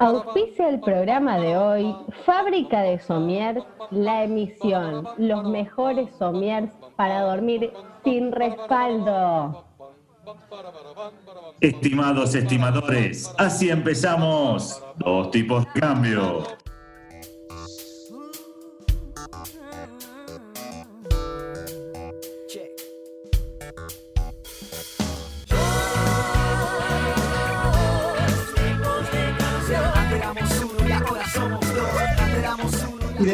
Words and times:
Auspicia 0.00 0.68
el 0.68 0.80
programa 0.80 1.38
de 1.38 1.56
hoy 1.56 1.96
Fábrica 2.26 2.82
de 2.82 2.98
Somiers, 2.98 3.64
la 3.90 4.24
emisión, 4.24 5.06
los 5.18 5.44
mejores 5.44 6.08
somiers 6.18 6.72
para 6.96 7.20
dormir 7.20 7.72
sin 8.02 8.32
respaldo. 8.32 9.64
Estimados 11.60 12.34
estimadores, 12.34 13.32
así 13.38 13.70
empezamos. 13.70 14.82
Dos 14.96 15.30
tipos 15.30 15.64
de 15.72 15.80
cambio. 15.80 16.63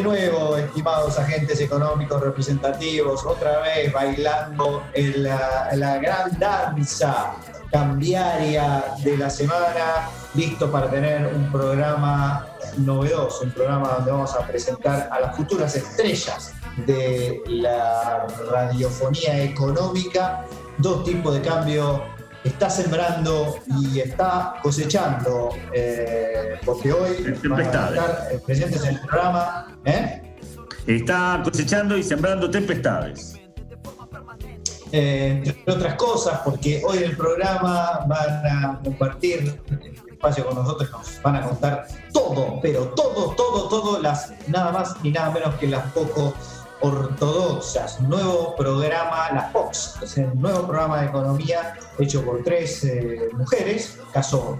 Nuevo, 0.01 0.57
estimados 0.57 1.17
agentes 1.17 1.59
económicos 1.61 2.21
representativos, 2.21 3.25
otra 3.25 3.59
vez 3.61 3.91
bailando 3.91 4.83
en 4.93 5.23
la, 5.23 5.97
gran 6.01 6.37
danza 6.39 7.33
cambiaria 7.71 8.83
de 9.03 9.17
la 9.17 9.29
semana, 9.29 10.09
listo 10.33 10.71
para 10.71 10.89
tener 10.89 11.33
un 11.33 11.51
programa 11.51 12.47
novedoso, 12.77 13.43
un 13.43 13.51
programa 13.51 13.89
donde 13.89 14.11
vamos 14.11 14.35
a 14.35 14.45
presentar 14.47 15.09
a 15.11 15.19
las 15.19 15.35
futuras 15.35 15.75
estrellas 15.75 16.53
de 16.85 17.41
la 17.47 18.27
radiofonía 18.51 19.43
económica, 19.43 20.45
dos 20.77 21.03
tipos 21.03 21.33
de 21.33 21.41
cambio 21.41 22.03
está 22.43 22.69
sembrando 22.69 23.59
y 23.81 23.99
está 23.99 24.55
cosechando, 24.61 25.49
eh, 25.73 26.59
porque 26.65 26.91
hoy 26.91 27.35
van 27.47 27.59
a 27.59 27.63
estar 27.63 27.93
eh, 28.31 28.39
presentes 28.45 28.83
en 28.83 28.95
el 28.95 29.01
programa. 29.01 29.67
¿eh? 29.85 30.35
Está 30.87 31.41
cosechando 31.43 31.97
y 31.97 32.03
sembrando 32.03 32.49
tempestades. 32.49 33.35
entre 34.91 35.73
otras 35.73 35.95
cosas, 35.95 36.41
porque 36.43 36.81
hoy 36.85 36.97
en 36.97 37.03
el 37.11 37.17
programa 37.17 38.05
van 38.07 38.45
a 38.45 38.79
compartir 38.83 39.57
el 39.69 40.11
espacio 40.11 40.45
con 40.45 40.55
nosotros, 40.55 40.91
nos 40.91 41.21
van 41.21 41.35
a 41.37 41.41
contar 41.43 41.87
todo, 42.11 42.59
pero 42.61 42.89
todo, 42.89 43.33
todo, 43.35 43.69
todo, 43.69 44.01
las 44.01 44.33
nada 44.47 44.71
más 44.71 45.01
ni 45.01 45.11
nada 45.11 45.31
menos 45.31 45.55
que 45.55 45.67
las 45.67 45.83
poco 45.93 46.33
ortodoxas, 46.81 47.99
nuevo 48.01 48.55
programa, 48.55 49.31
la 49.33 49.49
Fox, 49.51 49.95
es 50.01 50.17
el 50.17 50.39
nuevo 50.39 50.67
programa 50.67 51.01
de 51.01 51.07
economía 51.07 51.75
hecho 51.99 52.23
por 52.25 52.43
tres 52.43 52.83
eh, 52.83 53.29
mujeres, 53.33 53.99
caso 54.11 54.59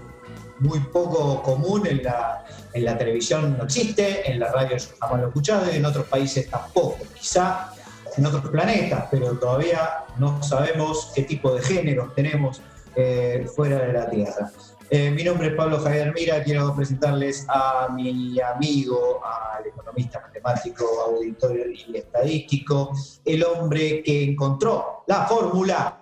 muy 0.60 0.78
poco 0.78 1.42
común 1.42 1.86
en 1.86 2.04
la, 2.04 2.44
en 2.72 2.84
la 2.84 2.96
televisión 2.96 3.56
no 3.58 3.64
existe, 3.64 4.30
en 4.30 4.38
la 4.38 4.52
radio 4.52 4.76
yo 4.76 4.86
jamás 5.00 5.18
lo 5.18 5.24
he 5.24 5.28
escuchado 5.28 5.72
y 5.72 5.76
en 5.76 5.84
otros 5.84 6.06
países 6.06 6.48
tampoco, 6.48 6.98
quizá 7.14 7.72
en 8.16 8.26
otros 8.26 8.48
planetas, 8.50 9.06
pero 9.10 9.36
todavía 9.38 10.04
no 10.18 10.42
sabemos 10.42 11.10
qué 11.14 11.22
tipo 11.22 11.54
de 11.54 11.62
géneros 11.62 12.14
tenemos 12.14 12.62
eh, 12.94 13.46
fuera 13.54 13.78
de 13.78 13.92
la 13.92 14.10
Tierra. 14.10 14.52
Eh, 14.94 15.10
mi 15.10 15.24
nombre 15.24 15.46
es 15.46 15.54
Pablo 15.54 15.78
Javier 15.78 16.12
Mira, 16.14 16.44
quiero 16.44 16.76
presentarles 16.76 17.46
a 17.48 17.88
mi 17.94 18.38
amigo, 18.38 19.22
al 19.24 19.66
economista 19.66 20.20
matemático, 20.20 20.84
auditor 21.06 21.56
y 21.56 21.96
estadístico, 21.96 22.92
el 23.24 23.42
hombre 23.42 24.02
que 24.02 24.22
encontró 24.22 25.04
la 25.06 25.24
fórmula 25.24 25.98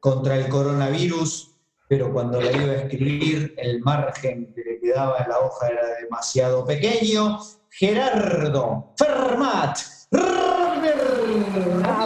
contra 0.00 0.34
el 0.34 0.48
coronavirus, 0.48 1.54
pero 1.86 2.12
cuando 2.12 2.40
la 2.40 2.50
iba 2.50 2.72
a 2.72 2.76
escribir 2.78 3.54
el 3.56 3.78
margen 3.82 4.52
que 4.52 4.62
le 4.64 4.80
quedaba 4.80 5.18
en 5.18 5.28
la 5.28 5.38
hoja 5.38 5.68
era 5.68 5.86
demasiado 6.02 6.64
pequeño, 6.64 7.38
Gerardo 7.70 8.94
Fermat. 8.96 9.78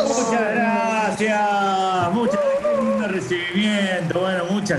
Muchas 0.04 0.54
gracias, 0.54 2.12
muchas 2.12 2.52
recibimiento, 3.12 4.11
bueno, 4.11 4.11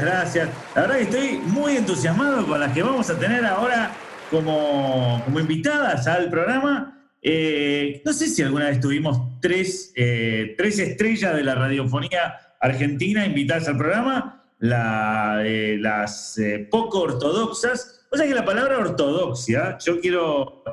gracias. 0.02 0.50
La 0.76 0.82
verdad 0.82 0.96
que 0.98 1.04
estoy 1.04 1.38
muy 1.46 1.78
entusiasmado 1.78 2.46
con 2.46 2.60
las 2.60 2.74
que 2.74 2.84
vamos 2.84 3.10
a 3.10 3.18
tener 3.18 3.46
ahora 3.46 3.92
como, 4.30 5.22
como 5.26 5.40
invitadas 5.40 6.08
al 6.08 6.30
programa. 6.30 7.08
Eh, 7.22 8.02
no 8.06 8.14
sé 8.14 8.28
si 8.28 8.42
alguna 8.42 8.70
vez 8.70 8.80
tuvimos 8.80 9.40
tres, 9.40 9.94
eh, 9.96 10.56
tres 10.58 10.80
estrellas 10.80 11.36
de 11.36 11.44
la 11.44 11.56
radiofonía 11.56 12.36
argentina 12.60 13.26
invitadas 13.26 13.68
al 13.68 13.78
programa, 13.78 14.46
la, 14.60 15.44
las 15.80 16.38
eh, 16.38 16.68
poco 16.70 17.02
ortodoxas. 17.02 18.06
O 18.12 18.18
sea 18.18 18.28
que 18.28 18.34
la 18.34 18.46
palabra 18.46 18.78
ortodoxia, 18.78 19.78
yo 19.80 20.00
quiero, 20.00 20.64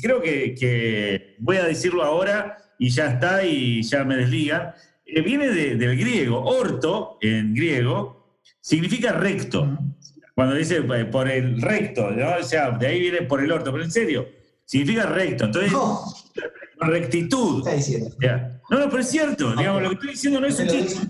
creo 0.00 0.20
que, 0.20 0.54
que 0.54 1.36
voy 1.38 1.56
a 1.56 1.64
decirlo 1.64 2.02
ahora 2.02 2.56
y 2.78 2.90
ya 2.90 3.06
está 3.08 3.44
y 3.44 3.82
ya 3.82 4.04
me 4.04 4.16
desligan 4.16 4.74
viene 5.24 5.48
del 5.48 5.96
griego. 5.96 6.42
Orto, 6.42 7.18
en 7.20 7.54
griego, 7.54 8.19
significa 8.60 9.12
recto. 9.12 9.78
Cuando 10.34 10.54
dice 10.54 10.78
eh, 10.78 11.04
por 11.04 11.28
el 11.28 11.60
recto, 11.60 12.06
o 12.06 12.42
sea, 12.42 12.70
de 12.70 12.86
ahí 12.86 13.00
viene 13.00 13.22
por 13.22 13.42
el 13.42 13.52
orto, 13.52 13.72
pero 13.72 13.84
en 13.84 13.90
serio, 13.90 14.28
significa 14.64 15.06
recto. 15.06 15.44
Entonces, 15.44 15.72
rectitud. 16.78 17.64
No, 18.70 18.78
no, 18.78 18.88
pero 18.88 19.02
es 19.02 19.08
cierto, 19.08 19.54
digamos, 19.54 19.82
lo 19.82 19.88
que 19.88 19.94
estoy 19.94 20.10
diciendo 20.10 20.40
no 20.40 20.46
es 20.46 20.58
un 20.58 20.68
chiste. 20.68 21.08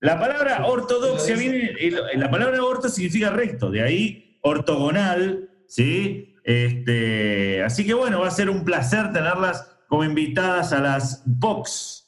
La 0.00 0.18
palabra 0.18 0.66
ortodoxia 0.66 1.36
viene, 1.36 1.74
la 2.16 2.30
palabra 2.30 2.62
orto 2.64 2.88
significa 2.88 3.30
recto, 3.30 3.70
de 3.70 3.82
ahí 3.82 4.38
ortogonal, 4.42 5.50
¿sí? 5.66 6.34
Este, 6.42 7.62
así 7.62 7.84
que 7.84 7.92
bueno, 7.92 8.20
va 8.20 8.28
a 8.28 8.30
ser 8.30 8.48
un 8.48 8.64
placer 8.64 9.12
tenerlas 9.12 9.66
como 9.88 10.04
invitadas 10.04 10.72
a 10.72 10.80
las 10.80 11.22
Vox 11.26 12.00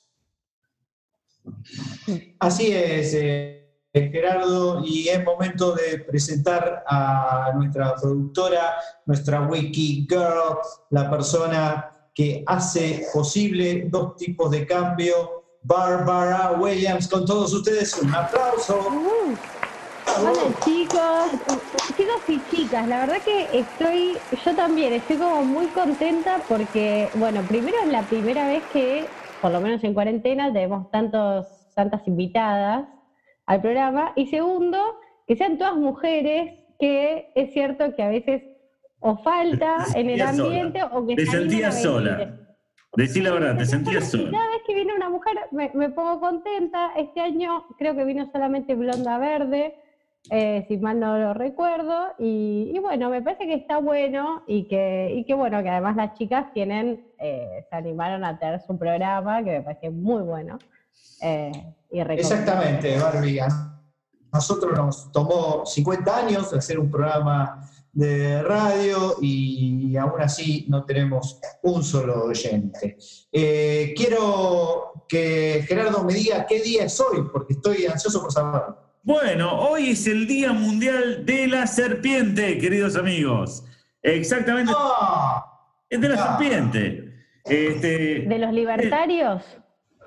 Así 2.38 2.72
es, 2.72 3.14
eh, 3.14 3.61
Gerardo, 3.94 4.82
y 4.82 5.08
es 5.08 5.22
momento 5.22 5.72
de 5.72 5.98
presentar 5.98 6.82
a 6.86 7.52
nuestra 7.54 7.94
productora, 7.94 8.74
nuestra 9.04 9.42
Wiki 9.42 10.06
Girl, 10.08 10.58
la 10.88 11.10
persona 11.10 11.90
que 12.14 12.42
hace 12.46 13.06
posible 13.12 13.86
dos 13.90 14.16
tipos 14.16 14.50
de 14.50 14.66
cambio, 14.66 15.44
Barbara 15.62 16.52
Williams, 16.58 17.06
con 17.06 17.26
todos 17.26 17.52
ustedes, 17.52 17.98
un 17.98 18.14
aplauso. 18.14 18.78
Hola 20.18 20.32
chicos, 20.64 21.30
chicos 21.96 22.22
y 22.28 22.40
chicas, 22.50 22.88
la 22.88 23.00
verdad 23.00 23.22
que 23.22 23.58
estoy, 23.58 24.18
yo 24.44 24.56
también 24.56 24.94
estoy 24.94 25.18
como 25.18 25.44
muy 25.44 25.66
contenta 25.66 26.42
porque, 26.48 27.10
bueno, 27.16 27.42
primero 27.46 27.76
es 27.84 27.92
la 27.92 28.02
primera 28.02 28.46
vez 28.48 28.62
que, 28.72 29.06
por 29.42 29.52
lo 29.52 29.60
menos 29.60 29.84
en 29.84 29.92
cuarentena, 29.92 30.50
tenemos 30.50 30.90
tantos 30.90 31.46
tantas 31.74 32.06
invitadas 32.06 32.86
al 33.46 33.60
programa. 33.60 34.12
Y 34.16 34.26
segundo, 34.26 34.78
que 35.26 35.36
sean 35.36 35.58
todas 35.58 35.76
mujeres, 35.76 36.54
que 36.78 37.30
es 37.34 37.52
cierto 37.52 37.94
que 37.94 38.02
a 38.02 38.08
veces 38.08 38.42
o 39.02 39.16
falta 39.18 39.84
en 39.94 40.10
el 40.10 40.22
ambiente 40.22 40.80
o 40.90 41.06
que 41.06 41.16
te 41.16 41.26
sentías 41.26 41.82
sola. 41.82 42.38
Decí 42.96 43.20
la 43.20 43.32
verdad, 43.32 43.56
te 43.56 43.64
sentías 43.64 44.10
sola. 44.10 44.30
Cada 44.30 44.50
vez 44.50 44.62
que 44.66 44.74
viene 44.74 44.94
una 44.94 45.08
mujer 45.08 45.34
me, 45.50 45.90
pongo 45.90 46.20
contenta. 46.20 46.92
Este 46.96 47.20
año 47.20 47.64
creo 47.78 47.96
que 47.96 48.04
vino 48.04 48.30
solamente 48.30 48.74
Blonda 48.74 49.18
Verde, 49.18 49.74
eh, 50.30 50.64
si 50.68 50.76
mal 50.76 51.00
no 51.00 51.18
lo 51.18 51.34
recuerdo. 51.34 52.12
Y, 52.18 52.78
bueno, 52.80 53.10
me 53.10 53.22
parece 53.22 53.46
que 53.46 53.54
está 53.54 53.78
bueno 53.78 54.44
y 54.46 54.64
que, 54.68 55.12
y 55.16 55.24
que 55.24 55.34
bueno, 55.34 55.62
que 55.62 55.70
además 55.70 55.96
las 55.96 56.14
chicas 56.14 56.52
tienen, 56.52 57.04
eh, 57.18 57.64
se 57.68 57.76
animaron 57.76 58.24
a 58.24 58.38
tener 58.38 58.60
su 58.60 58.78
programa, 58.78 59.42
que 59.42 59.50
me 59.50 59.62
parece 59.62 59.90
muy 59.90 60.22
bueno. 60.22 60.58
Eh, 61.20 61.52
Exactamente, 61.90 62.98
Barbie. 62.98 63.40
nosotros 64.32 64.72
nos 64.76 65.12
tomó 65.12 65.64
50 65.66 66.16
años 66.16 66.52
hacer 66.54 66.78
un 66.78 66.90
programa 66.90 67.68
de 67.92 68.42
radio 68.42 69.16
y 69.20 69.94
aún 69.96 70.20
así 70.22 70.64
no 70.68 70.84
tenemos 70.84 71.38
un 71.62 71.84
solo 71.84 72.24
oyente. 72.24 72.96
Eh, 73.30 73.92
quiero 73.96 75.04
que 75.06 75.64
Gerardo 75.68 76.02
me 76.04 76.14
diga 76.14 76.46
qué 76.46 76.62
día 76.62 76.84
es 76.84 76.98
hoy, 77.00 77.28
porque 77.30 77.52
estoy 77.52 77.84
ansioso 77.86 78.22
por 78.22 78.32
saberlo. 78.32 78.78
Bueno, 79.02 79.60
hoy 79.68 79.90
es 79.90 80.06
el 80.06 80.26
Día 80.26 80.52
Mundial 80.52 81.26
de 81.26 81.48
la 81.48 81.66
Serpiente, 81.66 82.56
queridos 82.58 82.96
amigos. 82.96 83.64
Exactamente. 84.00 84.72
Ah. 84.74 85.44
es 85.90 86.00
de 86.00 86.08
la 86.08 86.16
serpiente. 86.16 87.14
Este, 87.44 88.20
¿De 88.20 88.38
los 88.38 88.52
libertarios? 88.52 89.42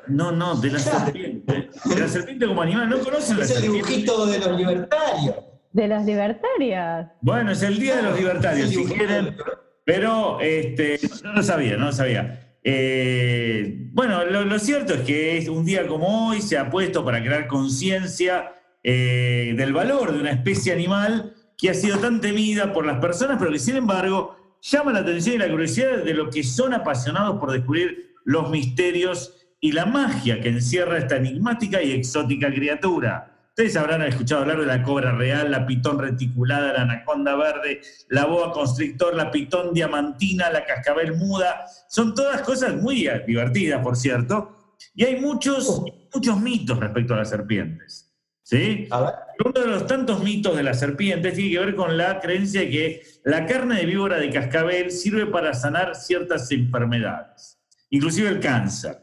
No, 0.07 0.31
no, 0.31 0.55
de 0.55 0.71
la 0.71 0.79
serpiente. 0.79 1.69
De 1.85 1.99
la 1.99 2.07
serpiente 2.07 2.45
como 2.47 2.61
animal. 2.61 2.89
¿No 2.89 2.99
conocen 2.99 3.39
la 3.39 3.45
serpiente? 3.45 3.79
Es 3.79 3.85
el 3.85 3.95
dibujito 3.95 4.25
de 4.25 4.39
los 4.39 4.57
libertarios. 4.57 5.35
De 5.71 5.87
los 5.87 6.05
libertarios. 6.05 7.07
Bueno, 7.21 7.51
es 7.51 7.61
el 7.63 7.79
día 7.79 7.97
de 7.97 8.03
los 8.03 8.17
libertarios, 8.17 8.69
si 8.69 8.85
quieren. 8.85 9.35
Pero 9.83 10.39
este, 10.41 10.99
no 11.23 11.33
lo 11.33 11.43
sabía, 11.43 11.77
no 11.77 11.85
lo 11.85 11.91
sabía. 11.91 12.57
Eh, 12.63 13.89
bueno, 13.91 14.25
lo, 14.25 14.57
cierto 14.57 14.95
es 14.95 15.01
que 15.01 15.37
es 15.37 15.47
un 15.47 15.65
día 15.65 15.85
como 15.85 16.29
hoy 16.29 16.41
se 16.41 16.57
ha 16.57 16.71
puesto 16.71 17.05
para 17.05 17.21
crear 17.21 17.45
conciencia 17.45 18.53
eh, 18.81 19.53
del 19.55 19.71
valor 19.71 20.13
de 20.13 20.19
una 20.19 20.31
especie 20.31 20.73
animal 20.73 21.35
que 21.57 21.69
ha 21.69 21.75
sido 21.75 21.99
tan 21.99 22.21
temida 22.21 22.73
por 22.73 22.85
las 22.85 22.97
personas, 22.97 23.37
pero 23.39 23.51
que 23.51 23.59
sin 23.59 23.75
embargo 23.75 24.35
llama 24.61 24.93
la 24.93 24.99
atención 24.99 25.35
y 25.35 25.37
la 25.37 25.49
curiosidad 25.49 25.99
de 26.03 26.13
lo 26.15 26.31
que 26.31 26.43
son 26.43 26.73
apasionados 26.73 27.39
por 27.39 27.51
descubrir 27.51 28.15
los 28.23 28.49
misterios 28.49 29.34
y 29.65 29.71
la 29.71 29.87
magia 29.87 30.39
que 30.39 30.49
encierra 30.49 30.99
esta 30.99 31.15
enigmática 31.15 31.81
y 31.81 31.91
exótica 31.91 32.53
criatura. 32.53 33.31
Ustedes 33.49 33.75
habrán 33.75 34.03
escuchado 34.03 34.41
hablar 34.41 34.59
de 34.59 34.67
la 34.67 34.83
cobra 34.83 35.11
real, 35.13 35.49
la 35.49 35.65
pitón 35.65 35.97
reticulada, 35.97 36.71
la 36.71 36.81
anaconda 36.83 37.35
verde, 37.35 37.81
la 38.09 38.25
boa 38.25 38.51
constrictor, 38.51 39.15
la 39.15 39.31
pitón 39.31 39.73
diamantina, 39.73 40.51
la 40.51 40.65
cascabel 40.65 41.15
muda. 41.15 41.65
Son 41.89 42.13
todas 42.13 42.43
cosas 42.43 42.75
muy 42.75 43.09
divertidas, 43.25 43.81
por 43.81 43.95
cierto. 43.95 44.75
Y 44.93 45.03
hay 45.03 45.19
muchos, 45.19 45.81
muchos 46.13 46.39
mitos 46.39 46.79
respecto 46.79 47.15
a 47.15 47.17
las 47.17 47.31
serpientes. 47.31 48.13
¿sí? 48.43 48.87
Uno 48.91 49.51
de 49.51 49.67
los 49.67 49.87
tantos 49.87 50.21
mitos 50.21 50.55
de 50.55 50.61
las 50.61 50.79
serpientes 50.79 51.33
tiene 51.33 51.49
que 51.49 51.59
ver 51.59 51.75
con 51.75 51.97
la 51.97 52.19
creencia 52.19 52.61
de 52.61 52.69
que 52.69 53.01
la 53.23 53.47
carne 53.47 53.77
de 53.77 53.87
víbora 53.87 54.19
de 54.19 54.29
cascabel 54.29 54.91
sirve 54.91 55.25
para 55.25 55.55
sanar 55.55 55.95
ciertas 55.95 56.51
enfermedades, 56.51 57.57
inclusive 57.89 58.29
el 58.29 58.39
cáncer. 58.39 59.01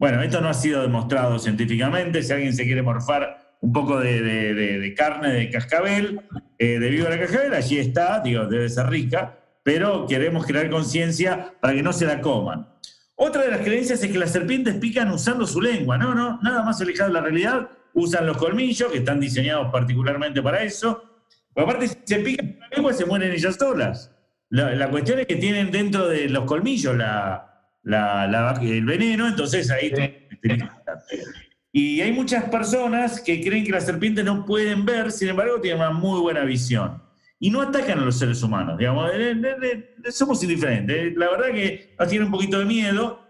Bueno, 0.00 0.22
esto 0.22 0.40
no 0.40 0.48
ha 0.48 0.54
sido 0.54 0.80
demostrado 0.80 1.38
científicamente. 1.38 2.22
Si 2.22 2.32
alguien 2.32 2.54
se 2.54 2.64
quiere 2.64 2.80
morfar 2.80 3.54
un 3.60 3.70
poco 3.70 4.00
de, 4.00 4.94
carne 4.96 5.30
de 5.30 5.50
cascabel, 5.50 6.22
eh, 6.58 6.78
de 6.78 6.88
víbora 6.88 7.16
de 7.16 7.20
cascabel, 7.20 7.52
allí 7.52 7.78
está, 7.78 8.20
digo, 8.20 8.46
debe 8.46 8.70
ser 8.70 8.86
rica, 8.86 9.38
pero 9.62 10.06
queremos 10.06 10.46
crear 10.46 10.70
conciencia 10.70 11.52
para 11.60 11.74
que 11.74 11.82
no 11.82 11.92
se 11.92 12.06
la 12.06 12.22
coman. 12.22 12.66
Otra 13.14 13.42
de 13.42 13.50
las 13.50 13.60
creencias 13.60 14.02
es 14.02 14.10
que 14.10 14.16
las 14.16 14.32
serpientes 14.32 14.74
pican 14.76 15.10
usando 15.10 15.46
su 15.46 15.60
lengua, 15.60 15.98
no, 15.98 16.14
no, 16.14 16.40
nada 16.42 16.62
más 16.62 16.80
alejado 16.80 17.08
de 17.10 17.14
la 17.14 17.20
realidad, 17.20 17.68
usan 17.92 18.26
los 18.26 18.38
colmillos, 18.38 18.90
que 18.90 18.98
están 19.00 19.20
diseñados 19.20 19.70
particularmente 19.70 20.40
para 20.40 20.62
eso, 20.62 21.20
pero 21.54 21.66
aparte 21.66 21.88
si 21.88 21.98
se 22.06 22.20
pican 22.20 22.56
la 22.58 22.68
lengua 22.74 22.94
se 22.94 23.04
mueren 23.04 23.32
ellas 23.32 23.56
solas. 23.56 24.10
La, 24.48 24.88
cuestión 24.88 25.18
es 25.18 25.26
que 25.26 25.36
tienen 25.36 25.70
dentro 25.70 26.08
de 26.08 26.30
los 26.30 26.44
colmillos 26.44 26.96
el 27.84 28.84
veneno, 28.84 29.28
entonces 29.28 29.70
ahí... 29.70 29.92
Y 31.72 32.00
hay 32.00 32.10
muchas 32.12 32.44
personas 32.44 33.20
que 33.20 33.40
creen 33.40 33.64
que 33.64 33.70
las 33.70 33.86
serpientes 33.86 34.24
no 34.24 34.44
pueden 34.44 34.84
ver, 34.84 35.12
sin 35.12 35.28
embargo, 35.28 35.60
tienen 35.60 35.80
una 35.80 35.92
muy 35.92 36.20
buena 36.20 36.42
visión. 36.42 37.00
Y 37.38 37.48
no 37.48 37.62
atacan 37.62 38.00
a 38.00 38.04
los 38.04 38.18
seres 38.18 38.42
humanos, 38.42 38.76
digamos, 38.76 39.10
somos 40.10 40.42
indiferentes. 40.42 41.16
La 41.16 41.30
verdad 41.30 41.52
que 41.54 41.94
nos 41.98 42.08
tienen 42.08 42.26
un 42.26 42.32
poquito 42.32 42.58
de 42.58 42.64
miedo, 42.64 43.20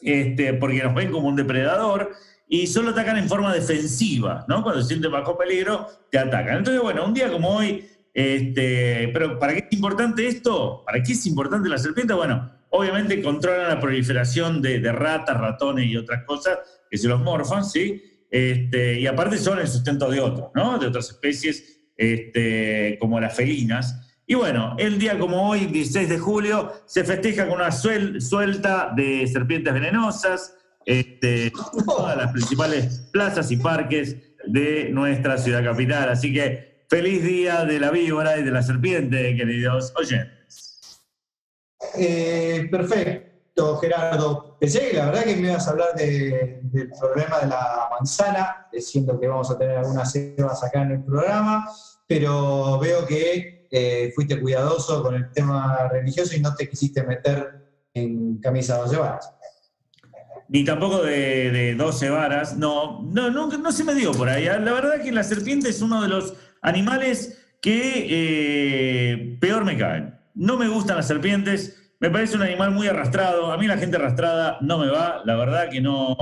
este, 0.00 0.54
porque 0.54 0.82
nos 0.82 0.94
ven 0.94 1.12
como 1.12 1.28
un 1.28 1.36
depredador, 1.36 2.12
y 2.48 2.66
solo 2.66 2.90
atacan 2.90 3.18
en 3.18 3.28
forma 3.28 3.52
defensiva, 3.54 4.44
¿no? 4.48 4.62
Cuando 4.62 4.80
se 4.82 4.88
sienten 4.88 5.12
bajo 5.12 5.38
peligro, 5.38 5.86
te 6.10 6.18
atacan. 6.18 6.56
Entonces, 6.58 6.82
bueno, 6.82 7.04
un 7.04 7.14
día 7.14 7.30
como 7.30 7.50
hoy, 7.50 7.86
este, 8.12 9.08
pero 9.12 9.38
¿para 9.38 9.52
qué 9.52 9.68
es 9.70 9.72
importante 9.72 10.26
esto? 10.26 10.82
¿Para 10.84 11.00
qué 11.02 11.12
es 11.12 11.26
importante 11.26 11.68
la 11.68 11.78
serpiente? 11.78 12.14
Bueno, 12.14 12.50
obviamente 12.70 13.22
controlan 13.22 13.68
la 13.68 13.80
proliferación 13.80 14.62
de, 14.62 14.80
de 14.80 14.92
ratas, 14.92 15.38
ratones 15.38 15.86
y 15.86 15.96
otras 15.96 16.24
cosas, 16.24 16.58
que 16.90 16.98
se 16.98 17.08
los 17.08 17.20
morfan, 17.20 17.64
¿sí? 17.64 18.02
Este, 18.30 19.00
y 19.00 19.06
aparte 19.06 19.38
son 19.38 19.58
el 19.58 19.68
sustento 19.68 20.10
de 20.10 20.20
otros, 20.20 20.50
¿no? 20.54 20.78
De 20.78 20.86
otras 20.86 21.10
especies 21.10 21.80
este, 21.96 22.96
como 23.00 23.20
las 23.20 23.34
felinas. 23.34 24.08
Y 24.26 24.34
bueno, 24.34 24.76
el 24.78 24.98
día 24.98 25.18
como 25.18 25.50
hoy, 25.50 25.66
16 25.66 26.08
de 26.08 26.18
julio, 26.18 26.72
se 26.86 27.04
festeja 27.04 27.48
con 27.48 27.56
una 27.56 27.72
suelta 27.72 28.92
de 28.94 29.26
serpientes 29.26 29.74
venenosas 29.74 30.54
este, 30.86 31.52
todas 31.84 32.16
las 32.16 32.32
principales 32.32 33.08
plazas 33.12 33.50
y 33.50 33.56
parques 33.56 34.16
de 34.46 34.90
nuestra 34.90 35.36
ciudad 35.36 35.64
capital. 35.64 36.08
Así 36.08 36.32
que 36.32 36.84
feliz 36.88 37.22
día 37.24 37.64
de 37.64 37.80
la 37.80 37.90
víbora 37.90 38.38
y 38.38 38.44
de 38.44 38.50
la 38.50 38.62
serpiente, 38.62 39.36
queridos 39.36 39.92
oyentes. 39.96 40.39
Eh, 41.96 42.68
perfecto. 42.70 43.30
Gerardo. 43.80 44.56
Pensé 44.58 44.90
que 44.90 44.96
la 44.96 45.06
verdad 45.06 45.24
que 45.24 45.36
me 45.36 45.48
ibas 45.48 45.66
a 45.66 45.70
hablar 45.70 45.94
del 45.94 46.90
problema 46.98 47.40
de 47.40 47.46
la 47.48 47.88
manzana, 47.90 48.68
diciendo 48.72 49.18
que 49.18 49.26
vamos 49.26 49.50
a 49.50 49.58
tener 49.58 49.78
algunas 49.78 50.10
cebas 50.12 50.62
acá 50.64 50.82
en 50.82 50.92
el 50.92 51.04
programa, 51.04 51.68
pero 52.06 52.78
veo 52.78 53.06
que 53.06 53.68
eh, 53.70 54.12
fuiste 54.14 54.40
cuidadoso 54.40 55.02
con 55.02 55.14
el 55.14 55.30
tema 55.32 55.88
religioso 55.88 56.36
y 56.36 56.40
no 56.40 56.54
te 56.54 56.68
quisiste 56.68 57.02
meter 57.02 57.68
en 57.94 58.38
camisa 58.38 58.78
12 58.78 58.96
varas. 58.96 59.32
Ni 60.48 60.64
tampoco 60.64 61.02
de, 61.02 61.74
12 61.76 62.10
varas, 62.10 62.56
no, 62.56 63.02
no, 63.02 63.30
no, 63.30 63.46
no 63.46 63.72
se 63.72 63.84
me 63.84 63.94
dio 63.94 64.12
por 64.12 64.28
ahí. 64.28 64.46
La 64.46 64.72
verdad 64.72 65.00
que 65.00 65.12
la 65.12 65.22
serpiente 65.22 65.68
es 65.68 65.80
uno 65.80 66.02
de 66.02 66.08
los 66.08 66.34
animales 66.60 67.38
que 67.62 68.06
eh, 68.10 69.38
peor 69.40 69.64
me 69.64 69.78
caen. 69.78 70.18
No 70.34 70.56
me 70.56 70.68
gustan 70.68 70.96
las 70.96 71.06
serpientes, 71.06 71.79
me 72.00 72.10
parece 72.10 72.36
un 72.36 72.42
animal 72.42 72.72
muy 72.72 72.88
arrastrado. 72.88 73.52
A 73.52 73.58
mí 73.58 73.66
la 73.66 73.76
gente 73.76 73.96
arrastrada 73.96 74.58
no 74.62 74.78
me 74.78 74.88
va, 74.88 75.22
la 75.24 75.36
verdad 75.36 75.68
que 75.70 75.80
no, 75.80 76.16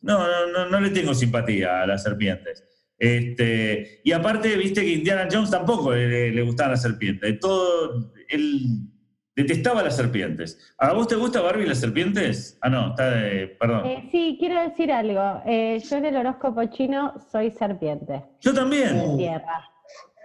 no, 0.00 0.46
no, 0.52 0.68
no 0.68 0.80
le 0.80 0.90
tengo 0.90 1.14
simpatía 1.14 1.82
a 1.82 1.86
las 1.86 2.02
serpientes. 2.02 2.64
Este, 2.98 4.00
y 4.04 4.12
aparte, 4.12 4.56
viste 4.56 4.80
que 4.80 4.92
Indiana 4.92 5.28
Jones 5.30 5.50
tampoco 5.50 5.92
le, 5.92 6.30
le 6.30 6.42
gustaban 6.42 6.72
las 6.72 6.82
serpientes. 6.82 7.38
Todo, 7.38 8.12
él 8.28 8.88
detestaba 9.36 9.82
las 9.82 9.94
serpientes. 9.94 10.74
¿A 10.78 10.94
vos 10.94 11.06
te 11.06 11.14
gusta 11.14 11.42
Barbie 11.42 11.66
las 11.66 11.78
serpientes? 11.78 12.58
Ah, 12.62 12.70
no, 12.70 12.88
está 12.88 13.10
de, 13.10 13.48
perdón. 13.48 13.84
Eh, 13.84 14.08
sí, 14.10 14.36
quiero 14.40 14.60
decir 14.62 14.90
algo. 14.90 15.42
Eh, 15.44 15.78
yo 15.88 15.96
en 15.98 16.06
el 16.06 16.16
horóscopo 16.16 16.64
chino 16.66 17.12
soy 17.30 17.50
serpiente. 17.50 18.24
Yo 18.40 18.54
también. 18.54 19.18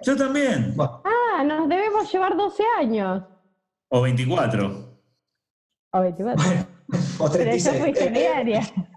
Yo 0.04 0.16
también. 0.16 0.74
Ah, 0.80 1.44
nos 1.44 1.68
debemos 1.68 2.12
llevar 2.12 2.38
12 2.38 2.64
años. 2.80 3.24
O 3.94 4.02
24. 4.02 4.98
O 5.94 6.00
24. 6.00 6.68
o 7.20 7.30
36. 7.30 7.76
Pero 7.76 7.78
yo 7.78 7.84
fui 7.84 7.94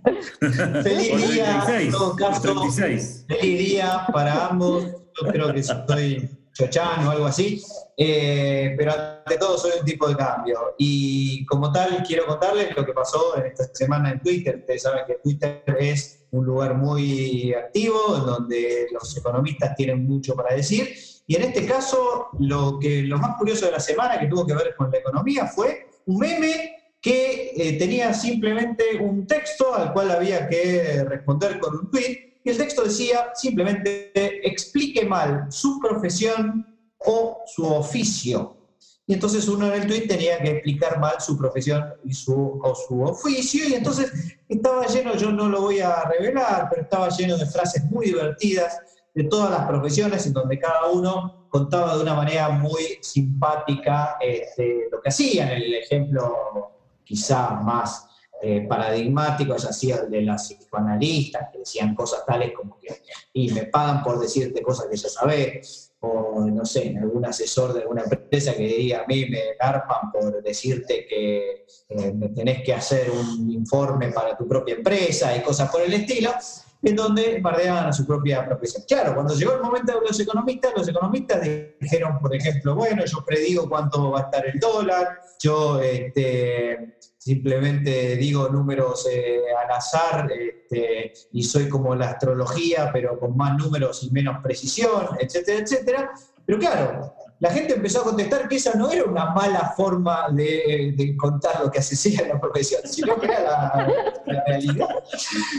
Feliz 0.84 1.30
día. 1.32 1.62
Feliz 3.26 3.58
día 3.58 4.06
para 4.12 4.46
ambos. 4.46 4.84
Yo 4.84 5.28
creo 5.32 5.52
que 5.52 5.64
soy 5.64 6.30
chochán 6.52 7.04
o 7.08 7.10
algo 7.10 7.26
así. 7.26 7.60
Eh, 7.96 8.76
pero 8.78 8.92
ante 8.92 9.36
todo 9.36 9.58
soy 9.58 9.72
un 9.80 9.84
tipo 9.84 10.06
de 10.06 10.14
cambio. 10.14 10.76
Y 10.78 11.44
como 11.46 11.72
tal, 11.72 12.04
quiero 12.06 12.26
contarles 12.26 12.76
lo 12.76 12.86
que 12.86 12.92
pasó 12.92 13.36
en 13.36 13.46
esta 13.46 13.64
semana 13.74 14.12
en 14.12 14.20
Twitter. 14.20 14.58
Ustedes 14.60 14.82
saben 14.82 15.04
que 15.08 15.14
Twitter 15.14 15.64
es 15.80 16.24
un 16.30 16.46
lugar 16.46 16.76
muy 16.76 17.52
activo, 17.52 18.16
en 18.16 18.26
donde 18.26 18.86
los 18.92 19.16
economistas 19.16 19.74
tienen 19.74 20.06
mucho 20.06 20.36
para 20.36 20.54
decir. 20.54 20.88
Y 21.26 21.36
en 21.36 21.42
este 21.42 21.66
caso, 21.66 22.28
lo, 22.38 22.78
que, 22.78 23.02
lo 23.02 23.18
más 23.18 23.36
curioso 23.38 23.66
de 23.66 23.72
la 23.72 23.80
semana 23.80 24.18
que 24.20 24.26
tuvo 24.26 24.46
que 24.46 24.54
ver 24.54 24.74
con 24.76 24.90
la 24.90 24.98
economía 24.98 25.46
fue 25.46 25.88
un 26.06 26.18
meme 26.18 26.74
que 27.00 27.52
eh, 27.56 27.78
tenía 27.78 28.12
simplemente 28.12 28.96
un 29.00 29.26
texto 29.26 29.74
al 29.74 29.92
cual 29.92 30.10
había 30.10 30.48
que 30.48 31.04
responder 31.04 31.58
con 31.58 31.76
un 31.76 31.90
tweet. 31.90 32.40
Y 32.44 32.50
el 32.50 32.58
texto 32.58 32.82
decía 32.82 33.30
simplemente, 33.34 34.10
explique 34.46 35.06
mal 35.06 35.46
su 35.50 35.80
profesión 35.80 36.66
o 36.98 37.42
su 37.46 37.64
oficio. 37.66 38.56
Y 39.06 39.14
entonces 39.14 39.46
uno 39.48 39.66
en 39.66 39.82
el 39.82 39.86
tweet 39.86 40.06
tenía 40.06 40.38
que 40.38 40.50
explicar 40.50 40.98
mal 40.98 41.16
su 41.20 41.36
profesión 41.36 41.84
y 42.04 42.14
su, 42.14 42.58
o 42.62 42.74
su 42.74 43.02
oficio. 43.02 43.68
Y 43.68 43.74
entonces 43.74 44.10
estaba 44.48 44.86
lleno, 44.86 45.14
yo 45.16 45.30
no 45.30 45.48
lo 45.48 45.62
voy 45.62 45.80
a 45.80 46.04
revelar, 46.04 46.68
pero 46.70 46.82
estaba 46.82 47.08
lleno 47.10 47.36
de 47.36 47.46
frases 47.46 47.84
muy 47.84 48.06
divertidas 48.06 48.78
de 49.14 49.24
todas 49.24 49.50
las 49.50 49.66
profesiones, 49.66 50.26
en 50.26 50.32
donde 50.32 50.58
cada 50.58 50.86
uno 50.86 51.46
contaba 51.48 51.96
de 51.96 52.02
una 52.02 52.14
manera 52.14 52.48
muy 52.48 52.98
simpática 53.00 54.16
este, 54.20 54.88
lo 54.90 55.00
que 55.00 55.08
hacían. 55.08 55.50
El 55.50 55.74
ejemplo 55.74 56.72
quizá 57.04 57.50
más 57.50 58.08
eh, 58.42 58.66
paradigmático 58.68 59.54
es 59.54 59.64
así 59.64 59.92
el 59.92 60.10
de 60.10 60.22
las 60.22 60.48
psicoanalistas, 60.48 61.50
que 61.52 61.60
decían 61.60 61.94
cosas 61.94 62.26
tales 62.26 62.52
como 62.52 62.78
que, 62.80 62.88
y 63.32 63.52
me 63.52 63.66
pagan 63.66 64.02
por 64.02 64.18
decirte 64.18 64.60
cosas 64.60 64.88
que 64.90 64.96
ya 64.96 65.08
sabes, 65.08 65.92
o 66.00 66.40
no 66.40 66.64
sé, 66.64 66.94
algún 67.00 67.24
asesor 67.24 67.72
de 67.72 67.82
alguna 67.82 68.02
empresa 68.02 68.52
que 68.54 68.64
diría 68.64 69.02
a 69.02 69.06
mí 69.06 69.26
me 69.26 69.40
garpan 69.58 70.10
por 70.12 70.42
decirte 70.42 71.06
que 71.06 71.64
eh, 71.88 72.14
tenés 72.34 72.62
que 72.62 72.74
hacer 72.74 73.10
un 73.10 73.50
informe 73.50 74.08
para 74.08 74.36
tu 74.36 74.46
propia 74.46 74.74
empresa 74.74 75.34
y 75.36 75.40
cosas 75.40 75.70
por 75.70 75.80
el 75.80 75.94
estilo 75.94 76.32
en 76.84 76.96
donde 76.96 77.40
bardeaban 77.40 77.86
a 77.86 77.92
su 77.92 78.06
propia 78.06 78.44
profesión. 78.44 78.84
Claro, 78.86 79.14
cuando 79.14 79.34
llegó 79.34 79.54
el 79.54 79.62
momento 79.62 79.98
de 79.98 80.06
los 80.06 80.20
economistas, 80.20 80.72
los 80.76 80.88
economistas 80.88 81.40
dijeron, 81.80 82.18
por 82.20 82.34
ejemplo, 82.34 82.74
bueno, 82.74 83.04
yo 83.04 83.24
predigo 83.24 83.68
cuánto 83.68 84.10
va 84.10 84.20
a 84.20 84.22
estar 84.24 84.46
el 84.46 84.58
dólar, 84.58 85.20
yo 85.40 85.80
este, 85.80 86.98
simplemente 87.16 88.16
digo 88.16 88.48
números 88.50 89.08
eh, 89.10 89.40
al 89.64 89.70
azar 89.74 90.30
este, 90.30 91.14
y 91.32 91.42
soy 91.42 91.68
como 91.68 91.94
la 91.94 92.10
astrología, 92.10 92.90
pero 92.92 93.18
con 93.18 93.36
más 93.36 93.56
números 93.56 94.02
y 94.02 94.10
menos 94.10 94.42
precisión, 94.42 95.08
etcétera, 95.18 95.60
etcétera. 95.60 96.10
Pero 96.44 96.58
claro, 96.58 97.14
la 97.44 97.50
gente 97.50 97.74
empezó 97.74 98.00
a 98.00 98.04
contestar 98.04 98.48
que 98.48 98.56
esa 98.56 98.72
no 98.72 98.90
era 98.90 99.04
una 99.04 99.26
mala 99.26 99.74
forma 99.76 100.28
de, 100.30 101.14
contar 101.18 101.60
lo 101.62 101.70
que 101.70 101.80
hacía 101.80 102.22
en 102.22 102.28
la 102.30 102.40
profesión, 102.40 102.80
sino 102.84 103.20
que 103.20 103.26
era 103.26 103.42
la, 103.42 104.42
realidad. 104.46 104.88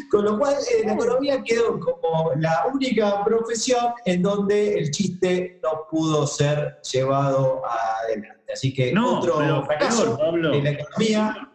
Con 0.10 0.26
lo 0.26 0.40
cual, 0.40 0.56
eh, 0.56 0.84
la 0.84 0.94
economía 0.94 1.44
quedó 1.44 1.80
como 1.80 2.32
la 2.38 2.66
única 2.74 3.24
profesión 3.24 3.94
en 4.04 4.24
donde 4.24 4.80
el 4.80 4.90
chiste 4.90 5.60
no 5.62 5.86
pudo 5.88 6.26
ser 6.26 6.80
llevado 6.92 7.62
adelante. 8.04 8.52
Así 8.52 8.74
que 8.74 8.92
otro 8.98 9.64
fracaso 9.66 10.18
de 10.42 10.62
la 10.64 10.70
economía. 10.72 11.52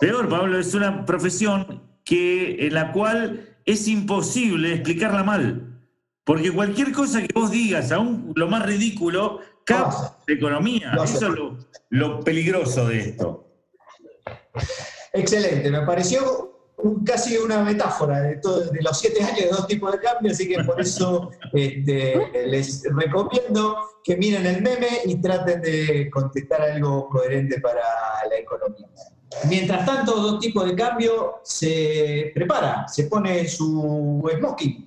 Peor, 0.00 0.28
Pablo, 0.28 0.58
es 0.58 0.74
una 0.74 1.06
profesión 1.06 1.84
que, 2.04 2.66
en 2.66 2.74
la 2.74 2.90
cual 2.90 3.58
es 3.64 3.86
imposible 3.86 4.74
explicarla 4.74 5.22
mal. 5.22 5.73
Porque 6.24 6.50
cualquier 6.50 6.92
cosa 6.92 7.20
que 7.20 7.28
vos 7.34 7.50
digas, 7.50 7.92
aún 7.92 8.32
lo 8.34 8.48
más 8.48 8.64
ridículo, 8.64 9.40
capta 9.64 10.16
de 10.26 10.34
economía. 10.34 10.92
Eso 11.04 11.28
es 11.28 11.34
lo, 11.90 12.20
peligroso 12.20 12.88
de 12.88 13.00
esto. 13.00 13.46
Excelente, 15.12 15.70
me 15.70 15.82
pareció 15.82 16.50
casi 17.04 17.36
una 17.36 17.62
metáfora 17.62 18.20
de, 18.20 18.36
de 18.36 18.82
los 18.82 18.98
siete 18.98 19.22
años 19.22 19.38
de 19.38 19.48
dos 19.48 19.66
tipos 19.66 19.92
de 19.92 20.00
cambio, 20.00 20.32
así 20.32 20.48
que 20.48 20.62
por 20.64 20.80
eso 20.80 21.30
este, 21.52 22.46
les 22.46 22.82
recomiendo 22.94 23.76
que 24.02 24.16
miren 24.16 24.46
el 24.46 24.62
meme 24.62 24.88
y 25.04 25.16
traten 25.20 25.60
de 25.60 26.10
contestar 26.10 26.62
algo 26.62 27.08
coherente 27.10 27.60
para 27.60 27.82
la 28.28 28.36
economía. 28.36 28.88
Mientras 29.48 29.84
tanto, 29.84 30.14
dos 30.14 30.40
tipos 30.40 30.64
de 30.64 30.74
cambio 30.74 31.40
se 31.42 32.30
prepara, 32.34 32.86
se 32.88 33.04
pone 33.04 33.46
su 33.46 34.22
smoking 34.36 34.86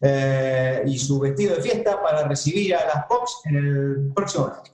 eh, 0.00 0.82
y 0.86 0.98
su 0.98 1.20
vestido 1.20 1.56
de 1.56 1.62
fiesta 1.62 2.02
para 2.02 2.26
recibir 2.26 2.74
a 2.74 2.86
las 2.86 3.06
Pops 3.06 3.42
en 3.44 3.56
el 3.56 4.12
próximo 4.14 4.46
año. 4.46 4.72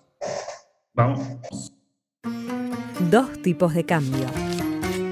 Vamos. 0.95 1.21
Dos 3.11 3.43
tipos 3.43 3.75
de 3.75 3.85
cambio. 3.85 4.27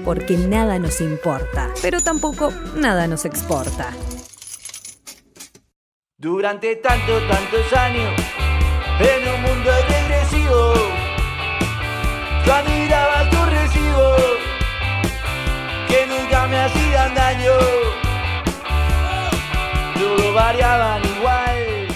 Porque 0.03 0.37
nada 0.37 0.79
nos 0.79 1.01
importa, 1.01 1.73
pero 1.81 1.99
tampoco 2.01 2.51
nada 2.75 3.07
nos 3.07 3.25
exporta. 3.25 3.91
Durante 6.17 6.75
tantos, 6.77 7.27
tantos 7.27 7.73
años, 7.73 8.13
en 8.99 9.33
un 9.33 9.41
mundo 9.41 9.71
regresivo, 9.89 10.73
yo 12.45 12.53
miraba 12.69 13.29
tu 13.29 13.45
recibo, 13.45 14.15
que 15.87 16.05
nunca 16.07 16.47
me 16.47 16.57
hacían 16.57 17.15
daño 17.15 17.84
variaban 20.35 21.01
igual. 21.05 21.87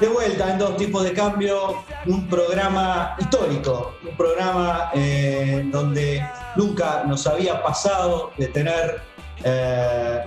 De 0.00 0.08
vuelta 0.08 0.50
en 0.50 0.58
dos 0.58 0.76
tipos 0.76 1.04
de 1.04 1.12
cambio, 1.12 1.84
un 2.04 2.28
programa 2.28 3.16
histórico, 3.18 3.94
un 4.06 4.16
programa 4.16 4.90
eh, 4.92 5.62
donde 5.72 6.22
nunca 6.56 7.04
nos 7.04 7.26
había 7.26 7.62
pasado 7.62 8.32
de 8.36 8.48
tener 8.48 9.00
eh, 9.44 10.22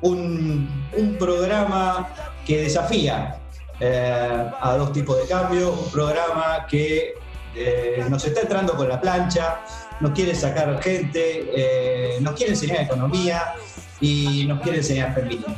un, 0.00 0.68
programa 1.18 2.08
que 2.44 2.62
desafía 2.62 3.38
eh, 3.78 4.50
a 4.60 4.76
dos 4.76 4.92
tipos 4.92 5.18
de 5.18 5.28
cambio, 5.28 5.72
un 5.72 5.90
programa 5.90 6.66
que 6.68 7.14
nos 8.08 8.24
está 8.24 8.40
entrando 8.40 8.74
con 8.74 8.88
la 8.88 9.00
plancha, 9.00 9.60
nos 10.00 10.12
quiere 10.12 10.34
sacar 10.34 10.82
gente, 10.82 12.18
nos 12.20 12.34
quiere 12.34 12.52
enseñar 12.52 12.82
economía, 12.82 13.54
y 14.00 14.46
nos 14.46 14.60
quiere 14.60 14.78
enseñar 14.78 15.14
feminismo. 15.14 15.54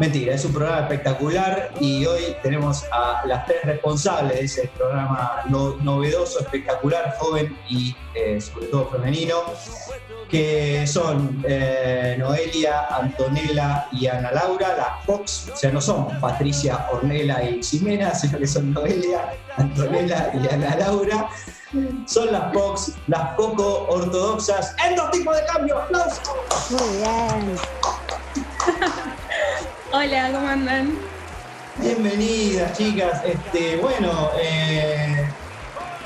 Mentira, 0.00 0.34
es 0.34 0.46
un 0.46 0.54
programa 0.54 0.80
espectacular 0.80 1.72
y 1.78 2.06
hoy 2.06 2.34
tenemos 2.42 2.84
a 2.90 3.22
las 3.26 3.44
tres 3.44 3.62
responsables 3.64 4.32
de 4.32 4.44
ese 4.46 4.68
programa 4.68 5.42
novedoso, 5.46 6.40
espectacular, 6.40 7.16
joven 7.18 7.54
y 7.68 7.94
eh, 8.14 8.40
sobre 8.40 8.68
todo 8.68 8.86
femenino, 8.86 9.42
que 10.30 10.86
son 10.86 11.44
eh, 11.46 12.16
Noelia, 12.18 12.86
Antonella 12.86 13.88
y 13.92 14.06
Ana 14.06 14.32
Laura, 14.32 14.74
las 14.74 15.04
Fox, 15.04 15.50
o 15.52 15.56
sea, 15.56 15.70
no 15.70 15.82
son 15.82 16.18
Patricia, 16.18 16.86
Ornella 16.90 17.42
y 17.44 17.62
Ximena, 17.62 18.14
sino 18.14 18.38
que 18.38 18.46
son 18.46 18.72
Noelia, 18.72 19.34
Antonella 19.58 20.32
y 20.32 20.54
Ana 20.54 20.76
Laura 20.76 21.28
son 22.06 22.32
las 22.32 22.52
Fox, 22.52 22.92
las 23.06 23.34
poco 23.34 23.86
ortodoxas, 23.88 24.74
en 24.84 24.96
dos 24.96 25.10
tipos 25.10 25.36
de 25.36 25.44
cambio. 25.46 25.82
Muy 26.70 26.96
bien. 26.96 27.56
Hola, 29.92 30.32
¿cómo 30.32 30.48
andan? 30.48 30.98
Bienvenidas, 31.76 32.76
chicas. 32.76 33.22
Este, 33.24 33.76
bueno, 33.76 34.30
eh, 34.40 35.28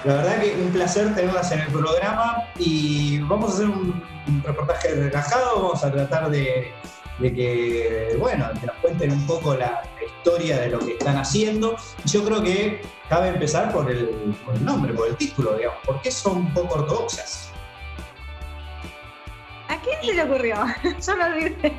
la 0.05 0.15
verdad 0.15 0.41
que 0.41 0.55
un 0.55 0.71
placer 0.71 1.15
tenerlas 1.15 1.51
en 1.53 1.61
el 1.61 1.69
programa 1.69 2.45
y 2.59 3.21
vamos 3.21 3.51
a 3.51 3.55
hacer 3.55 3.67
un, 3.67 4.03
reportaje 4.43 4.89
relajado, 4.89 5.63
vamos 5.63 5.85
a 5.85 5.93
tratar 5.93 6.31
de, 6.31 6.73
que, 7.21 8.17
bueno, 8.19 8.49
que 8.61 8.67
nos 8.67 8.77
cuenten 8.77 9.13
un 9.13 9.27
poco 9.27 9.55
la, 9.55 9.83
historia 10.25 10.59
de 10.59 10.69
lo 10.69 10.79
que 10.79 10.93
están 10.93 11.19
haciendo. 11.19 11.77
Yo 12.07 12.25
creo 12.25 12.43
que 12.43 12.81
cabe 13.11 13.29
empezar 13.29 13.71
por 13.73 13.91
el, 13.91 14.35
nombre, 14.63 14.95
por 14.95 15.09
el 15.09 15.17
título, 15.17 15.55
digamos. 15.57 15.79
¿Por 15.85 16.01
qué 16.01 16.11
son 16.11 16.53
poco 16.55 16.77
ortodoxas? 16.77 17.51
¿A 19.69 19.79
quién 19.81 19.99
se 20.03 20.15
le 20.15 20.23
ocurrió? 20.23 20.57
Yo 21.07 21.17
lo 21.17 21.35
dije. 21.35 21.73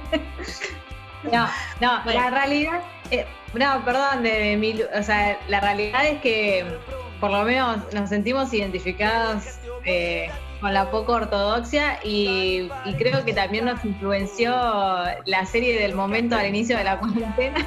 No, 1.32 1.50
no, 1.82 2.06
la 2.06 2.30
realidad, 2.30 2.82
eh, 3.10 3.26
no, 3.56 3.84
perdón, 3.84 4.22
de, 4.22 4.88
o 4.96 5.04
sea, 5.04 5.40
la 5.48 5.60
realidad 5.60 6.06
es 6.06 6.22
que 6.22 6.78
por 7.20 7.32
lo 7.32 7.44
menos 7.44 7.82
nos 7.94 8.10
sentimos 8.10 8.54
identificados 8.54 9.44
eh, 9.86 10.30
con 10.62 10.74
la 10.74 10.90
poco 10.90 11.14
ortodoxia 11.14 12.00
y, 12.04 12.70
creo 12.98 13.24
que 13.26 13.34
también 13.34 13.66
nos 13.66 13.84
influenció 13.84 14.52
la 14.52 15.46
serie 15.46 15.80
del 15.80 15.96
momento 15.96 16.36
al 16.36 16.48
inicio 16.48 16.78
de 16.78 16.84
la 16.84 17.00
cuarentena. 17.00 17.66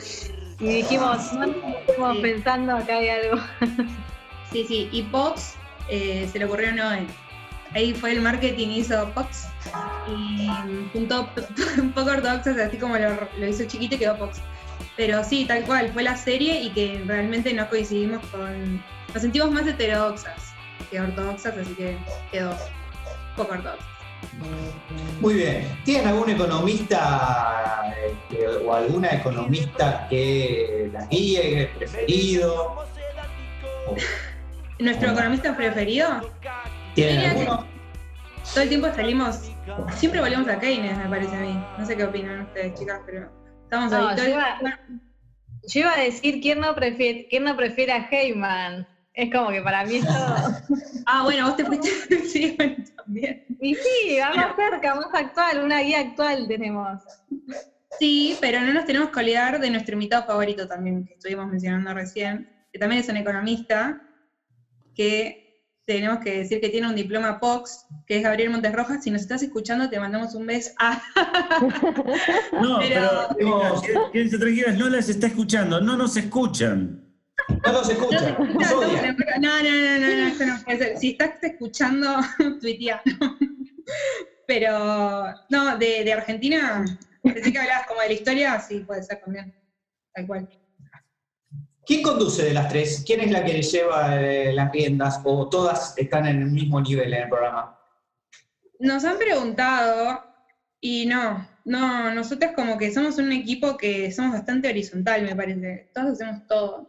y 0.60 0.66
dijimos, 0.66 1.32
no 1.32 1.46
estamos 1.86 2.18
pensando 2.18 2.76
acá 2.76 2.96
hay 2.96 3.08
algo. 3.08 3.42
sí, 4.52 4.64
sí, 4.66 4.88
y 4.92 5.02
Pox 5.04 5.54
eh, 5.88 6.28
se 6.30 6.38
le 6.38 6.44
ocurrió 6.44 6.72
no 6.72 6.84
Ahí 7.72 7.94
fue 7.94 8.12
el 8.12 8.20
marketing, 8.20 8.68
hizo 8.68 9.08
Pox 9.10 9.46
y 10.08 10.48
juntó 10.92 11.28
un 11.78 11.92
poco 11.92 12.10
ortodoxas, 12.10 12.58
así 12.58 12.78
como 12.78 12.96
lo, 12.96 13.28
lo 13.38 13.46
hizo 13.46 13.64
chiquito 13.64 13.94
y 13.94 13.98
quedó 13.98 14.16
Pox. 14.16 14.40
Pero 14.96 15.22
sí, 15.22 15.44
tal 15.46 15.62
cual, 15.64 15.92
fue 15.92 16.02
la 16.02 16.16
serie 16.16 16.60
y 16.62 16.70
que 16.70 17.02
realmente 17.06 17.52
no 17.54 17.68
coincidimos 17.68 18.24
con. 18.26 18.82
Nos 19.14 19.22
sentimos 19.22 19.50
más 19.50 19.66
heterodoxas 19.66 20.49
que 20.90 21.00
ortodoxas, 21.00 21.56
así 21.56 21.74
que 21.74 21.96
quedó 22.30 22.56
poco 23.36 23.52
ortodoxas. 23.52 23.90
Muy 25.20 25.34
bien. 25.34 25.66
¿Tienen 25.84 26.08
algún 26.08 26.30
economista 26.30 27.94
este, 28.06 28.46
o 28.46 28.74
alguna 28.74 29.08
economista 29.14 30.06
que 30.08 30.90
la 30.92 31.06
guíe, 31.06 31.70
preferido? 31.76 32.86
¿Nuestro 34.78 35.12
economista 35.12 35.56
preferido? 35.56 36.08
¿Tienen 36.94 37.30
alguno? 37.30 37.66
Todo 38.52 38.62
el 38.62 38.68
tiempo 38.68 38.88
salimos, 38.94 39.50
siempre 39.94 40.20
volvemos 40.20 40.48
a 40.48 40.58
Keynes, 40.58 40.96
me 40.96 41.08
parece 41.08 41.36
a 41.36 41.40
mí. 41.40 41.64
No 41.78 41.86
sé 41.86 41.96
qué 41.96 42.04
opinan 42.04 42.42
ustedes, 42.42 42.78
chicas, 42.78 43.00
pero 43.06 43.30
estamos 43.62 43.92
ahí. 43.92 44.16
Yo 44.16 44.28
iba, 44.28 44.58
yo 45.68 45.80
iba, 45.80 45.92
a 45.92 46.00
decir, 46.00 46.40
¿quién 46.40 46.60
no, 46.60 46.74
prefiere, 46.74 47.28
¿quién 47.28 47.44
no 47.44 47.56
prefiere 47.56 47.92
a 47.92 48.08
Heyman? 48.10 48.88
Es 49.14 49.32
como 49.32 49.50
que 49.50 49.60
para 49.60 49.84
mí 49.84 49.96
es 49.96 50.06
todo. 50.06 50.14
ah, 51.06 51.22
bueno, 51.24 51.46
vos 51.46 51.56
te 51.56 51.64
fuiste. 51.64 51.88
sí, 52.24 52.54
bueno, 52.56 52.76
también. 52.96 53.44
Y 53.60 53.74
sí, 53.74 54.18
vamos 54.18 54.56
cerca, 54.56 54.94
más 54.94 55.12
actual, 55.12 55.64
una 55.64 55.80
guía 55.80 56.00
actual 56.00 56.46
tenemos. 56.48 57.02
Sí, 57.98 58.36
pero 58.40 58.60
no 58.60 58.72
nos 58.72 58.84
tenemos 58.84 59.10
que 59.10 59.20
olvidar 59.20 59.60
de 59.60 59.70
nuestro 59.70 59.94
invitado 59.94 60.24
favorito 60.24 60.68
también, 60.68 61.04
que 61.04 61.14
estuvimos 61.14 61.48
mencionando 61.48 61.92
recién, 61.92 62.48
que 62.72 62.78
también 62.78 63.02
es 63.02 63.08
un 63.08 63.16
economista, 63.16 64.00
que 64.94 65.50
tenemos 65.84 66.20
que 66.20 66.38
decir 66.38 66.60
que 66.60 66.68
tiene 66.68 66.86
un 66.86 66.94
diploma 66.94 67.40
POX, 67.40 67.86
que 68.06 68.18
es 68.18 68.22
Gabriel 68.22 68.50
Montes 68.50 68.72
Rojas. 68.72 69.02
Si 69.02 69.10
nos 69.10 69.22
estás 69.22 69.42
escuchando, 69.42 69.90
te 69.90 69.98
mandamos 69.98 70.36
un 70.36 70.46
beso. 70.46 70.70
Ah. 70.78 71.02
no, 72.52 72.78
pero, 72.78 73.28
pero 73.36 74.10
quédense 74.12 74.38
tranquilas, 74.38 74.78
no 74.78 74.88
las 74.88 75.08
está 75.08 75.26
escuchando, 75.26 75.80
no 75.80 75.96
nos 75.96 76.16
escuchan. 76.16 77.09
No 77.64 77.72
nos 77.72 77.88
escucha. 77.88 78.36
No, 78.38 78.46
no, 78.46 79.62
no, 79.62 79.98
no, 79.98 79.98
no, 79.98 80.46
no, 80.46 80.98
Si 80.98 81.10
estás 81.10 81.42
escuchando, 81.42 82.16
tuitea. 82.60 83.02
Pero, 84.46 85.32
no, 85.48 85.76
de, 85.78 86.04
de 86.04 86.12
Argentina, 86.12 86.84
pensé 87.22 87.52
que 87.52 87.58
hablabas 87.58 87.86
como 87.86 88.00
de 88.00 88.08
la 88.08 88.14
historia, 88.14 88.60
sí, 88.60 88.80
puede 88.80 89.02
ser 89.02 89.18
también. 89.18 89.52
Tal 90.14 90.26
cual. 90.26 90.48
¿Quién 91.86 92.02
conduce 92.02 92.44
de 92.44 92.52
las 92.54 92.68
tres? 92.68 93.02
¿Quién 93.06 93.20
es 93.20 93.30
la 93.30 93.44
que 93.44 93.62
lleva 93.62 94.20
eh, 94.20 94.52
las 94.52 94.70
riendas? 94.70 95.20
¿O 95.24 95.48
todas 95.48 95.94
están 95.96 96.26
en 96.26 96.42
el 96.42 96.50
mismo 96.50 96.80
nivel 96.80 97.12
en 97.12 97.22
el 97.22 97.28
programa? 97.28 97.76
Nos 98.78 99.04
han 99.04 99.18
preguntado 99.18 100.24
Y 100.80 101.06
no, 101.06 101.46
no, 101.64 102.14
nosotras 102.14 102.52
como 102.54 102.78
que 102.78 102.92
somos 102.92 103.18
un 103.18 103.32
equipo 103.32 103.76
que 103.76 104.10
somos 104.12 104.32
bastante 104.32 104.68
horizontal, 104.68 105.22
me 105.22 105.36
parece. 105.36 105.90
Todos 105.92 106.12
hacemos 106.12 106.46
todo. 106.46 106.88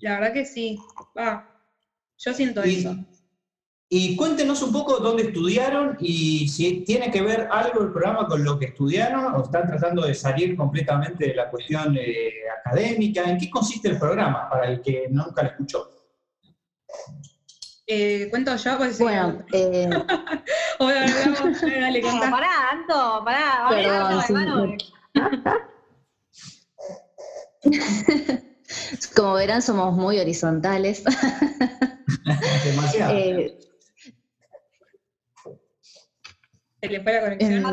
La 0.00 0.14
verdad 0.20 0.32
que 0.32 0.44
sí. 0.44 0.78
Va. 1.16 1.48
Yo 2.18 2.32
siento 2.32 2.64
Y- 2.66 2.76
eso. 2.76 2.96
Y 3.88 4.16
cuéntenos 4.16 4.60
un 4.62 4.72
poco 4.72 4.96
dónde 4.98 5.22
estudiaron 5.28 5.96
y 6.00 6.48
si 6.48 6.80
tiene 6.84 7.08
que 7.08 7.22
ver 7.22 7.46
algo 7.52 7.82
el 7.82 7.92
programa 7.92 8.26
con 8.26 8.42
lo 8.42 8.58
que 8.58 8.66
estudiaron 8.66 9.32
o 9.36 9.44
están 9.44 9.64
tratando 9.68 10.04
de 10.04 10.12
salir 10.12 10.56
completamente 10.56 11.28
de 11.28 11.34
la 11.36 11.48
cuestión 11.48 11.96
eh, 11.96 12.32
académica. 12.64 13.22
¿En 13.30 13.38
qué 13.38 13.48
consiste 13.48 13.88
el 13.90 13.96
programa 13.98 14.50
para 14.50 14.66
el 14.72 14.82
que 14.82 15.06
nunca 15.08 15.44
lo 15.44 15.50
escuchó? 15.50 15.88
Eh, 17.86 18.26
¿Cuento 18.28 18.56
yo? 18.56 18.76
Pues, 18.76 18.96
sí. 18.96 19.04
Bueno, 19.04 19.44
eh, 19.52 19.88
O 20.80 20.88
dale, 20.88 21.12
vamos, 21.36 21.60
dale, 21.60 22.00
No, 22.02 22.10
contá. 22.10 22.30
pará, 22.32 22.70
Anto, 22.72 23.24
pará. 23.24 23.66
ahora 23.66 23.76
Perdón, 23.82 24.22
sí, 24.26 24.32
hermano. 24.32 24.76
como 29.14 29.34
verán, 29.34 29.62
somos 29.62 29.94
muy 29.94 30.18
horizontales. 30.18 31.02
Demasiado. 32.64 33.14
Eh, 33.16 33.58
Se 36.82 36.88
le 36.88 37.00
fue 37.02 37.12
la 37.12 37.20
conexión. 37.22 37.52
em. 37.52 37.72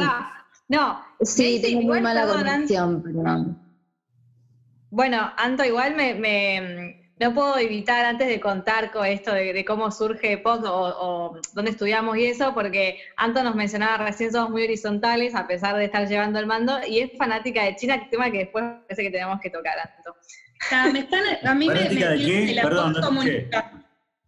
No, 0.69 1.03
sí, 1.22 1.60
tengo 1.62 1.81
muy 1.81 2.01
mala 2.01 2.22
perdón, 2.22 2.38
conexión, 2.43 3.03
pero 3.03 3.45
Bueno, 4.89 5.31
Anto, 5.38 5.63
igual 5.65 5.93
me, 5.95 6.15
me- 6.15 7.12
no 7.19 7.33
puedo 7.33 7.57
evitar 7.57 8.05
antes 8.05 8.27
de 8.27 8.39
contar 8.39 8.91
con 8.91 9.05
esto 9.05 9.33
de, 9.33 9.53
de 9.53 9.65
cómo 9.65 9.91
surge 9.91 10.38
POC 10.39 10.63
o, 10.65 10.69
o 10.72 11.38
dónde 11.53 11.72
estudiamos 11.72 12.17
y 12.17 12.25
eso, 12.25 12.53
porque 12.53 12.98
Anto 13.17 13.43
nos 13.43 13.55
mencionaba 13.55 13.98
recién 14.05 14.31
somos 14.31 14.50
muy 14.50 14.63
horizontales 14.63 15.36
a 15.36 15.45
pesar 15.48 15.75
de 15.75 15.86
estar 15.86 16.07
llevando 16.07 16.39
el 16.39 16.48
mando 16.48 16.79
y 16.88 17.00
es 17.00 17.12
fanática 17.17 17.63
de 17.63 17.75
China, 17.75 18.07
tema 18.10 18.31
que 18.31 18.39
después 18.39 18.63
parece 18.88 19.03
que 19.03 19.12
tenemos 19.12 19.39
que 19.41 19.50
tocar, 19.51 19.77
Anto. 19.79 20.15
Ah, 20.72 20.89
me 20.91 21.00
están, 21.00 21.22
a 21.43 21.53
mí 21.55 21.67
me, 21.67 21.75
¿Fanática 21.75 22.10
me 22.10 22.17
de 22.17 22.25
qué? 22.25 22.53
la 22.55 22.62
Perdón, 22.63 22.93
no 22.93 23.00
escuché. 23.00 23.08
comunista. 23.50 23.72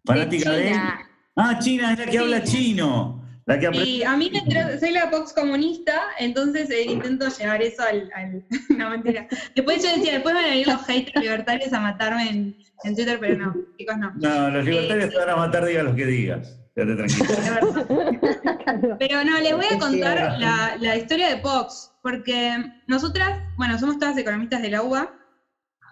Fanática 0.06 0.52
de. 0.52 0.66
China. 0.68 1.00
Ah, 1.36 1.60
China, 1.60 1.94
es 1.94 2.00
la 2.00 2.06
que 2.06 2.12
Sí. 2.12 2.18
habla 2.18 2.44
chino. 2.44 3.22
La 3.48 3.60
que 3.60 3.68
aprende. 3.68 3.88
Y 3.90 4.04
a 4.04 4.16
mí 4.18 4.32
me 4.32 4.40
tra- 4.46 4.80
soy 4.80 4.92
la 4.92 5.06
Vox 5.06 5.32
comunista, 5.34 6.02
entonces 6.18 6.68
eh, 6.72 6.84
intento 6.90 7.28
llevar 7.30 7.62
eso 7.62 7.84
al, 7.84 8.10
al- 8.16 8.44
No, 8.76 8.90
mentira. 8.90 9.28
Después 9.56 9.84
yo 9.84 9.90
decía, 9.96 10.14
después 10.14 10.34
van 10.34 10.46
a 10.46 10.48
venir 10.50 10.68
los 10.68 10.82
haters 10.86 11.22
libertarios 11.22 11.72
a 11.72 11.80
matarme 11.80 12.28
en, 12.30 12.58
en 12.86 12.96
Twitter, 12.96 13.18
pero 13.20 13.38
no, 13.38 13.56
chicos, 13.78 13.98
no. 13.98 14.12
No, 14.16 14.50
los 14.50 14.66
libertarios 14.66 15.12
te 15.12 15.18
van 15.18 15.30
a 15.30 15.36
matar, 15.36 15.64
diga 15.66 15.84
lo 15.84 15.94
que 15.96 16.06
digas. 16.08 16.60
Quédate 16.76 16.96
tranquilo. 16.96 18.06
Pero 19.00 19.24
no, 19.24 19.40
les 19.40 19.56
voy 19.56 19.66
a 19.66 19.70
Sí, 19.70 19.78
contar 19.80 20.36
la, 20.40 20.76
la 20.80 20.96
historia 20.98 21.30
de 21.30 21.38
Pox, 21.38 21.92
porque 22.02 22.58
nosotras, 22.88 23.40
bueno, 23.58 23.78
somos 23.80 23.98
todas 24.00 24.18
economistas 24.18 24.62
de 24.62 24.70
la 24.72 24.82
UBA, 24.82 25.10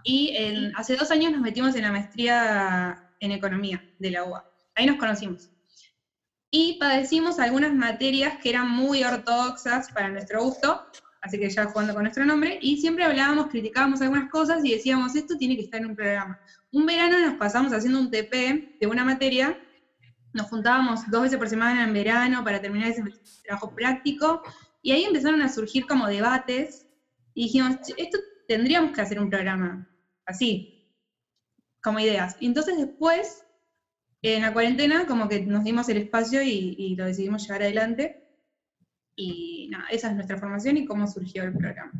y 0.03 0.31
en- 0.35 0.71
hace 0.75 0.95
dos 0.95 1.11
años 1.11 1.31
nos 1.31 1.41
metimos 1.41 1.75
en 1.75 1.83
la 1.83 1.91
maestría 1.91 2.95
en 3.19 3.31
economía 3.31 3.83
de 3.97 4.11
la 4.11 4.25
UBA. 4.25 4.45
Ahí 4.75 4.85
nos 4.85 4.97
conocimos. 4.97 5.49
Y 6.51 6.77
padecimos 6.79 7.39
algunas 7.39 7.73
materias 7.73 8.37
que 8.41 8.49
eran 8.49 8.69
muy 8.69 9.03
ortodoxas 9.03 9.87
para 9.93 10.09
nuestro 10.09 10.43
gusto, 10.43 10.79
así 11.21 11.39
que 11.39 11.49
ya 11.49 11.65
jugando 11.65 11.93
con 11.93 12.03
nuestro 12.03 12.25
nombre, 12.25 12.59
y 12.61 12.77
siempre 12.77 13.03
hablábamos, 13.05 13.47
criticábamos 13.47 14.01
algunas 14.01 14.29
cosas 14.29 14.63
y 14.63 14.71
decíamos, 14.73 15.15
esto 15.15 15.35
tiene 15.37 15.55
que 15.55 15.63
estar 15.63 15.79
en 15.81 15.87
un 15.87 15.95
programa. 15.95 16.37
Un 16.71 16.85
verano 16.85 17.19
nos 17.19 17.37
pasamos 17.37 17.73
haciendo 17.73 17.99
un 17.99 18.11
TP 18.11 18.63
de 18.79 18.87
una 18.87 19.03
materia 19.03 19.57
nos 20.33 20.47
juntábamos 20.47 21.01
dos 21.11 21.21
veces 21.23 21.37
por 21.37 21.47
semana 21.47 21.83
en 21.83 21.93
verano 21.93 22.43
para 22.43 22.59
terminar 22.59 22.89
ese 22.89 23.03
trabajo 23.43 23.73
práctico, 23.75 24.41
y 24.81 24.91
ahí 24.91 25.03
empezaron 25.03 25.41
a 25.41 25.49
surgir 25.49 25.85
como 25.85 26.07
debates, 26.07 26.85
y 27.35 27.43
dijimos, 27.45 27.75
"Che, 27.85 27.93
esto 27.97 28.17
tendríamos 28.47 28.91
que 28.93 29.01
hacer 29.01 29.19
un 29.19 29.29
programa 29.29 29.85
así, 30.25 30.89
como 31.81 31.99
ideas. 31.99 32.37
Y 32.39 32.47
entonces 32.47 32.77
después, 32.77 33.45
en 34.21 34.41
la 34.41 34.53
cuarentena, 34.53 35.05
como 35.05 35.27
que 35.27 35.45
nos 35.45 35.63
dimos 35.63 35.89
el 35.89 35.97
espacio 35.97 36.41
y, 36.41 36.75
y 36.77 36.95
lo 36.95 37.05
decidimos 37.05 37.43
llevar 37.43 37.63
adelante, 37.63 38.23
y 39.15 39.69
nada, 39.71 39.85
esa 39.91 40.09
es 40.09 40.15
nuestra 40.15 40.37
formación 40.37 40.77
y 40.77 40.85
cómo 40.85 41.07
surgió 41.07 41.43
el 41.43 41.53
programa. 41.53 41.91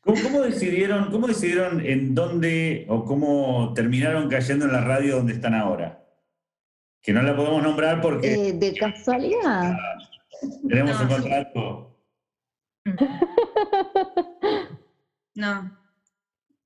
¿Cómo, 0.00 0.22
cómo 0.22 0.40
decidieron, 0.42 1.10
¿Cómo 1.10 1.26
decidieron 1.26 1.84
en 1.84 2.14
dónde 2.14 2.86
o 2.88 3.04
cómo 3.04 3.72
terminaron 3.74 4.28
cayendo 4.28 4.64
en 4.64 4.72
la 4.72 4.80
radio 4.80 5.16
donde 5.16 5.34
están 5.34 5.54
ahora? 5.54 6.04
Que 7.02 7.12
no 7.12 7.22
la 7.22 7.36
podemos 7.36 7.62
nombrar 7.62 8.00
porque 8.00 8.48
eh, 8.48 8.52
de 8.54 8.74
casualidad. 8.74 9.76
tenemos 10.68 10.96
no, 10.96 11.02
un 11.02 11.08
contrato. 11.08 11.84
No. 15.34 15.78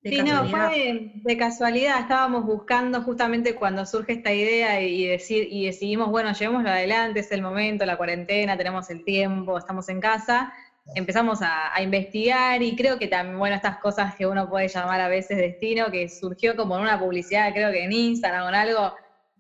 De 0.03 0.11
Sí, 0.11 0.23
no, 0.23 0.45
fue 0.47 1.13
de 1.15 1.37
casualidad, 1.37 2.01
estábamos 2.01 2.45
buscando 2.45 3.03
justamente 3.03 3.55
cuando 3.55 3.87
surge 3.87 4.15
esta 4.15 4.33
idea 4.33 4.81
y, 4.81 5.07
decir, 5.07 5.47
y 5.49 5.67
decidimos, 5.67 6.11
bueno, 6.11 6.33
llevémoslo 6.33 6.71
adelante, 6.71 7.21
es 7.21 7.31
el 7.31 7.41
momento, 7.41 7.87
la 7.87 7.97
cuarentena, 7.97 8.57
tenemos 8.57 8.91
el 8.91 9.05
tiempo, 9.05 9.57
estamos 9.57 9.89
en 9.89 10.01
casa, 10.01 10.53
empezamos 10.97 11.41
a, 11.41 11.73
a 11.73 11.81
investigar 11.83 12.61
y 12.63 12.75
creo 12.75 12.99
que 12.99 13.07
también, 13.07 13.39
bueno, 13.39 13.55
estas 13.55 13.79
cosas 13.79 14.17
que 14.17 14.27
uno 14.27 14.49
puede 14.49 14.67
llamar 14.67 15.01
a 15.01 15.07
veces 15.07 15.39
destino, 15.39 15.89
que 15.93 16.09
surgió 16.09 16.57
como 16.57 16.77
en 16.77 16.83
una 16.83 16.99
publicidad, 16.99 17.53
creo 17.53 17.71
que 17.71 17.85
en 17.85 17.93
Instagram 17.93 18.47
o 18.47 18.49
en 18.49 18.55
algo, 18.57 18.93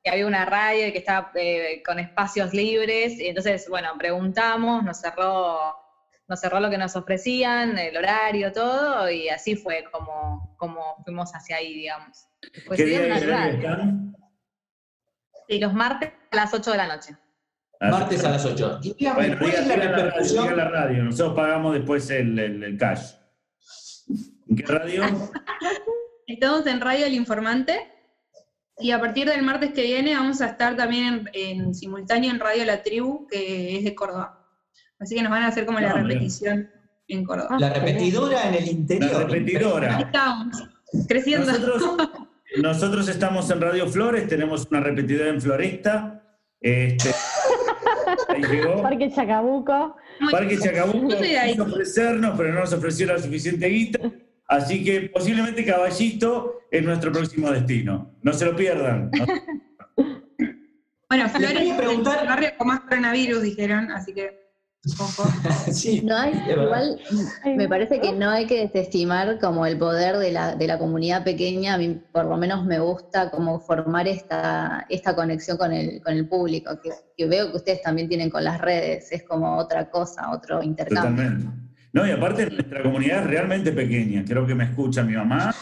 que 0.02 0.10
había 0.10 0.26
una 0.28 0.44
radio 0.44 0.86
y 0.86 0.92
que 0.92 0.98
estaba 0.98 1.32
eh, 1.34 1.82
con 1.84 1.98
espacios 1.98 2.52
libres, 2.52 3.18
y 3.18 3.26
entonces, 3.26 3.66
bueno, 3.68 3.88
preguntamos, 3.98 4.84
nos 4.84 5.00
cerró 5.00 5.81
nos 6.32 6.40
cerró 6.40 6.60
lo 6.60 6.70
que 6.70 6.78
nos 6.78 6.96
ofrecían, 6.96 7.76
el 7.76 7.94
horario, 7.94 8.52
todo, 8.52 9.10
y 9.10 9.28
así 9.28 9.54
fue 9.54 9.84
como, 9.92 10.56
como 10.58 10.96
fuimos 11.04 11.30
hacia 11.34 11.56
ahí, 11.56 11.74
digamos. 11.74 12.26
Pues 12.66 12.78
¿Qué 12.78 12.86
día 12.86 13.14
están? 13.14 14.16
Sí, 15.46 15.58
los 15.58 15.74
martes 15.74 16.10
a 16.30 16.36
las 16.36 16.54
8 16.54 16.70
de 16.70 16.76
la 16.78 16.86
noche. 16.86 17.14
Ah, 17.80 17.90
Martes 17.90 18.24
a 18.24 18.30
las 18.30 18.46
8. 18.46 18.78
Y 18.82 18.94
dígame, 18.94 19.16
Bueno, 19.16 19.38
¿cuál 19.38 19.50
diga, 19.50 19.60
es 19.60 20.56
la 20.56 20.68
radio, 20.70 20.96
la. 20.98 21.02
Nosotros 21.04 21.36
pagamos 21.36 21.74
después 21.74 22.08
el, 22.10 22.38
el- 22.38 22.62
el 22.64 22.78
cash. 22.78 23.12
¿En 24.48 24.56
qué 24.56 24.62
radio? 24.64 25.02
Estamos 26.26 26.66
en 26.66 26.80
Radio 26.80 27.04
El 27.04 27.12
Informante 27.12 27.92
y 28.78 28.92
a 28.92 28.98
partir 29.00 29.28
del 29.28 29.42
martes 29.42 29.72
que 29.74 29.82
viene 29.82 30.14
vamos 30.14 30.40
a 30.40 30.46
estar 30.46 30.76
también 30.76 31.28
en, 31.34 31.60
en 31.60 31.74
simultáneo 31.74 32.30
en 32.30 32.40
Radio 32.40 32.64
La 32.64 32.82
Tribu, 32.82 33.26
que 33.26 33.76
es 33.76 33.84
de 33.84 33.94
Córdoba. 33.94 34.41
Así 35.02 35.14
que 35.16 35.22
nos 35.22 35.30
van 35.30 35.42
a 35.42 35.48
hacer 35.48 35.66
como 35.66 35.80
la 35.80 35.92
repetición 35.92 36.70
en 37.08 37.24
Córdoba. 37.24 37.56
La 37.58 37.70
repetidora 37.72 38.48
en 38.48 38.54
el 38.54 38.64
La 38.64 38.70
interior. 38.70 39.10
Ahí 39.16 39.24
repetidora. 39.24 39.98
estamos, 39.98 40.68
creciendo. 41.08 41.46
Nosotros, 41.52 41.98
nosotros 42.58 43.08
estamos 43.08 43.50
en 43.50 43.60
Radio 43.60 43.88
Flores, 43.88 44.28
tenemos 44.28 44.66
una 44.70 44.80
repetidora 44.80 45.28
en 45.30 45.40
Floresta. 45.40 46.22
Este, 46.60 47.12
ahí 48.28 48.42
llegó. 48.42 48.80
Parque 48.82 49.10
Chacabuco. 49.10 49.96
Parque 50.30 50.56
Chacabuco 50.58 51.12
ahí. 51.18 51.50
quiso 51.52 51.64
ofrecernos, 51.64 52.34
pero 52.36 52.52
no 52.52 52.60
nos 52.60 52.72
ofreció 52.72 53.06
la 53.08 53.18
suficiente 53.18 53.66
guita. 53.66 53.98
Así 54.46 54.84
que 54.84 55.02
posiblemente 55.12 55.64
Caballito 55.64 56.60
es 56.70 56.82
nuestro 56.84 57.10
próximo 57.10 57.50
destino. 57.50 58.14
No 58.22 58.32
se 58.32 58.44
lo 58.44 58.54
pierdan. 58.54 59.10
Bueno, 61.08 61.28
Flores 61.28 61.74
preguntar- 61.76 62.20
el 62.22 62.28
barrio 62.28 62.50
con 62.58 62.68
más 62.68 62.80
coronavirus, 62.80 63.42
dijeron, 63.42 63.90
así 63.90 64.14
que. 64.14 64.41
Sí, 65.72 66.00
No 66.04 66.16
hay, 66.16 66.32
igual 66.50 66.98
me 67.56 67.68
parece 67.68 68.00
que 68.00 68.12
no 68.12 68.30
hay 68.30 68.46
que 68.46 68.60
desestimar 68.60 69.38
como 69.38 69.64
el 69.64 69.78
poder 69.78 70.16
de 70.18 70.32
la, 70.32 70.56
de 70.56 70.66
la 70.66 70.78
comunidad 70.78 71.22
pequeña. 71.22 71.74
A 71.74 71.78
mí 71.78 72.00
por 72.12 72.24
lo 72.24 72.36
menos 72.36 72.64
me 72.64 72.80
gusta 72.80 73.30
como 73.30 73.60
formar 73.60 74.08
esta, 74.08 74.86
esta 74.88 75.14
conexión 75.14 75.56
con 75.56 75.72
el, 75.72 76.02
con 76.02 76.14
el 76.14 76.28
público, 76.28 76.80
que, 76.82 76.90
que 77.16 77.26
veo 77.26 77.50
que 77.50 77.58
ustedes 77.58 77.82
también 77.82 78.08
tienen 78.08 78.28
con 78.28 78.42
las 78.42 78.60
redes. 78.60 79.12
Es 79.12 79.22
como 79.22 79.56
otra 79.56 79.88
cosa, 79.88 80.32
otro 80.32 80.62
intercambio. 80.62 81.24
Totalmente. 81.24 81.62
No, 81.92 82.06
y 82.06 82.10
aparte 82.10 82.50
nuestra 82.50 82.82
comunidad 82.82 83.20
es 83.20 83.26
realmente 83.26 83.70
pequeña. 83.70 84.24
Creo 84.26 84.46
que 84.46 84.54
me 84.54 84.64
escucha 84.64 85.02
mi 85.04 85.14
mamá 85.14 85.54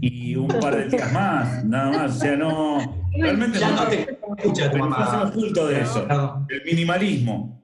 y 0.00 0.36
un 0.36 0.48
par 0.48 0.76
de 0.76 0.90
tías 0.90 1.10
más, 1.12 1.64
nada 1.64 1.90
más. 1.90 2.16
O 2.16 2.20
sea, 2.20 2.36
no. 2.36 3.02
Realmente 3.18 3.58
Ya 3.58 3.70
no, 3.70 3.84
no 3.84 3.88
te 3.88 4.00
escucha 4.00 4.64
tu 4.66 4.72
pero 4.72 4.84
no 4.84 4.90
mamá. 4.90 5.04
hacemos 5.06 5.30
culto 5.32 5.68
de 5.68 5.80
eso. 5.80 6.06
El 6.48 6.62
minimalismo. 6.64 7.61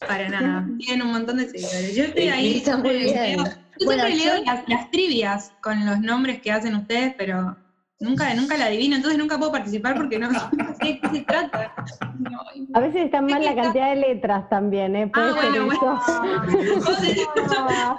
Para 0.00 0.28
nada. 0.28 0.66
Tienen 0.78 1.06
un 1.06 1.12
montón 1.12 1.36
de 1.38 1.48
seguidores. 1.48 1.94
Yo 1.96 2.04
estoy 2.04 2.28
ahí. 2.28 2.56
Está 2.58 2.76
muy 2.76 2.90
bien. 2.96 3.36
leo- 3.36 3.44
Yo 3.78 3.86
Bueno, 3.86 4.04
siempre 4.06 4.24
yo- 4.24 4.34
leo 4.34 4.44
las, 4.44 4.68
las 4.68 4.90
trivias 4.90 5.52
con 5.62 5.84
los 5.86 6.00
nombres 6.00 6.40
que 6.40 6.52
hacen 6.52 6.74
ustedes, 6.76 7.14
pero 7.16 7.56
nunca, 8.00 8.32
nunca 8.34 8.56
la 8.56 8.66
adivino, 8.66 8.96
entonces 8.96 9.18
nunca 9.18 9.38
puedo 9.38 9.50
participar 9.52 9.94
porque 9.96 10.18
no, 10.18 10.30
no 10.30 10.40
sé 10.80 10.84
de 10.84 11.00
qué 11.00 11.08
se 11.10 11.20
trata. 11.22 11.74
No, 12.18 12.40
A 12.74 12.80
veces 12.80 13.04
está 13.06 13.20
mal 13.22 13.42
la 13.44 13.54
cantidad 13.54 13.90
de 13.90 13.96
letras 13.96 14.48
también, 14.48 14.94
¿eh? 14.96 15.10
Ah, 15.14 15.32
ser 15.40 15.50
bueno, 15.50 15.72
eso. 15.72 16.00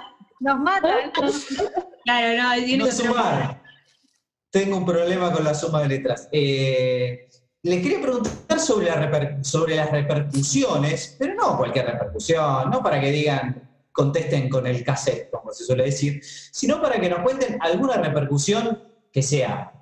Nos 0.40 0.58
matan. 0.58 1.10
Claro, 2.04 2.42
no, 2.42 2.64
tiene 2.64 2.84
No 2.84 2.90
sumar. 2.90 3.62
Tengo 4.50 4.76
un 4.76 4.84
problema 4.86 5.32
con 5.32 5.42
la 5.44 5.54
suma 5.54 5.80
de 5.82 5.88
letras. 5.88 6.28
Eh, 6.32 7.28
les 7.64 7.82
quería 7.82 8.00
preguntar 8.00 8.60
sobre, 8.60 8.86
las 8.90 9.90
repercusiones, 9.90 11.16
pero 11.18 11.34
no 11.34 11.56
cualquier 11.56 11.86
repercusión, 11.86 12.70
no 12.70 12.82
para 12.82 13.00
que 13.00 13.10
digan, 13.10 13.70
contesten 13.90 14.50
con 14.50 14.66
el 14.66 14.84
cassette, 14.84 15.30
como 15.30 15.50
se 15.50 15.64
suele 15.64 15.84
decir, 15.84 16.20
sino 16.22 16.80
para 16.82 17.00
que 17.00 17.08
nos 17.08 17.20
cuenten 17.20 17.56
alguna 17.62 17.96
repercusión 17.96 18.82
que 19.10 19.22
sea 19.22 19.72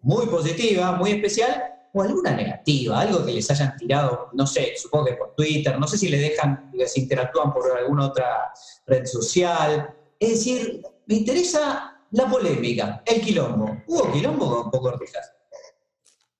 muy 0.00 0.26
positiva, 0.26 0.92
muy 0.92 1.10
especial, 1.10 1.62
o 1.92 2.02
alguna 2.02 2.30
negativa, 2.30 3.00
algo 3.00 3.26
que 3.26 3.32
les 3.32 3.50
hayan 3.50 3.76
tirado, 3.76 4.30
no 4.32 4.46
sé, 4.46 4.74
supongo 4.76 5.06
que 5.06 5.14
por 5.14 5.34
Twitter, 5.34 5.78
no 5.78 5.86
sé 5.86 5.98
si 5.98 6.08
les 6.08 6.20
dejan, 6.22 6.70
les 6.72 6.96
interactúan 6.96 7.52
por 7.52 7.70
alguna 7.76 8.06
otra 8.06 8.52
red 8.86 9.04
social. 9.04 9.92
Es 10.18 10.30
decir, 10.30 10.82
me 11.06 11.16
interesa 11.16 12.00
la 12.12 12.28
polémica, 12.28 13.02
el 13.04 13.20
quilombo. 13.20 13.82
¿Hubo 13.88 14.12
quilombo 14.12 14.62
con 14.62 14.70
Poco 14.70 14.92
Rijas? 14.92 15.32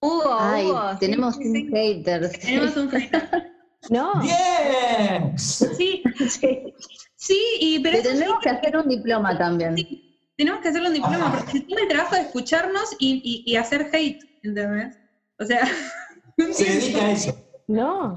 Hugo, 0.03 0.37
Ay, 0.39 0.67
Hugo, 0.67 0.83
tenemos 0.99 1.37
sí, 1.37 1.47
un 1.47 1.55
sí. 1.55 1.69
hater. 1.73 2.31
Tenemos 2.41 2.77
un 2.77 2.91
hater. 2.91 3.53
No. 3.89 4.21
¡Bien! 4.21 5.39
Sí, 5.39 6.03
Sí. 6.29 6.75
sí, 7.17 7.39
y 7.61 7.79
pero 7.81 8.03
tendremos 8.03 8.39
que 8.41 8.51
hacer 8.51 8.77
un 8.77 8.87
diploma 8.89 9.37
también. 9.39 9.75
sí, 9.75 10.19
tenemos 10.37 10.61
que 10.61 10.69
hacerle 10.69 10.89
un 10.89 10.95
diploma, 10.95 11.33
porque 11.35 11.53
se 11.53 11.61
toma 11.61 11.81
el 11.81 11.89
trabajo 11.89 12.15
de 12.15 12.21
escucharnos 12.21 12.95
y, 12.99 13.23
y- 13.47 13.51
y 13.51 13.57
hacer 13.57 13.89
hate, 13.91 14.21
¿entendés? 14.43 14.97
O 15.39 15.45
sea, 15.47 15.67
Se 16.53 16.65
dedica 16.65 17.07
a 17.07 17.11
eso. 17.13 17.35
No. 17.69 18.15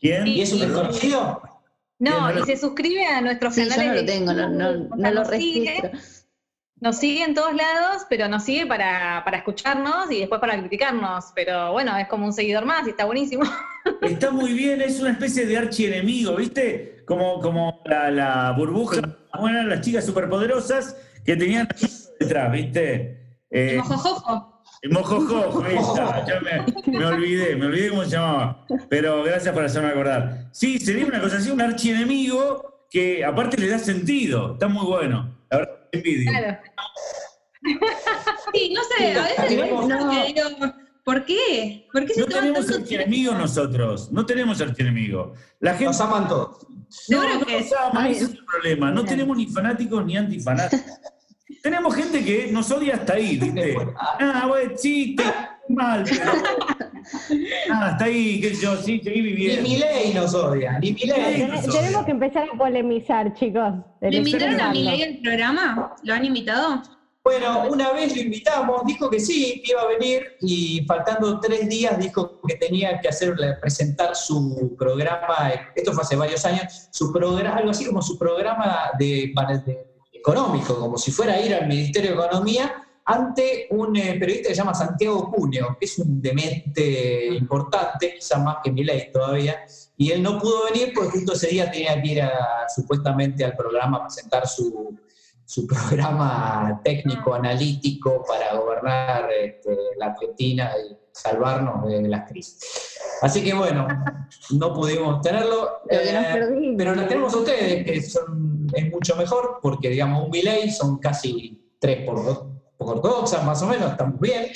¿Quién? 0.00 0.26
¿Y 0.26 0.40
es 0.40 0.52
un 0.54 0.60
desconocido? 0.60 1.42
No, 1.98 2.38
y 2.40 2.44
se 2.46 2.56
suscribe 2.56 3.04
a 3.06 3.20
nuestros 3.20 3.54
Sí, 3.54 3.64
yo 3.64 3.68
canales. 3.68 3.94
no 3.94 4.00
lo 4.00 4.06
tengo, 4.06 4.32
no, 4.96 5.10
lo 5.10 5.24
sigue, 5.26 5.78
registro. 5.82 5.90
Nos 6.78 6.98
sigue 6.98 7.24
en 7.24 7.34
todos 7.34 7.54
lados, 7.54 8.02
pero 8.10 8.28
nos 8.28 8.44
sigue 8.44 8.66
para, 8.66 9.22
para 9.24 9.38
escucharnos 9.38 10.10
y 10.10 10.20
después 10.20 10.40
para 10.40 10.58
criticarnos. 10.58 11.32
Pero 11.34 11.72
bueno, 11.72 11.96
es 11.96 12.06
como 12.06 12.26
un 12.26 12.34
seguidor 12.34 12.66
más 12.66 12.86
y 12.86 12.90
está 12.90 13.06
buenísimo. 13.06 13.44
Está 14.02 14.32
muy 14.32 14.52
bien, 14.52 14.82
es 14.82 15.00
una 15.00 15.12
especie 15.12 15.46
de 15.46 15.56
archienemigo, 15.56 16.34
¿viste? 16.34 17.04
Como, 17.06 17.40
como 17.40 17.82
la, 17.86 18.10
la 18.10 18.50
burbuja, 18.50 19.00
como 19.32 19.48
eran 19.48 19.68
las 19.68 19.80
chicas 19.80 20.04
superpoderosas 20.04 20.96
que 21.24 21.36
tenían 21.36 21.68
detrás, 22.18 22.52
¿viste? 22.52 23.38
Eh, 23.48 23.76
mojojojo. 23.78 24.62
el 24.82 24.90
mojojojo, 24.90 25.62
ahí 25.64 25.76
está. 25.76 26.26
Yo 26.26 26.34
me, 26.40 26.98
me 26.98 27.04
olvidé, 27.06 27.54
me 27.54 27.66
olvidé 27.66 27.90
cómo 27.90 28.04
se 28.04 28.10
llamaba. 28.10 28.66
Pero 28.88 29.22
gracias 29.22 29.54
por 29.54 29.64
hacerme 29.64 29.90
acordar. 29.90 30.48
Sí, 30.52 30.78
sería 30.80 31.06
una 31.06 31.20
cosa 31.20 31.36
así, 31.36 31.50
un 31.50 31.60
archienemigo 31.60 32.86
que 32.90 33.24
aparte 33.24 33.56
le 33.56 33.68
da 33.68 33.78
sentido. 33.78 34.54
Está 34.54 34.66
muy 34.66 34.84
bueno. 34.84 35.35
La 35.50 35.58
verdad, 35.58 35.88
envidia. 35.92 36.30
Claro. 36.30 36.58
Sí, 38.52 38.72
no 38.74 38.80
sé, 38.84 39.12
a 39.12 39.22
veces 39.22 39.44
que 39.44 39.56
digo, 39.56 39.88
¿por 41.04 41.24
qué? 41.24 41.88
¿Por 41.92 42.06
qué 42.06 42.14
se 42.14 42.20
No 42.20 42.26
tenemos 42.26 42.70
archienemigo 42.70 43.34
nosotros, 43.34 44.12
no 44.12 44.24
tenemos 44.24 44.60
archienemigo. 44.60 45.34
La 45.60 45.72
gente 45.72 45.86
Nos 45.86 46.00
aman 46.00 46.28
todos. 46.28 46.66
No, 47.08 47.22
Seguro 47.22 47.40
no 47.40 47.46
que 47.46 47.60
nos 47.60 47.72
ama, 47.72 48.02
Ay, 48.04 48.12
ese 48.12 48.24
es 48.24 48.30
el 48.30 48.44
problema. 48.44 48.90
No 48.92 49.04
tenemos 49.04 49.36
ni 49.36 49.46
fanáticos 49.46 50.06
ni 50.06 50.16
antifanáticos. 50.16 50.86
tenemos 51.62 51.94
gente 51.94 52.24
que 52.24 52.52
nos 52.52 52.70
odia 52.70 52.94
hasta 52.94 53.14
ahí, 53.14 53.36
¿viste? 53.36 53.76
Ah, 53.98 54.44
bueno, 54.46 54.72
sí, 54.76 55.16
te 55.16 55.24
mal, 55.68 56.04
pero. 56.04 56.22
Ah, 57.70 57.86
hasta 57.90 58.06
ahí, 58.06 58.42
sé 58.42 58.54
yo, 58.60 58.76
sí, 58.76 59.00
seguí 59.02 59.20
Ni 59.22 59.28
viviendo. 59.28 59.62
Milei 59.62 60.12
nos 60.12 60.34
odia, 60.34 60.76
ni 60.80 60.92
Milei. 60.92 61.36
Ten- 61.46 61.70
Tenemos 61.70 62.04
que 62.04 62.10
empezar 62.10 62.48
a 62.52 62.58
polemizar, 62.58 63.32
chicos. 63.34 63.74
¿Le 64.00 64.16
invitaron 64.16 64.60
a 64.60 64.70
Eleccionando. 64.72 64.80
Milei 64.80 65.02
al 65.02 65.18
programa? 65.22 65.94
¿Lo 66.02 66.14
han 66.14 66.24
invitado? 66.24 66.82
Bueno, 67.22 67.64
una 67.70 67.92
vez 67.92 68.14
lo 68.16 68.22
invitamos, 68.22 68.82
dijo 68.86 69.08
que 69.08 69.20
sí, 69.20 69.62
que 69.64 69.72
iba 69.72 69.82
a 69.82 69.86
venir 69.86 70.36
y 70.40 70.84
faltando 70.86 71.38
tres 71.40 71.68
días 71.68 71.96
dijo 71.98 72.40
que 72.46 72.54
tenía 72.56 73.00
que 73.00 73.08
hacer, 73.08 73.34
presentar 73.60 74.14
su 74.16 74.74
programa, 74.76 75.52
esto 75.74 75.92
fue 75.92 76.02
hace 76.02 76.16
varios 76.16 76.44
años, 76.44 76.88
su 76.92 77.12
programa, 77.12 77.56
algo 77.56 77.70
así 77.70 77.84
como 77.84 78.00
su 78.02 78.16
programa 78.18 78.90
de, 78.98 79.32
de- 79.64 79.86
económico, 80.12 80.76
como 80.78 80.98
si 80.98 81.10
fuera 81.12 81.34
a 81.34 81.40
ir 81.40 81.54
al 81.54 81.66
Ministerio 81.68 82.10
de 82.10 82.16
Economía 82.16 82.72
ante 83.08 83.68
un 83.70 83.96
eh, 83.96 84.16
periodista 84.18 84.48
que 84.48 84.54
se 84.54 84.60
llama 84.60 84.74
Santiago 84.74 85.30
Cuneo, 85.30 85.76
que 85.78 85.86
es 85.86 85.96
un 85.98 86.20
demente 86.20 87.26
importante, 87.26 88.16
quizás 88.16 88.42
más 88.42 88.56
que 88.62 88.72
Milei 88.72 89.12
todavía, 89.12 89.60
y 89.96 90.10
él 90.10 90.22
no 90.22 90.40
pudo 90.40 90.64
venir 90.64 90.92
porque 90.92 91.12
justo 91.12 91.34
ese 91.34 91.48
día 91.48 91.70
tenía 91.70 92.02
que 92.02 92.08
ir 92.08 92.22
a, 92.22 92.68
supuestamente 92.68 93.44
al 93.44 93.56
programa 93.56 93.98
a 93.98 94.02
presentar 94.06 94.48
su, 94.48 94.98
su 95.44 95.66
programa 95.68 96.80
técnico-analítico 96.82 98.24
para 98.26 98.56
gobernar 98.56 99.30
este, 99.30 99.76
la 99.98 100.06
Argentina 100.06 100.72
y 100.76 100.96
salvarnos 101.12 101.86
de 101.88 102.08
las 102.08 102.28
crisis. 102.28 102.58
Así 103.22 103.44
que 103.44 103.54
bueno, 103.54 103.86
no 104.50 104.74
pudimos 104.74 105.20
tenerlo, 105.20 105.80
pero, 105.88 106.02
eh, 106.02 106.96
lo 106.96 107.06
tenemos 107.06 107.32
a 107.32 107.36
ustedes, 107.36 107.84
que 107.84 108.02
son, 108.02 108.66
es 108.74 108.90
mucho 108.90 109.14
mejor, 109.14 109.60
porque 109.62 109.90
digamos 109.90 110.24
un 110.24 110.30
Milei 110.30 110.72
son 110.72 110.98
casi 110.98 111.72
3 111.78 112.04
por 112.04 112.24
2 112.24 112.55
poco 112.76 113.24
más 113.44 113.62
o 113.62 113.66
menos, 113.66 113.90
estamos 113.90 114.20
bien, 114.20 114.50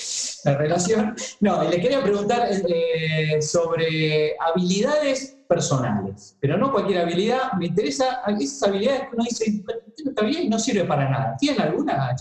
la 0.44 0.56
relación. 0.56 1.14
No, 1.40 1.64
y 1.64 1.68
les 1.68 1.80
quería 1.80 2.02
preguntar 2.02 2.48
eh, 2.50 3.36
eh, 3.36 3.42
sobre 3.42 4.36
habilidades 4.38 5.38
personales, 5.48 6.36
pero 6.40 6.56
no 6.56 6.70
cualquier 6.70 7.00
habilidad, 7.00 7.52
me 7.58 7.66
interesa 7.66 8.22
esas 8.38 8.68
habilidades 8.68 9.02
que 9.02 9.14
uno 9.14 9.24
dice, 9.24 9.64
no 10.04 10.10
está 10.10 10.22
bien 10.24 10.42
y 10.44 10.48
no 10.48 10.58
sirve 10.58 10.84
para 10.84 11.08
nada. 11.08 11.36
¿Tienen 11.38 11.62
alguna. 11.62 12.14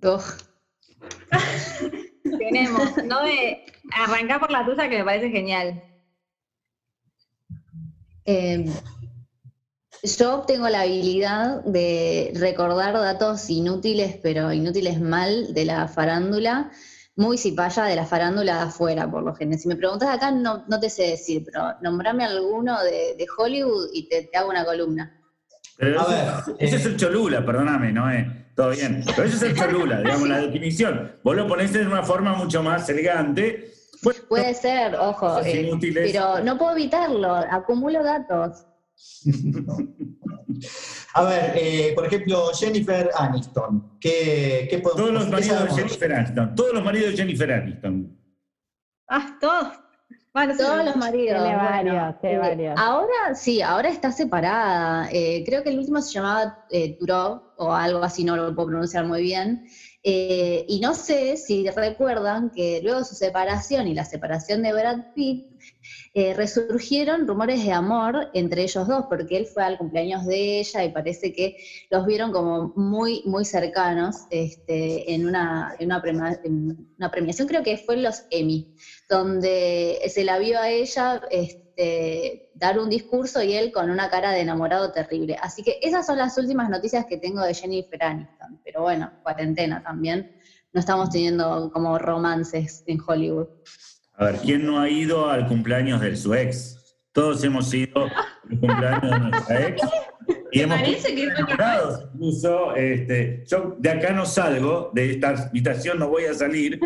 Dos. 0.00 0.36
Tenemos, 2.22 2.96
no 3.04 3.24
eh, 3.26 3.64
por 4.38 4.50
la 4.50 4.64
tuya 4.64 4.88
que 4.88 4.98
me 4.98 5.04
parece 5.04 5.30
genial. 5.30 5.82
Eh, 8.24 8.64
yo 10.02 10.40
tengo 10.46 10.68
la 10.68 10.80
habilidad 10.80 11.62
de 11.64 12.32
recordar 12.34 12.94
datos 12.94 13.48
inútiles, 13.48 14.18
pero 14.22 14.52
inútiles 14.52 15.00
mal, 15.00 15.54
de 15.54 15.64
la 15.64 15.86
farándula, 15.86 16.70
muy 17.14 17.38
cipaya 17.38 17.84
de 17.84 17.94
la 17.94 18.04
farándula 18.04 18.56
de 18.56 18.62
afuera, 18.62 19.08
por 19.08 19.22
lo 19.22 19.34
general. 19.34 19.60
Si 19.60 19.68
me 19.68 19.76
preguntas 19.76 20.08
acá, 20.08 20.30
no, 20.32 20.64
no 20.66 20.80
te 20.80 20.90
sé 20.90 21.04
decir, 21.04 21.44
pero 21.44 21.74
nombrame 21.82 22.24
alguno 22.24 22.82
de, 22.82 23.14
de 23.16 23.26
Hollywood 23.36 23.90
y 23.92 24.08
te, 24.08 24.24
te 24.24 24.38
hago 24.38 24.50
una 24.50 24.64
columna. 24.64 25.18
Pero 25.76 26.00
A 26.00 26.04
ese, 26.04 26.12
ver, 26.12 26.56
ese 26.58 26.76
eh. 26.76 26.78
es 26.78 26.86
el 26.86 26.96
Cholula, 26.96 27.44
perdóname, 27.44 27.92
¿no? 27.92 28.10
Eh, 28.10 28.50
todo 28.56 28.70
bien. 28.70 29.04
Pero 29.14 29.28
ese 29.28 29.36
es 29.36 29.42
el 29.42 29.56
Cholula, 29.56 29.98
digamos, 30.02 30.28
la 30.28 30.38
definición. 30.38 31.12
Vos 31.22 31.36
lo 31.36 31.46
ponés 31.46 31.72
de 31.72 31.86
una 31.86 32.02
forma 32.02 32.34
mucho 32.34 32.62
más 32.62 32.88
elegante. 32.88 33.72
Bueno, 34.02 34.20
Puede 34.28 34.54
ser, 34.54 34.96
ojo, 34.96 35.40
eh, 35.44 35.70
pero 35.94 36.40
no 36.42 36.58
puedo 36.58 36.72
evitarlo, 36.72 37.34
acumulo 37.34 38.02
datos. 38.02 38.64
A 41.14 41.24
ver, 41.24 41.52
eh, 41.56 41.92
por 41.94 42.06
ejemplo, 42.06 42.50
Jennifer 42.54 43.10
Aniston. 43.14 43.98
¿Qué, 44.00 44.66
qué 44.70 44.78
podemos 44.78 45.02
todos 45.02 45.14
los 45.14 45.28
maridos 45.28 45.64
de? 45.64 45.82
Jennifer 45.82 46.12
Aniston. 46.12 46.54
Todos 46.54 46.74
los 46.74 46.84
maridos 46.84 47.10
de 47.10 47.16
Jennifer 47.16 47.52
Aniston. 47.52 48.18
Ah, 49.08 49.36
todos. 49.40 49.68
Bueno, 50.32 50.54
sí. 50.54 50.62
Todos 50.62 50.84
los 50.86 50.96
maridos. 50.96 51.42
Tiene 51.42 51.56
bueno, 51.56 51.94
varios, 51.94 52.20
tiene 52.20 52.36
eh, 52.36 52.38
varios. 52.38 52.74
Ahora 52.78 53.34
sí, 53.34 53.60
ahora 53.60 53.90
está 53.90 54.10
separada. 54.10 55.08
Eh, 55.12 55.42
creo 55.44 55.62
que 55.62 55.70
el 55.70 55.78
último 55.78 56.00
se 56.00 56.14
llamaba 56.14 56.64
eh, 56.70 56.96
Turov 56.98 57.42
o 57.58 57.74
algo 57.74 58.02
así, 58.02 58.24
no 58.24 58.36
lo 58.36 58.54
puedo 58.54 58.68
pronunciar 58.68 59.04
muy 59.04 59.22
bien. 59.22 59.66
Eh, 60.04 60.64
y 60.68 60.80
no 60.80 60.94
sé 60.94 61.36
si 61.36 61.68
recuerdan 61.70 62.50
que 62.50 62.80
luego 62.82 63.00
de 63.00 63.04
su 63.04 63.14
separación 63.14 63.86
y 63.86 63.94
la 63.94 64.04
separación 64.04 64.62
de 64.62 64.72
Brad 64.72 65.12
Pitt, 65.14 65.46
eh, 66.14 66.34
resurgieron 66.34 67.26
rumores 67.26 67.64
de 67.64 67.72
amor 67.72 68.28
entre 68.34 68.62
ellos 68.62 68.86
dos, 68.86 69.04
porque 69.08 69.36
él 69.36 69.46
fue 69.46 69.64
al 69.64 69.78
cumpleaños 69.78 70.24
de 70.26 70.60
ella 70.60 70.84
y 70.84 70.90
parece 70.92 71.32
que 71.32 71.54
los 71.90 72.04
vieron 72.06 72.32
como 72.32 72.72
muy, 72.76 73.22
muy 73.24 73.44
cercanos 73.44 74.26
este, 74.30 75.12
en, 75.14 75.26
una, 75.26 75.74
en, 75.78 75.86
una 75.86 76.02
prema- 76.02 76.38
en 76.42 76.88
una 76.98 77.10
premiación, 77.10 77.48
creo 77.48 77.62
que 77.62 77.78
fue 77.78 77.94
en 77.94 78.02
los 78.02 78.22
Emmy, 78.30 78.68
donde 79.08 79.98
se 80.08 80.24
la 80.24 80.38
vio 80.38 80.58
a 80.60 80.68
ella 80.70 81.20
este, 81.30 82.42
dar 82.52 82.78
un 82.78 82.88
discurso 82.90 83.42
y 83.42 83.54
él 83.54 83.72
con 83.72 83.90
una 83.90 84.08
cara 84.08 84.32
de 84.32 84.40
enamorado 84.40 84.90
terrible. 84.92 85.36
Así 85.40 85.62
que 85.62 85.78
esas 85.80 86.06
son 86.06 86.18
las 86.18 86.36
últimas 86.38 86.68
noticias 86.68 87.04
que 87.08 87.18
tengo 87.18 87.40
de 87.42 87.54
Jennifer 87.54 88.02
Aniston. 88.04 88.60
Pero 88.64 88.82
bueno, 88.82 89.10
cuarentena 89.22 89.80
también. 89.82 90.28
No 90.72 90.80
estamos 90.80 91.10
teniendo 91.10 91.70
como 91.72 91.98
romances 91.98 92.82
en 92.86 92.98
Hollywood. 93.06 93.48
A 94.14 94.26
ver, 94.26 94.36
¿quién 94.36 94.66
no 94.66 94.80
ha 94.80 94.88
ido 94.88 95.28
al 95.28 95.46
cumpleaños 95.48 96.00
de 96.00 96.16
su 96.16 96.34
ex? 96.34 96.78
Todos 97.12 97.42
hemos 97.44 97.72
ido 97.72 98.04
al 98.04 98.58
cumpleaños 98.58 99.10
de 99.10 99.20
nuestra 99.20 99.68
ex. 99.68 99.82
Y 100.52 100.58
Me 100.58 100.62
hemos 100.62 100.80
parece 100.80 101.14
que 101.14 101.24
enamorados. 101.24 102.08
Incluso, 102.14 102.74
este, 102.76 103.44
yo 103.46 103.76
de 103.78 103.90
acá 103.90 104.12
no 104.12 104.26
salgo, 104.26 104.90
de 104.94 105.12
esta 105.12 105.30
habitación 105.30 105.98
no 105.98 106.08
voy 106.08 106.24
a 106.26 106.34
salir. 106.34 106.78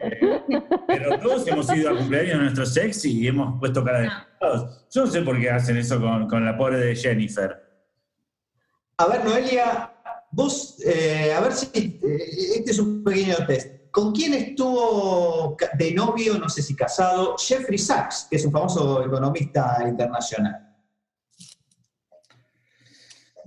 Eh, 0.00 0.42
pero 0.86 1.18
todos 1.18 1.46
hemos 1.48 1.74
ido 1.74 1.90
al 1.90 1.98
cumpleaños 1.98 2.32
de 2.32 2.38
nuestros 2.44 2.76
ex 2.76 3.04
y 3.04 3.26
hemos 3.26 3.58
puesto 3.58 3.82
cara 3.82 4.00
de 4.00 4.06
enamorados. 4.06 4.86
Yo 4.90 5.04
no 5.04 5.10
sé 5.10 5.22
por 5.22 5.40
qué 5.40 5.50
hacen 5.50 5.76
eso 5.76 6.00
con, 6.00 6.28
con 6.28 6.44
la 6.44 6.56
pobre 6.56 6.78
de 6.78 6.94
Jennifer. 6.94 7.66
A 8.98 9.06
ver, 9.08 9.24
Noelia, 9.24 9.92
vos, 10.30 10.78
eh, 10.84 11.32
a 11.34 11.40
ver 11.40 11.52
si, 11.52 11.66
eh, 11.74 12.00
este 12.56 12.70
es 12.70 12.78
un 12.78 13.02
pequeño 13.04 13.36
test. 13.46 13.75
¿Con 13.96 14.12
quién 14.12 14.34
estuvo 14.34 15.56
de 15.78 15.94
novio, 15.94 16.36
no 16.38 16.50
sé 16.50 16.60
si 16.60 16.76
casado, 16.76 17.34
Jeffrey 17.38 17.78
Sachs, 17.78 18.26
que 18.28 18.36
es 18.36 18.44
un 18.44 18.52
famoso 18.52 19.02
economista 19.02 19.78
internacional? 19.88 20.74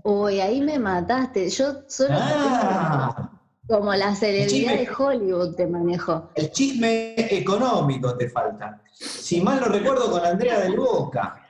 Uy, 0.03 0.39
ahí 0.41 0.59
me 0.61 0.79
mataste. 0.79 1.47
Yo 1.51 1.83
solo 1.87 2.15
Ah, 2.19 3.31
como 3.67 3.93
la 3.93 4.15
celebridad 4.15 4.47
chisme. 4.47 4.77
de 4.77 4.89
Hollywood 4.97 5.55
te 5.55 5.67
manejo. 5.67 6.31
el 6.33 6.51
chisme 6.51 7.13
económico 7.31 8.17
te 8.17 8.27
falta. 8.27 8.81
Si 8.91 9.41
mal 9.41 9.59
no 9.59 9.67
recuerdo, 9.67 10.09
con 10.09 10.25
Andrea 10.25 10.61
del 10.61 10.75
Boca. 10.77 11.45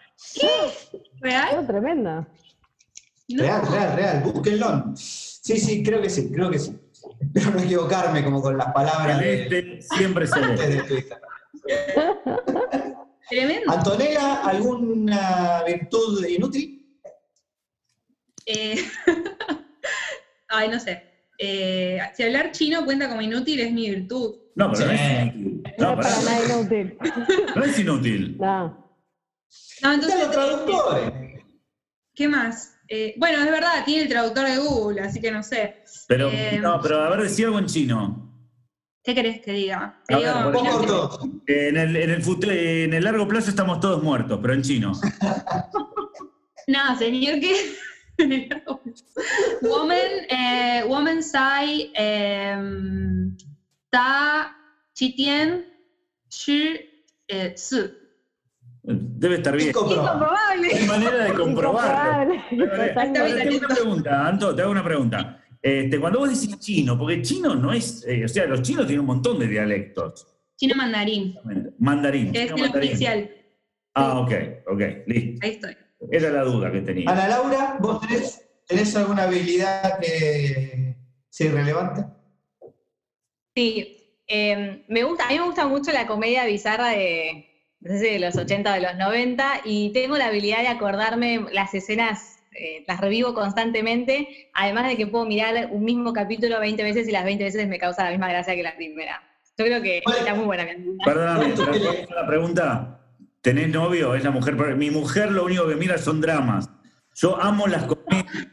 ¿Real? 1.22 1.60
Oh, 1.62 1.66
tremenda. 1.66 2.28
No. 3.30 3.44
Real, 3.44 3.66
real, 3.72 3.96
real, 3.96 4.24
búsquenlo. 4.24 4.92
Sí, 4.96 5.58
sí, 5.58 5.84
creo 5.84 6.02
que 6.02 6.10
sí, 6.10 6.30
creo 6.30 6.50
que 6.52 6.60
sí. 6.60 6.78
Espero 7.22 7.52
no 7.52 7.60
equivocarme 7.60 8.24
como 8.24 8.42
con 8.42 8.58
las 8.58 8.72
palabras 8.74 9.20
de, 9.20 9.48
Celeste, 9.48 9.82
siempre 9.82 10.28
de 10.28 10.84
Twitter. 10.84 11.22
Tremendo. 13.30 13.72
Antonella, 13.72 14.42
¿alguna 14.44 15.64
virtud 15.66 16.26
inútil? 16.26 17.00
Eh, 18.46 18.84
Ay, 20.50 20.70
no 20.70 20.80
sé. 20.80 21.04
Eh, 21.38 22.00
si 22.16 22.24
hablar 22.24 22.52
chino 22.52 22.84
cuenta 22.84 23.08
como 23.08 23.22
inútil 23.22 23.60
es 23.60 23.72
mi 23.72 23.90
virtud. 23.90 24.36
No, 24.56 24.72
pero 24.72 24.88
no 24.88 24.92
es 24.92 25.36
inútil. 25.36 25.64
No 25.78 25.86
No, 25.86 26.02
es 26.02 26.08
para 26.08 26.16
pará, 26.16 26.22
nada 26.24 26.46
inútil. 26.46 26.98
no 27.56 27.64
es 27.64 27.80
inútil. 27.80 28.38
No. 28.38 28.98
Entonces, 29.82 30.20
los 30.20 30.32
traductores. 30.32 31.12
¿qué 32.14 32.28
más? 32.28 32.79
Eh, 32.92 33.14
bueno, 33.18 33.38
es 33.44 33.52
verdad, 33.52 33.86
tiene 33.86 34.04
el 34.04 34.10
traductor 34.10 34.48
de 34.48 34.58
Google, 34.58 35.02
así 35.02 35.22
que 35.22 35.32
no 35.32 35.44
sé. 35.44 35.84
Pero, 36.08 36.30
Eh, 36.32 36.60
no, 36.62 36.82
pero 36.82 37.02
a 37.04 37.10
ver, 37.12 37.22
decía 37.22 37.46
algo 37.46 37.60
en 37.60 37.68
chino. 37.68 38.26
¿Qué 39.04 39.14
querés 39.16 39.42
que 39.42 39.52
diga? 39.54 40.02
Te 40.08 40.16
digo, 40.18 40.52
ver. 40.52 41.20
En 41.48 41.78
el, 41.78 41.96
en, 41.96 42.10
el 42.10 42.24
fut- 42.24 42.50
en 42.52 42.94
el 42.94 43.04
largo 43.04 43.28
plazo 43.28 43.50
estamos 43.52 43.80
todos 43.80 44.02
muertos, 44.04 44.40
pero 44.42 44.54
en 44.54 44.62
chino. 44.64 44.92
No, 46.68 46.96
señor, 47.00 47.40
¿qué? 47.40 47.74
woman, 49.64 49.98
eh, 50.30 50.84
woman 50.88 51.24
sai 51.24 51.92
em, 51.96 53.36
ta 53.90 54.56
chitien 54.94 55.66
shi 56.30 56.80
eh, 57.28 57.54
su. 57.58 57.90
Debe 58.82 59.36
estar 59.36 59.56
bien. 59.56 59.70
Incomprobable. 59.70 60.10
Incomprobable. 60.12 60.74
Hay 60.74 60.88
manera 60.88 61.24
de 61.26 61.34
comprobarlo. 61.34 62.34
Te 62.50 63.20
hago 63.20 63.58
una 63.58 63.68
pregunta, 63.68 64.28
Anto, 64.28 64.56
te 64.56 64.62
hago 64.62 64.72
una 64.72 64.84
pregunta. 64.84 65.44
Este, 65.62 66.00
cuando 66.00 66.20
vos 66.20 66.30
decís 66.30 66.58
chino, 66.60 66.98
porque 66.98 67.22
chino 67.22 67.54
no 67.56 67.74
es, 67.74 68.06
eh, 68.08 68.24
o 68.24 68.28
sea, 68.30 68.46
los 68.46 68.62
chinos 68.62 68.88
tienen 68.88 69.02
un 69.02 69.08
montón 69.08 69.38
de 69.40 69.48
dialectos. 69.48 70.26
Chino 70.56 70.76
mandarín, 70.76 71.36
Mandarín. 71.80 72.32
que 72.32 72.44
es 72.44 72.52
el 72.52 72.58
mandarín. 72.62 72.90
oficial. 72.90 73.30
Ah, 73.94 74.20
ok, 74.20 74.32
ok, 74.68 74.82
listo. 75.08 75.46
Ahí 75.46 75.52
estoy. 75.52 75.78
Era 76.12 76.30
la 76.32 76.44
duda 76.44 76.72
que 76.72 76.82
tenía. 76.82 77.10
Ana 77.10 77.28
Laura, 77.28 77.78
¿vos 77.82 78.00
tenés, 78.02 78.42
tenés 78.66 78.96
alguna 78.96 79.24
habilidad 79.24 80.00
que 80.00 80.96
sea 81.30 81.48
irrelevante? 81.48 82.06
Sí, 83.56 84.16
eh, 84.28 84.86
me 84.88 85.04
gusta, 85.04 85.26
a 85.28 85.30
mí 85.30 85.38
me 85.40 85.46
gusta 85.46 85.68
mucho 85.68 85.92
la 85.92 86.08
comedia 86.08 86.46
bizarra 86.46 86.90
de, 86.90 87.49
de 87.80 88.20
los 88.20 88.36
80 88.36 88.70
o 88.70 88.74
de 88.74 88.82
los 88.82 88.96
90 88.98 89.62
y 89.66 89.92
tengo 89.94 90.18
la 90.18 90.28
habilidad 90.28 90.60
de 90.62 90.68
acordarme 90.68 91.46
las 91.54 91.74
escenas, 91.74 92.40
eh, 92.54 92.84
las 92.88 93.00
revivo 93.00 93.34
constantemente, 93.34 94.50
además 94.54 94.88
de 94.88 94.98
que 94.98 95.08
puedo 95.08 95.26
mirar 95.26 95.70
un 95.72 95.84
mismo 95.84 96.12
capítulo 96.14 96.60
20 96.60 96.84
veces 96.84 97.08
y 97.08 97.12
las 97.12 97.24
20 97.24 97.44
veces 97.44 97.68
me 97.68 97.80
causa 97.80 98.04
la 98.04 98.10
misma 98.12 98.30
gracia 98.30 98.56
que 98.56 98.64
la 98.64 98.76
primera. 98.76 99.24
Yo 99.58 99.66
creo 99.66 99.82
que 99.82 100.02
Bueno. 100.06 100.20
está 100.20 100.36
muy 100.36 100.46
buena. 100.46 100.68
Perdóname, 101.06 101.54
¿te 101.54 102.14
la 102.14 102.28
pregunta. 102.28 103.00
¿Tenés 103.42 103.70
novio? 103.70 104.16
Es 104.16 104.24
la 104.24 104.32
mujer. 104.32 104.56
Mi 104.76 104.90
mujer 104.90 105.32
lo 105.32 105.46
único 105.46 105.68
que 105.68 105.76
mira 105.76 105.98
son 105.98 106.20
dramas. 106.22 106.70
Yo 107.16 107.42
amo 107.42 107.68
las 107.68 107.86
comedias. 107.86 108.48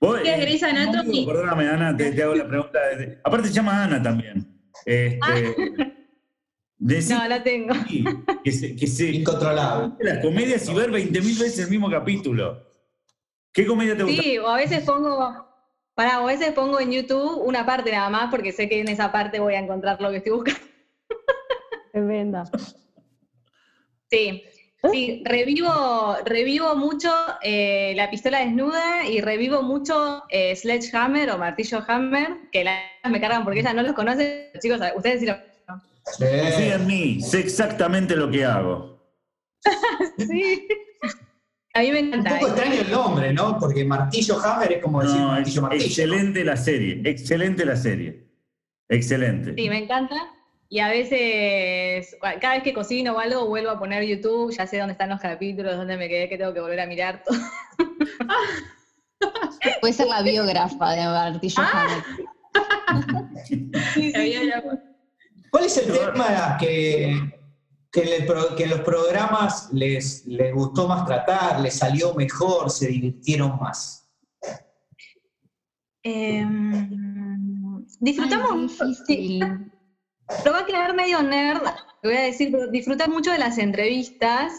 ¿Vos, 0.00 0.20
¿Qué 0.20 0.34
es 0.34 0.62
eh, 0.62 0.72
novio? 0.72 1.26
Perdóname, 1.26 1.68
Ana, 1.68 1.96
te, 1.96 2.10
te 2.12 2.22
hago 2.22 2.34
la 2.34 2.48
pregunta. 2.48 2.78
Aparte 3.24 3.48
se 3.48 3.54
llama 3.54 3.84
Ana 3.84 4.02
también. 4.02 4.48
Este, 4.84 5.54
No, 6.82 7.28
no 7.28 7.42
tengo. 7.42 7.74
que 8.42 8.50
se, 8.50 8.74
que 8.74 8.86
se 8.88 9.10
Incontrolable. 9.10 9.94
las 10.00 10.18
comedias 10.18 10.68
y 10.68 10.74
ver 10.74 10.90
20.000 10.90 11.22
veces 11.38 11.58
el 11.60 11.70
mismo 11.70 11.88
capítulo. 11.88 12.60
¿Qué 13.52 13.66
comedia 13.66 13.96
te 13.96 14.02
gusta? 14.02 14.22
Sí, 14.22 14.38
o 14.38 14.48
a 14.48 14.56
veces 14.56 14.82
pongo, 14.82 15.46
para, 15.94 16.20
o 16.20 16.24
a 16.24 16.32
veces 16.32 16.52
pongo 16.52 16.80
en 16.80 16.90
YouTube 16.90 17.40
una 17.44 17.64
parte 17.64 17.92
nada 17.92 18.10
más 18.10 18.30
porque 18.30 18.50
sé 18.50 18.68
que 18.68 18.80
en 18.80 18.88
esa 18.88 19.12
parte 19.12 19.38
voy 19.38 19.54
a 19.54 19.60
encontrar 19.60 20.00
lo 20.00 20.10
que 20.10 20.16
estoy 20.16 20.32
buscando. 20.32 20.60
Tremenda. 21.92 22.44
Sí, 24.10 24.42
sí, 24.90 25.22
revivo, 25.24 26.16
revivo 26.24 26.74
mucho 26.74 27.14
eh, 27.42 27.92
la 27.94 28.10
pistola 28.10 28.40
desnuda 28.40 29.06
y 29.08 29.20
revivo 29.20 29.62
mucho 29.62 30.24
eh, 30.30 30.56
Sledgehammer 30.56 31.30
o 31.30 31.38
Martillo 31.38 31.84
Hammer, 31.86 32.50
que 32.50 32.64
la, 32.64 32.80
me 33.08 33.20
cargan 33.20 33.44
porque 33.44 33.60
ella 33.60 33.72
no 33.72 33.82
los 33.82 33.92
conoce. 33.92 34.50
Chicos, 34.60 34.80
ustedes 34.96 35.20
sí 35.20 35.26
lo 35.26 35.51
Sí. 36.18 36.24
Confía 36.24 36.74
en 36.74 36.86
mí, 36.86 37.20
sé 37.22 37.40
exactamente 37.40 38.16
lo 38.16 38.30
que 38.30 38.44
hago. 38.44 39.00
Sí. 40.18 40.68
A 41.74 41.80
mí 41.80 41.90
me 41.90 42.00
Un 42.00 42.06
encanta. 42.08 42.34
poco 42.38 42.46
extraño 42.48 42.80
el 42.82 42.90
nombre, 42.90 43.32
¿no? 43.32 43.58
Porque 43.58 43.82
martillo 43.84 44.38
hammer 44.44 44.72
es 44.72 44.82
como 44.82 45.00
decir 45.02 45.16
No, 45.18 45.28
es 45.28 45.32
martillo 45.38 45.62
martillo. 45.62 45.84
excelente 45.86 46.44
la 46.44 46.56
serie, 46.56 47.00
excelente 47.04 47.64
la 47.64 47.76
serie. 47.76 48.26
Excelente. 48.90 49.54
Sí, 49.56 49.70
me 49.70 49.78
encanta. 49.78 50.16
Y 50.68 50.80
a 50.80 50.88
veces, 50.88 52.14
cada 52.40 52.54
vez 52.54 52.62
que 52.62 52.74
cocino 52.74 53.14
o 53.14 53.18
algo, 53.18 53.46
vuelvo 53.46 53.70
a 53.70 53.78
poner 53.78 54.04
YouTube, 54.04 54.54
ya 54.54 54.66
sé 54.66 54.78
dónde 54.78 54.92
están 54.92 55.08
los 55.08 55.20
capítulos, 55.20 55.76
dónde 55.76 55.96
me 55.96 56.08
quedé, 56.08 56.28
que 56.28 56.36
tengo 56.36 56.52
que 56.52 56.60
volver 56.60 56.80
a 56.80 56.86
mirar 56.86 57.22
todo. 57.24 57.38
Puede 59.80 59.94
ser 59.94 60.08
la 60.08 60.22
biógrafa 60.22 60.90
de 60.92 61.04
Martillo 61.04 61.54
Ah. 61.58 62.04
Hammer. 62.88 63.24
Sabía 64.12 64.44
la- 64.44 64.82
¿Cuál 65.52 65.64
es 65.66 65.76
el 65.76 65.92
tema 65.92 66.56
que, 66.58 67.30
que, 67.90 68.04
le 68.06 68.22
pro- 68.22 68.56
que 68.56 68.66
los 68.66 68.80
programas 68.80 69.68
les, 69.72 70.24
les 70.26 70.54
gustó 70.54 70.88
más 70.88 71.04
tratar, 71.04 71.60
les 71.60 71.74
salió 71.74 72.14
mejor, 72.14 72.70
se 72.70 72.88
divirtieron 72.88 73.58
más? 73.60 74.08
Em, 76.02 77.84
disfrutamos, 78.00 78.80
Ay, 78.80 78.94
sí. 79.06 79.40
Lo 80.44 80.52
va 80.52 80.60
a 80.60 80.66
quedar 80.66 80.94
medio 80.94 81.22
nerd, 81.22 81.62
te 82.00 82.08
voy 82.08 82.16
a 82.16 82.22
decir, 82.22 82.50
pero 82.50 82.68
disfrutar 82.68 83.10
mucho 83.10 83.30
de 83.30 83.38
las 83.38 83.58
entrevistas, 83.58 84.52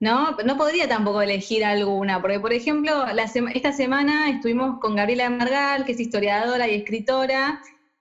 ¿no? 0.00 0.30
No 0.46 0.56
podría 0.56 0.88
tampoco 0.88 1.20
elegir 1.20 1.64
alguna, 1.64 2.20
porque 2.22 2.40
por 2.40 2.54
ejemplo, 2.54 3.04
la 3.12 3.28
sema- 3.28 3.50
esta 3.52 3.72
semana 3.72 4.30
estuvimos 4.30 4.80
con 4.80 4.96
Gabriela 4.96 5.28
Margal, 5.28 5.84
que 5.84 5.92
es 5.92 6.00
historiadora 6.00 6.66
y 6.68 6.74
escritora, 6.76 7.60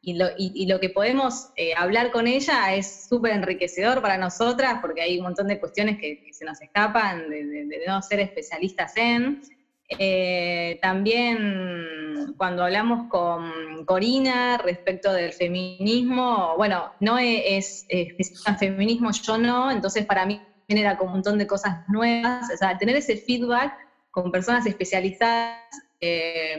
y 0.10 0.66
lo, 0.68 0.80
que 0.80 0.90
podemos 0.90 1.50
eh, 1.58 1.74
hablar 1.76 2.12
con 2.12 2.28
ella 2.28 2.74
es 2.74 3.08
súper 3.10 3.34
enriquecedor 3.34 4.02
para 4.02 4.18
nosotras, 4.18 4.80
porque 4.82 5.02
hay 5.02 5.18
un 5.18 5.24
montón 5.24 5.48
de 5.48 5.60
cuestiones 5.60 5.98
que, 5.98 6.30
se 6.32 6.46
nos 6.46 6.62
escapan 6.62 7.30
de, 7.30 7.84
no 7.86 8.02
ser 8.02 8.22
especialistas 8.22 8.96
en. 8.96 9.42
Eh, 9.90 10.78
también 10.82 12.34
cuando 12.38 12.64
hablamos 12.64 13.10
con 13.10 13.86
Corina 13.86 14.58
respecto 14.58 15.12
del 15.12 15.34
feminismo, 15.34 16.54
bueno, 16.56 16.94
no 17.02 17.18
es, 17.18 17.86
es 17.90 18.10
especialista 18.10 18.56
feminismo, 18.56 19.12
yo 19.12 19.38
no, 19.38 19.72
entonces 19.72 20.06
para 20.06 20.26
mí 20.26 20.42
genera 20.70 20.98
como 20.98 21.12
un 21.12 21.18
montón 21.18 21.38
de 21.38 21.48
cosas 21.48 21.88
nuevas, 21.90 22.50
o 22.54 22.58
sea, 22.58 22.78
tener 22.78 22.96
ese 22.96 23.18
feedback 23.18 23.74
con 24.12 24.32
personas 24.32 24.66
especializadas, 24.66 25.60
eh, 26.00 26.58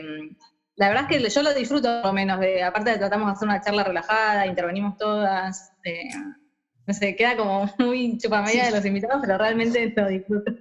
la 0.79 0.87
verdad 0.87 1.11
es 1.11 1.17
que 1.17 1.29
yo 1.29 1.43
lo 1.43 1.53
disfruto 1.53 1.89
por 2.01 2.05
lo 2.05 2.13
menos, 2.13 2.39
de, 2.39 2.63
aparte 2.63 2.91
de 2.91 2.97
tratamos 2.97 3.27
de 3.27 3.33
hacer 3.33 3.47
una 3.49 3.61
charla 3.61 3.83
relajada, 3.83 4.47
intervenimos 4.47 4.97
todas, 4.97 5.73
eh, 5.83 6.07
no 6.87 6.93
sé, 6.93 7.17
queda 7.17 7.35
como 7.35 7.69
muy 7.79 8.17
chupamella 8.17 8.65
de 8.65 8.71
los 8.71 8.85
invitados, 8.85 9.19
pero 9.21 9.37
realmente 9.37 9.93
lo 9.93 10.07
disfruto. 10.07 10.53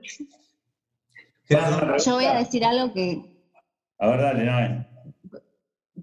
Yo 1.49 2.15
voy 2.15 2.25
a 2.25 2.35
decir 2.35 2.65
algo 2.65 2.93
que, 2.93 3.23
A 4.01 4.09
ver, 4.09 4.21
dale, 4.21 4.45
no. 4.45 4.87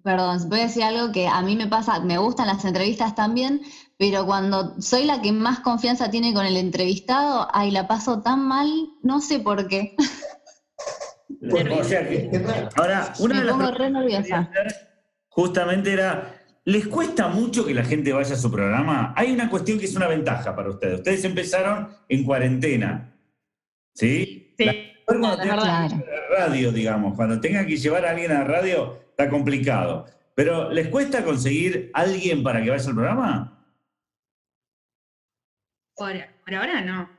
perdón, 0.01 0.49
voy 0.49 0.61
a 0.61 0.63
decir 0.63 0.83
algo 0.83 1.11
que 1.11 1.27
a 1.27 1.41
mí 1.41 1.57
me 1.57 1.67
pasa, 1.67 1.99
me 1.99 2.17
gustan 2.17 2.47
las 2.47 2.63
entrevistas 2.63 3.15
también, 3.15 3.63
pero 3.97 4.25
cuando 4.25 4.81
soy 4.81 5.03
la 5.03 5.21
que 5.21 5.33
más 5.33 5.59
confianza 5.59 6.09
tiene 6.09 6.33
con 6.33 6.45
el 6.45 6.55
entrevistado, 6.55 7.49
ay, 7.51 7.69
la 7.69 7.85
paso 7.89 8.21
tan 8.21 8.47
mal, 8.47 8.71
no 9.03 9.19
sé 9.19 9.39
por 9.39 9.67
qué. 9.67 9.97
O 11.79 11.83
sea 11.83 12.07
que, 12.07 12.29
ahora, 12.75 13.13
una 13.19 13.33
Me 13.35 13.39
de 13.41 13.45
las 13.45 13.55
que 14.21 14.75
justamente 15.29 15.91
era, 15.93 16.35
¿les 16.65 16.87
cuesta 16.87 17.27
mucho 17.27 17.65
que 17.65 17.73
la 17.73 17.83
gente 17.83 18.13
vaya 18.13 18.33
a 18.35 18.37
su 18.37 18.51
programa? 18.51 19.13
Hay 19.17 19.31
una 19.31 19.49
cuestión 19.49 19.77
que 19.79 19.85
es 19.85 19.95
una 19.95 20.07
ventaja 20.07 20.55
para 20.55 20.69
ustedes. 20.69 20.99
Ustedes 20.99 21.23
empezaron 21.25 21.89
en 22.09 22.23
cuarentena, 22.23 23.13
¿sí? 23.93 24.53
Sí, 24.57 24.65
La- 24.65 24.73
cuando 25.05 25.37
verdad. 25.37 25.87
que 25.89 25.95
a 25.95 25.99
la 25.99 26.45
radio, 26.47 26.71
digamos, 26.71 27.15
cuando 27.15 27.39
tengan 27.39 27.65
que 27.67 27.77
llevar 27.77 28.05
a 28.05 28.11
alguien 28.11 28.31
a 28.31 28.39
la 28.39 28.43
radio, 28.45 28.97
está 29.09 29.29
complicado. 29.29 30.05
Pero 30.35 30.69
¿les 30.71 30.87
cuesta 30.89 31.23
conseguir 31.23 31.91
alguien 31.93 32.43
para 32.43 32.61
que 32.63 32.69
vaya 32.71 32.87
al 32.89 32.95
programa? 32.95 33.65
Por, 35.95 36.11
por 36.43 36.55
ahora 36.55 36.81
no. 36.81 37.09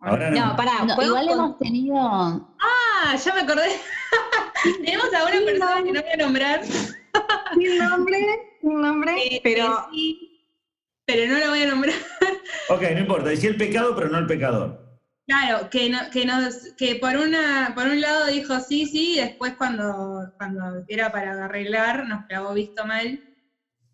Ahora 0.00 0.30
no. 0.30 0.46
No, 0.48 0.56
pará, 0.56 0.84
No, 0.84 0.96
¿puedo 0.96 1.08
igual 1.10 1.26
con- 1.28 1.38
hemos 1.38 1.58
tenido. 1.58 1.96
Ah, 1.98 2.91
ya 3.16 3.34
me 3.34 3.40
acordé. 3.42 3.68
Tenemos 4.84 5.12
a 5.14 5.24
una 5.24 5.44
persona 5.44 5.82
que 5.84 5.92
no 5.92 6.00
voy 6.02 6.10
a 6.12 6.16
nombrar. 6.16 6.64
Sin 7.54 7.78
nombre, 7.78 8.18
sin 8.60 8.80
nombre, 8.80 9.12
eh, 9.26 9.40
pero 9.42 9.86
que 9.90 9.96
sí, 9.96 10.40
pero 11.06 11.32
no 11.32 11.38
lo 11.38 11.48
voy 11.50 11.62
a 11.62 11.66
nombrar. 11.66 11.94
Ok, 12.68 12.82
no 12.92 13.00
importa, 13.00 13.28
decía 13.28 13.50
el 13.50 13.56
pecado, 13.56 13.94
pero 13.94 14.08
no 14.08 14.18
el 14.18 14.26
pecador. 14.26 14.98
Claro, 15.26 15.68
que, 15.68 15.90
no, 15.90 15.98
que, 16.10 16.24
nos, 16.24 16.72
que 16.76 16.94
por, 16.96 17.16
una, 17.16 17.72
por 17.74 17.86
un 17.86 18.00
lado 18.00 18.26
dijo 18.26 18.58
sí, 18.60 18.86
sí, 18.86 19.14
y 19.14 19.20
después 19.20 19.54
cuando, 19.58 20.30
cuando 20.38 20.82
era 20.86 21.10
para 21.12 21.44
arreglar 21.44 22.06
nos 22.06 22.24
clavó 22.26 22.54
visto 22.54 22.86
mal. 22.86 23.20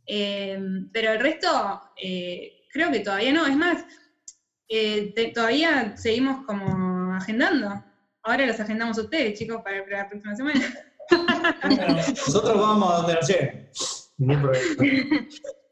Eh, 0.07 0.59
pero 0.92 1.12
el 1.12 1.21
resto, 1.21 1.81
eh, 1.97 2.53
creo 2.73 2.90
que 2.92 3.01
todavía 3.01 3.33
no. 3.33 3.47
Es 3.47 3.57
más, 3.57 3.85
eh, 4.68 5.12
te- 5.14 5.33
todavía 5.33 5.97
seguimos 5.97 6.44
como 6.47 7.14
agendando. 7.14 7.68
Ahora 8.22 8.46
los 8.46 8.61
agendamos 8.61 8.98
ustedes, 8.98 9.38
chicos, 9.38 9.61
para, 9.62 9.83
para 9.85 9.98
la 9.98 10.09
próxima 10.09 10.37
semana. 10.37 10.61
Bueno, 11.11 11.96
nosotros 11.96 12.61
vamos 12.61 12.92
a 12.92 12.96
donde 12.98 13.14
nos 13.14 13.28
lleven. 13.28 13.70
Ningún 14.18 14.42
problema. 14.42 14.66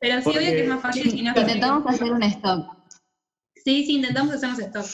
Pero 0.01 0.17
sí, 0.19 0.23
Porque- 0.25 0.39
obvio 0.39 0.51
que 0.51 0.63
es 0.63 0.69
más 0.69 0.81
fácil 0.83 1.11
si 1.11 1.23
no 1.23 1.31
Intentamos 1.37 1.87
hacer 1.87 2.13
un 2.13 2.23
stop. 2.23 2.67
Sí, 3.65 3.85
sí, 3.85 3.97
intentamos 3.97 4.35
hacernos 4.35 4.59
stop. 4.61 4.87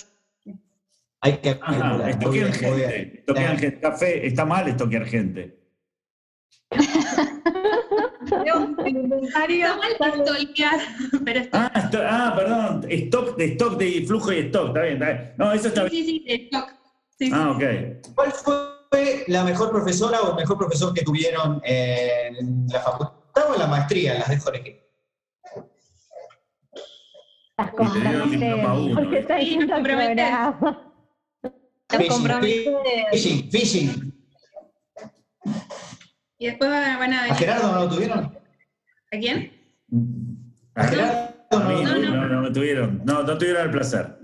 Hay 1.21 1.37
que 1.39 1.51
Ajá, 1.61 1.95
muy 1.95 2.05
gente. 2.13 2.31
bien. 2.31 3.13
estoquean 3.19 3.59
gente. 3.59 3.81
Café, 3.81 4.27
está 4.27 4.45
mal 4.45 4.67
estoquear 4.67 5.05
gente. 5.07 5.59
Está 8.33 9.77
mal 9.77 9.93
stalkear, 10.25 10.81
pero 11.25 11.41
está 11.41 11.71
Ah, 11.73 11.79
esto- 11.81 11.99
ah, 12.03 12.33
perdón, 12.37 12.87
stock 12.89 13.37
de 13.37 13.45
stock 13.53 13.79
de 13.79 14.05
flujo 14.07 14.33
y 14.33 14.39
stock, 14.39 14.69
está 14.69 14.83
bien, 14.83 14.95
está 14.95 15.07
bien. 15.13 15.35
No, 15.39 15.53
eso 15.53 15.69
está 15.69 15.85
bien. 15.85 15.93
Sí, 15.93 16.05
sí, 16.05 16.25
sí, 16.27 16.35
stock. 16.51 16.73
Sí. 17.23 17.31
Ah, 17.33 17.53
ok. 17.53 17.63
¿Cuál 18.17 18.33
fue 18.33 19.25
la 19.29 19.45
mejor 19.45 19.71
profesora 19.71 20.21
o 20.23 20.31
el 20.31 20.37
mejor 20.37 20.59
profesor 20.59 20.93
que 20.93 21.03
tuvieron 21.03 21.61
en 21.65 22.67
la 22.67 22.81
facultad 22.81 23.49
o 23.49 23.55
en 23.55 23.61
la 23.61 23.67
maestría? 23.69 24.15
Las 24.15 24.29
dejo 24.29 24.51
elegir. 24.51 24.83
Diploma 28.29 28.75
uno, 28.75 28.95
porque 28.97 29.17
¿eh? 29.17 29.21
está 29.21 29.37
diciendo 29.37 29.75
programa. 29.85 30.93
Te 31.87 31.99
Fishing. 31.99 32.77
Fishing, 33.13 33.51
fishing. 33.53 34.15
Y 36.39 36.47
después 36.47 36.71
van 36.71 36.83
a 36.83 37.19
¿A 37.21 37.23
venir. 37.23 37.37
Gerardo 37.37 37.71
no 37.71 37.85
lo 37.85 37.89
tuvieron? 37.89 38.37
¿A 39.13 39.17
quién? 39.17 39.53
¿A 40.75 40.85
Gerardo 40.89 41.35
A 41.51 41.57
no 41.57 41.83
no, 41.83 41.95
no, 41.99 42.17
no, 42.17 42.27
no 42.27 42.41
me 42.43 42.51
tuvieron, 42.51 43.03
no, 43.05 43.23
no 43.23 43.39
tuvieron 43.39 43.67
el 43.67 43.71
placer. 43.71 44.19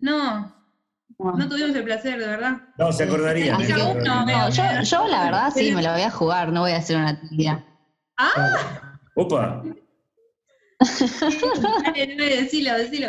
No, 0.00 0.61
no 1.22 1.48
tuvimos 1.48 1.76
el 1.76 1.84
placer, 1.84 2.18
de 2.18 2.26
verdad. 2.26 2.60
No, 2.78 2.92
se 2.92 3.04
acordarían. 3.04 3.60
Así 3.60 3.72
¿eh? 3.72 3.76
no, 3.76 4.50
yo, 4.50 4.62
yo 4.82 5.08
la 5.08 5.24
verdad 5.24 5.52
sí 5.54 5.72
me 5.72 5.82
lo 5.82 5.92
voy 5.92 6.02
a 6.02 6.10
jugar, 6.10 6.52
no 6.52 6.60
voy 6.60 6.72
a 6.72 6.76
hacer 6.76 6.96
una 6.96 7.20
tía. 7.30 7.64
Opa, 9.14 9.62
Dale, 10.82 12.16
dale, 12.16 12.42
decilo, 12.42 12.74
decilo. 12.76 13.08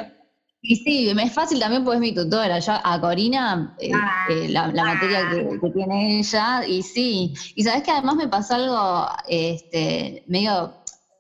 Y 0.62 0.78
sí, 0.78 1.12
me 1.14 1.24
es 1.24 1.34
fácil 1.34 1.60
también 1.60 1.84
porque 1.84 1.96
es 1.98 2.02
mi 2.02 2.16
tutora. 2.16 2.60
Yo 2.60 2.74
a 2.82 3.02
Corina, 3.02 3.76
eh, 3.80 3.92
eh, 4.30 4.48
la, 4.50 4.68
la 4.68 4.86
materia 4.86 5.30
que, 5.30 5.60
que 5.60 5.70
tiene 5.72 6.20
ella, 6.20 6.66
y 6.66 6.82
sí. 6.82 7.34
Y 7.56 7.64
sabes 7.64 7.84
que 7.84 7.92
además 7.92 8.16
me 8.16 8.30
pasó 8.30 8.56
algo 8.56 9.08
este, 9.28 10.24
medio 10.28 10.74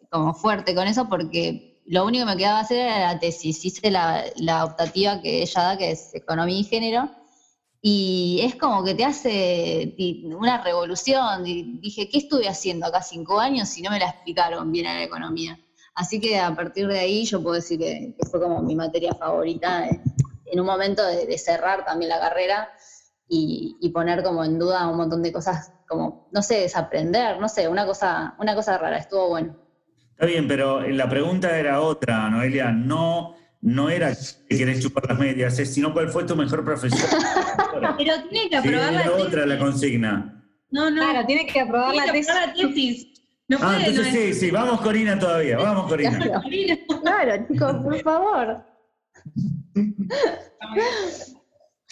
como 0.10 0.34
fuerte 0.34 0.73
con 0.73 0.88
eso 0.88 1.10
porque 1.10 1.72
lo 1.85 2.05
único 2.05 2.25
que 2.25 2.31
me 2.31 2.37
quedaba 2.37 2.59
hacer 2.61 2.79
era 2.79 2.99
la 3.13 3.19
tesis. 3.19 3.63
Hice 3.65 3.91
la, 3.91 4.23
la 4.37 4.65
optativa 4.65 5.21
que 5.21 5.41
ella 5.41 5.61
da, 5.63 5.77
que 5.77 5.91
es 5.91 6.13
economía 6.13 6.59
y 6.59 6.63
género. 6.63 7.09
Y 7.81 8.39
es 8.43 8.55
como 8.55 8.83
que 8.83 8.95
te 8.95 9.03
hace 9.05 9.95
una 10.25 10.63
revolución. 10.63 11.43
Di- 11.43 11.79
Dije, 11.81 12.09
¿qué 12.09 12.19
estuve 12.19 12.47
haciendo 12.47 12.87
acá 12.87 13.01
cinco 13.01 13.39
años 13.39 13.69
si 13.69 13.81
no 13.81 13.91
me 13.91 13.99
la 13.99 14.07
explicaron 14.09 14.71
bien 14.71 14.85
en 14.87 14.95
la 14.97 15.03
economía? 15.03 15.59
Así 15.95 16.19
que 16.21 16.39
a 16.39 16.55
partir 16.55 16.87
de 16.87 16.99
ahí 16.99 17.25
yo 17.25 17.41
puedo 17.43 17.55
decir 17.55 17.79
que, 17.79 18.15
fue 18.31 18.41
como 18.41 18.61
mi 18.63 18.75
materia 18.75 19.13
favorita 19.13 19.87
en 20.45 20.59
un 20.59 20.65
momento 20.65 21.05
de, 21.05 21.25
de 21.27 21.37
cerrar 21.37 21.85
también 21.85 22.09
la 22.09 22.19
carrera 22.19 22.69
y, 23.27 23.77
y 23.81 23.89
poner 23.89 24.23
como 24.23 24.43
en 24.43 24.59
duda 24.59 24.87
un 24.87 24.97
montón 24.97 25.21
de 25.23 25.31
cosas, 25.31 25.71
como, 25.87 26.27
no 26.31 26.41
sé, 26.41 26.61
desaprender, 26.61 27.39
no 27.39 27.49
sé, 27.49 27.67
una 27.67 27.85
cosa, 27.85 28.35
una 28.39 28.55
cosa 28.55 28.77
rara, 28.77 28.97
estuvo 28.97 29.29
bueno. 29.29 29.57
Está 30.13 30.26
bien, 30.26 30.47
pero 30.47 30.82
la 30.88 31.10
pregunta 31.10 31.58
era 31.60 31.82
otra, 31.82 32.30
Noelia. 32.30 32.71
No, 32.71 33.36
no 33.62 33.89
era 33.89 34.12
que 34.49 34.58
querés 34.58 34.82
chupar 34.82 35.08
las 35.10 35.19
medias, 35.19 35.56
sino 35.56 35.93
cuál 35.93 36.10
fue 36.10 36.23
tu 36.23 36.36
mejor 36.36 36.63
profesor. 36.65 36.99
Pero 37.97 38.23
tiene 38.30 38.49
que 38.49 38.62
Sí, 38.62 38.67
aprobar 38.67 38.93
la 38.93 39.02
era 39.02 39.12
tesis. 39.12 39.26
otra 39.28 39.45
la 39.45 39.58
consigna. 39.60 40.43
No, 40.71 40.89
no. 40.89 41.02
Claro, 41.02 41.26
tiene 41.28 41.45
que 41.45 41.60
aprobar 41.60 41.91
tiene 41.91 42.06
la 42.08 42.12
que 42.13 42.19
tesis. 42.19 42.30
aprobar 42.32 42.58
la 42.58 42.67
tesis. 42.67 43.08
No 43.47 43.58
Ah, 43.62 43.65
puede, 43.78 43.88
entonces 43.89 44.13
no 44.13 44.19
sí, 44.19 44.34
sí, 44.34 44.52
vamos 44.52 44.82
Corina 44.82 45.19
todavía, 45.19 45.58
vamos 45.58 45.88
Corina. 45.89 46.17
es. 46.17 46.80
Claro, 47.02 47.45
chicos, 47.52 47.76
por 47.84 48.02
favor. 48.02 48.65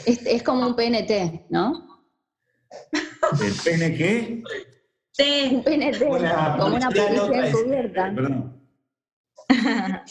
Es, 0.05 0.25
es 0.25 0.43
como 0.43 0.65
un 0.67 0.75
PNT, 0.75 1.45
¿no? 1.49 2.01
¿El 3.43 3.53
pene 3.63 3.95
qué? 3.95 4.43
Sí. 5.23 5.51
Un 5.55 5.63
PNT, 5.63 6.01
Una 6.01 6.57
como 6.57 6.75
una 6.75 6.89
policía 6.89 7.47
encubierta. 7.47 8.13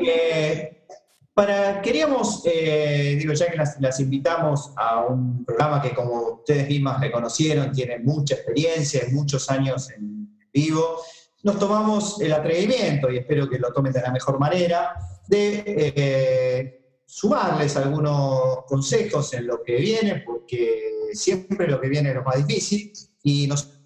Eh, 0.00 0.86
para, 1.34 1.82
queríamos, 1.82 2.42
eh, 2.44 3.16
digo, 3.18 3.32
ya 3.32 3.50
que 3.50 3.56
las, 3.56 3.80
las 3.80 3.98
invitamos 3.98 4.72
a 4.76 5.06
un 5.06 5.44
programa 5.44 5.82
que 5.82 5.92
como 5.92 6.34
ustedes 6.34 6.68
mismas 6.68 7.00
reconocieron, 7.00 7.72
tiene 7.72 7.98
mucha 7.98 8.36
experiencia, 8.36 9.02
muchos 9.10 9.50
años 9.50 9.90
en 9.90 10.38
vivo, 10.52 11.00
nos 11.42 11.58
tomamos 11.58 12.20
el 12.20 12.32
atrevimiento, 12.32 13.10
y 13.10 13.18
espero 13.18 13.48
que 13.50 13.58
lo 13.58 13.72
tomen 13.72 13.92
de 13.92 14.00
la 14.02 14.12
mejor 14.12 14.38
manera, 14.38 14.92
de 15.26 15.64
eh, 15.66 16.80
sumarles 17.04 17.76
algunos 17.76 18.64
consejos 18.66 19.34
en 19.34 19.48
lo 19.48 19.64
que 19.64 19.76
viene, 19.78 20.22
porque 20.24 21.08
siempre 21.12 21.66
lo 21.66 21.80
que 21.80 21.88
viene 21.88 22.10
es 22.10 22.14
lo 22.14 22.22
más 22.22 22.36
difícil, 22.46 22.92
y 23.24 23.48
nos- 23.48 23.77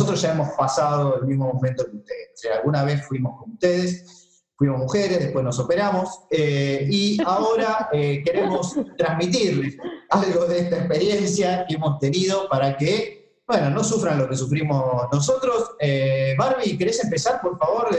nosotros 0.00 0.22
ya 0.22 0.32
hemos 0.32 0.48
pasado 0.56 1.16
el 1.20 1.26
mismo 1.26 1.52
momento 1.52 1.84
que 1.84 1.96
ustedes. 1.98 2.28
O 2.34 2.36
sea, 2.38 2.56
alguna 2.56 2.84
vez 2.84 3.04
fuimos 3.06 3.38
con 3.38 3.50
ustedes, 3.52 4.42
fuimos 4.56 4.78
mujeres, 4.78 5.18
después 5.20 5.44
nos 5.44 5.58
operamos, 5.58 6.20
eh, 6.30 6.86
y 6.90 7.18
ahora 7.24 7.90
eh, 7.92 8.22
queremos 8.24 8.74
transmitirles 8.96 9.76
algo 10.08 10.46
de 10.46 10.60
esta 10.60 10.78
experiencia 10.78 11.66
que 11.68 11.74
hemos 11.74 11.98
tenido 11.98 12.48
para 12.48 12.78
que, 12.78 13.42
bueno, 13.46 13.68
no 13.68 13.84
sufran 13.84 14.18
lo 14.18 14.26
que 14.28 14.36
sufrimos 14.36 14.82
nosotros. 15.12 15.72
Eh, 15.78 16.34
Barbie, 16.38 16.78
¿querés 16.78 17.04
empezar, 17.04 17.42
por 17.42 17.58
favor, 17.58 17.90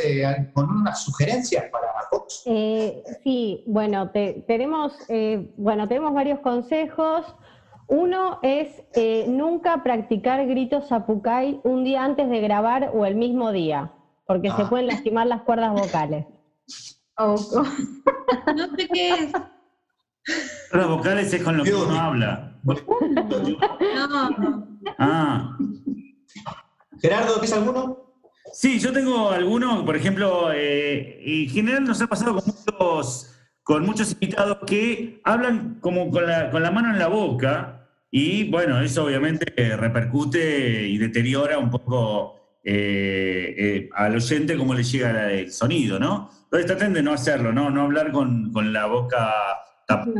con 0.53 0.69
unas 0.71 1.03
sugerencias 1.03 1.65
para 1.71 1.87
Fox? 2.09 2.41
Eh, 2.47 3.03
sí, 3.23 3.63
bueno, 3.67 4.09
te- 4.11 4.43
tenemos, 4.47 4.93
bueno, 5.55 5.87
tenemos 5.87 6.13
varios 6.15 6.39
consejos. 6.39 7.25
Uno 7.93 8.39
es 8.41 8.69
eh, 8.93 9.25
nunca 9.27 9.83
practicar 9.83 10.47
gritos 10.47 10.87
zapucay 10.87 11.59
un 11.65 11.83
día 11.83 12.05
antes 12.05 12.29
de 12.29 12.39
grabar 12.39 12.91
o 12.93 13.05
el 13.05 13.15
mismo 13.15 13.51
día, 13.51 13.91
porque 14.25 14.49
se 14.49 14.61
Ah. 14.61 14.69
pueden 14.69 14.87
lastimar 14.87 15.27
las 15.27 15.41
cuerdas 15.41 15.73
vocales. 15.73 16.25
Oh, 17.17 17.35
oh. 17.35 17.63
No 18.55 18.75
sé 18.77 18.87
qué 18.87 19.09
es. 19.09 19.31
Las 20.71 20.87
vocales 20.87 21.33
es 21.33 21.43
con 21.43 21.57
lo 21.57 21.63
que 21.65 21.71
Dios. 21.71 21.85
uno 21.85 21.99
habla. 21.99 22.57
No. 22.63 22.75
Ah, 24.97 25.57
Gerardo, 27.01 27.33
¿tienes 27.33 27.53
alguno? 27.53 27.97
sí, 28.53 28.79
yo 28.79 28.93
tengo 28.93 29.29
algunos, 29.31 29.83
por 29.83 29.95
ejemplo, 29.97 30.51
eh, 30.53 31.19
en 31.43 31.49
general 31.49 31.83
nos 31.83 32.01
ha 32.01 32.07
pasado 32.07 32.35
con 32.35 32.43
muchos, 32.45 33.35
con 33.63 33.85
muchos 33.85 34.13
invitados 34.13 34.59
que 34.65 35.19
hablan 35.25 35.79
como 35.81 36.09
con 36.09 36.25
la, 36.25 36.49
con 36.51 36.63
la 36.63 36.71
mano 36.71 36.89
en 36.91 36.99
la 36.99 37.07
boca 37.07 37.80
y 38.11 38.49
bueno, 38.49 38.81
eso 38.81 39.05
obviamente 39.05 39.53
eh, 39.55 39.75
repercute 39.77 40.85
y 40.87 40.97
deteriora 40.97 41.57
un 41.57 41.69
poco 41.69 42.59
eh, 42.63 43.55
eh, 43.57 43.89
al 43.93 44.15
oyente 44.15 44.57
cómo 44.57 44.73
le 44.73 44.83
llega 44.83 45.11
la- 45.13 45.31
el 45.31 45.51
sonido, 45.51 45.97
¿no? 45.99 46.29
Entonces 46.43 46.67
traten 46.67 46.93
de 46.93 47.01
no 47.01 47.13
hacerlo, 47.13 47.51
¿no? 47.53 47.69
No 47.69 47.83
hablar 47.83 48.11
con, 48.11 48.51
con 48.51 48.71
la 48.73 48.85
boca 48.85 49.33
tapada 49.87 50.11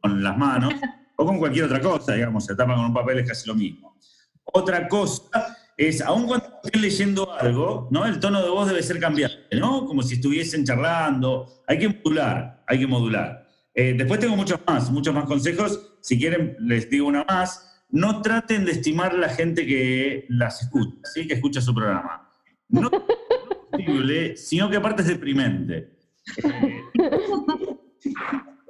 con 0.00 0.22
las 0.22 0.36
manos 0.36 0.72
o 1.16 1.24
con 1.26 1.38
cualquier 1.38 1.66
otra 1.66 1.80
cosa, 1.80 2.14
digamos, 2.14 2.44
se 2.46 2.56
tapa 2.56 2.74
con 2.74 2.86
un 2.86 2.94
papel 2.94 3.18
es 3.20 3.28
casi 3.28 3.46
lo 3.46 3.54
mismo. 3.54 3.96
Otra 4.44 4.88
cosa 4.88 5.56
es, 5.76 6.00
aun 6.02 6.26
cuando 6.26 6.46
estén 6.64 6.80
leyendo 6.82 7.32
algo, 7.32 7.88
¿no? 7.90 8.06
El 8.06 8.18
tono 8.20 8.42
de 8.42 8.48
voz 8.48 8.66
debe 8.68 8.82
ser 8.82 8.98
cambiante, 8.98 9.56
¿no? 9.58 9.84
Como 9.86 10.02
si 10.02 10.14
estuviesen 10.16 10.64
charlando. 10.64 11.62
Hay 11.66 11.78
que 11.78 11.88
modular, 11.88 12.62
hay 12.66 12.78
que 12.80 12.86
modular. 12.86 13.46
Eh, 13.74 13.94
después 13.96 14.18
tengo 14.20 14.36
muchos 14.36 14.58
más, 14.66 14.90
muchos 14.90 15.14
más 15.14 15.24
consejos. 15.24 15.90
Si 16.04 16.18
quieren, 16.18 16.54
les 16.60 16.90
digo 16.90 17.08
una 17.08 17.24
más. 17.24 17.82
No 17.88 18.20
traten 18.20 18.66
de 18.66 18.72
estimar 18.72 19.14
la 19.14 19.30
gente 19.30 19.64
que 19.64 20.26
las 20.28 20.60
escucha, 20.60 20.98
¿sí? 21.04 21.26
Que 21.26 21.32
escucha 21.32 21.62
su 21.62 21.74
programa. 21.74 22.30
no 22.68 22.90
es 22.92 23.00
posible, 23.70 24.36
sino 24.36 24.68
que 24.68 24.76
aparte 24.76 25.00
es 25.00 25.08
deprimente. 25.08 25.96
Eh, 26.44 26.82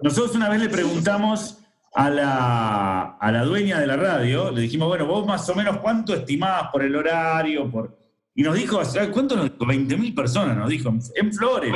nosotros 0.00 0.36
una 0.36 0.48
vez 0.48 0.60
le 0.60 0.68
preguntamos 0.68 1.58
a 1.92 2.08
la, 2.08 3.02
a 3.20 3.32
la 3.32 3.42
dueña 3.42 3.80
de 3.80 3.88
la 3.88 3.96
radio, 3.96 4.52
le 4.52 4.60
dijimos, 4.62 4.86
bueno, 4.86 5.04
vos 5.04 5.26
más 5.26 5.48
o 5.48 5.56
menos 5.56 5.78
cuánto 5.78 6.14
estimabas 6.14 6.70
por 6.70 6.84
el 6.84 6.94
horario, 6.94 7.68
por... 7.68 7.98
Y 8.36 8.44
nos 8.44 8.54
dijo, 8.54 8.84
¿sabes 8.84 9.08
¿cuánto 9.08 9.34
nos 9.34 9.46
dijo? 9.46 9.64
20.000 9.64 10.14
personas, 10.14 10.56
nos 10.56 10.68
dijo, 10.68 10.88
en 11.16 11.32
Flores. 11.32 11.74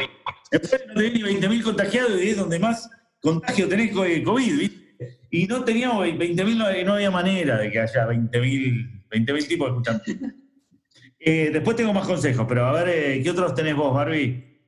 En 0.53 0.61
Flores 0.61 0.87
no 0.87 0.95
tenés 0.95 1.15
ni 1.15 1.23
20.000 1.23 1.63
contagiados 1.65 2.23
y 2.23 2.29
es 2.29 2.37
donde 2.37 2.61
más 2.61 2.89
contagio 3.21 3.69
tenés 3.69 3.91
eh, 3.91 4.23
COVID, 4.23 4.57
¿viste? 4.57 4.88
Y 5.31 5.47
no 5.47 5.65
teníamos 5.65 6.07
20.000, 6.07 6.57
no, 6.57 6.85
no 6.85 6.95
había 6.95 7.11
manera 7.11 7.59
de 7.59 7.71
que 7.71 7.81
haya 7.81 8.07
20.000 8.07 8.99
20.000 9.11 9.49
tipos 9.49 9.69
escuchando. 9.69 10.03
Eh, 11.21 11.51
después 11.53 11.77
tengo 11.77 11.93
más 11.93 12.07
consejos, 12.07 12.47
pero 12.49 12.65
a 12.65 12.73
ver, 12.73 12.89
eh, 12.89 13.21
¿qué 13.21 13.31
otros 13.31 13.53
tenés 13.53 13.75
vos, 13.75 13.93
Barbie? 13.93 14.63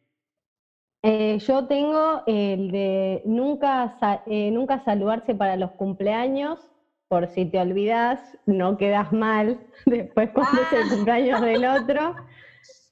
Eh, 1.05 1.39
yo 1.39 1.67
tengo 1.69 2.25
el 2.27 2.73
de 2.73 3.23
nunca, 3.25 3.97
eh, 4.27 4.51
nunca 4.51 4.83
saludarse 4.85 5.33
para 5.37 5.55
los 5.55 5.71
cumpleaños, 5.71 6.59
por 7.07 7.29
si 7.29 7.45
te 7.45 7.61
olvidas, 7.61 8.21
no 8.47 8.77
quedas 8.77 9.13
mal 9.13 9.61
después 9.87 10.31
cuando 10.35 10.61
es 10.61 10.73
el 10.73 10.89
cumpleaños 10.97 11.41
del 11.41 11.65
otro. 11.65 12.17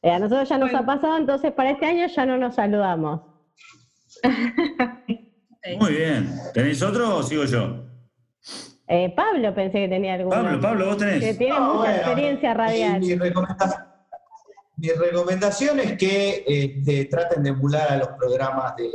Eh, 0.03 0.11
a 0.13 0.21
nosotros 0.21 0.49
ya 0.49 0.57
nos 0.57 0.73
ha 0.73 0.87
pasado, 0.87 1.17
entonces 1.17 1.51
para 1.51 1.73
este 1.73 1.87
año 1.87 2.07
ya 2.07 2.25
no 2.25 2.39
nos 2.39 2.55
saludamos. 2.55 3.23
Muy 5.79 5.93
bien. 5.93 6.35
¿Tenés 6.55 6.83
otro 6.83 7.17
o 7.17 7.23
sigo 7.23 7.45
yo? 7.45 7.85
Eh, 8.87 9.13
Pablo 9.15 9.55
pensé 9.55 9.81
que 9.81 9.89
tenía 9.89 10.15
alguno. 10.15 10.35
Pablo, 10.37 10.61
Pablo, 10.61 10.87
vos 10.87 10.97
Que 10.97 11.05
tenés. 11.05 11.39
tiene 11.39 11.55
No, 11.55 11.61
mucha 11.75 11.79
bueno, 11.79 11.97
experiencia 11.97 12.55
radial. 12.55 13.01
Mi, 13.01 13.07
mi 13.09 13.15
recomenda- 13.17 13.85
mi 14.77 14.89
recomendación 14.91 15.81
es 15.81 15.99
que 15.99 16.45
este, 16.47 17.05
traten 17.07 17.43
de 17.43 17.51
emular 17.51 17.91
a 17.93 17.97
los 17.99 18.09
programas 18.11 18.77
de, 18.77 18.89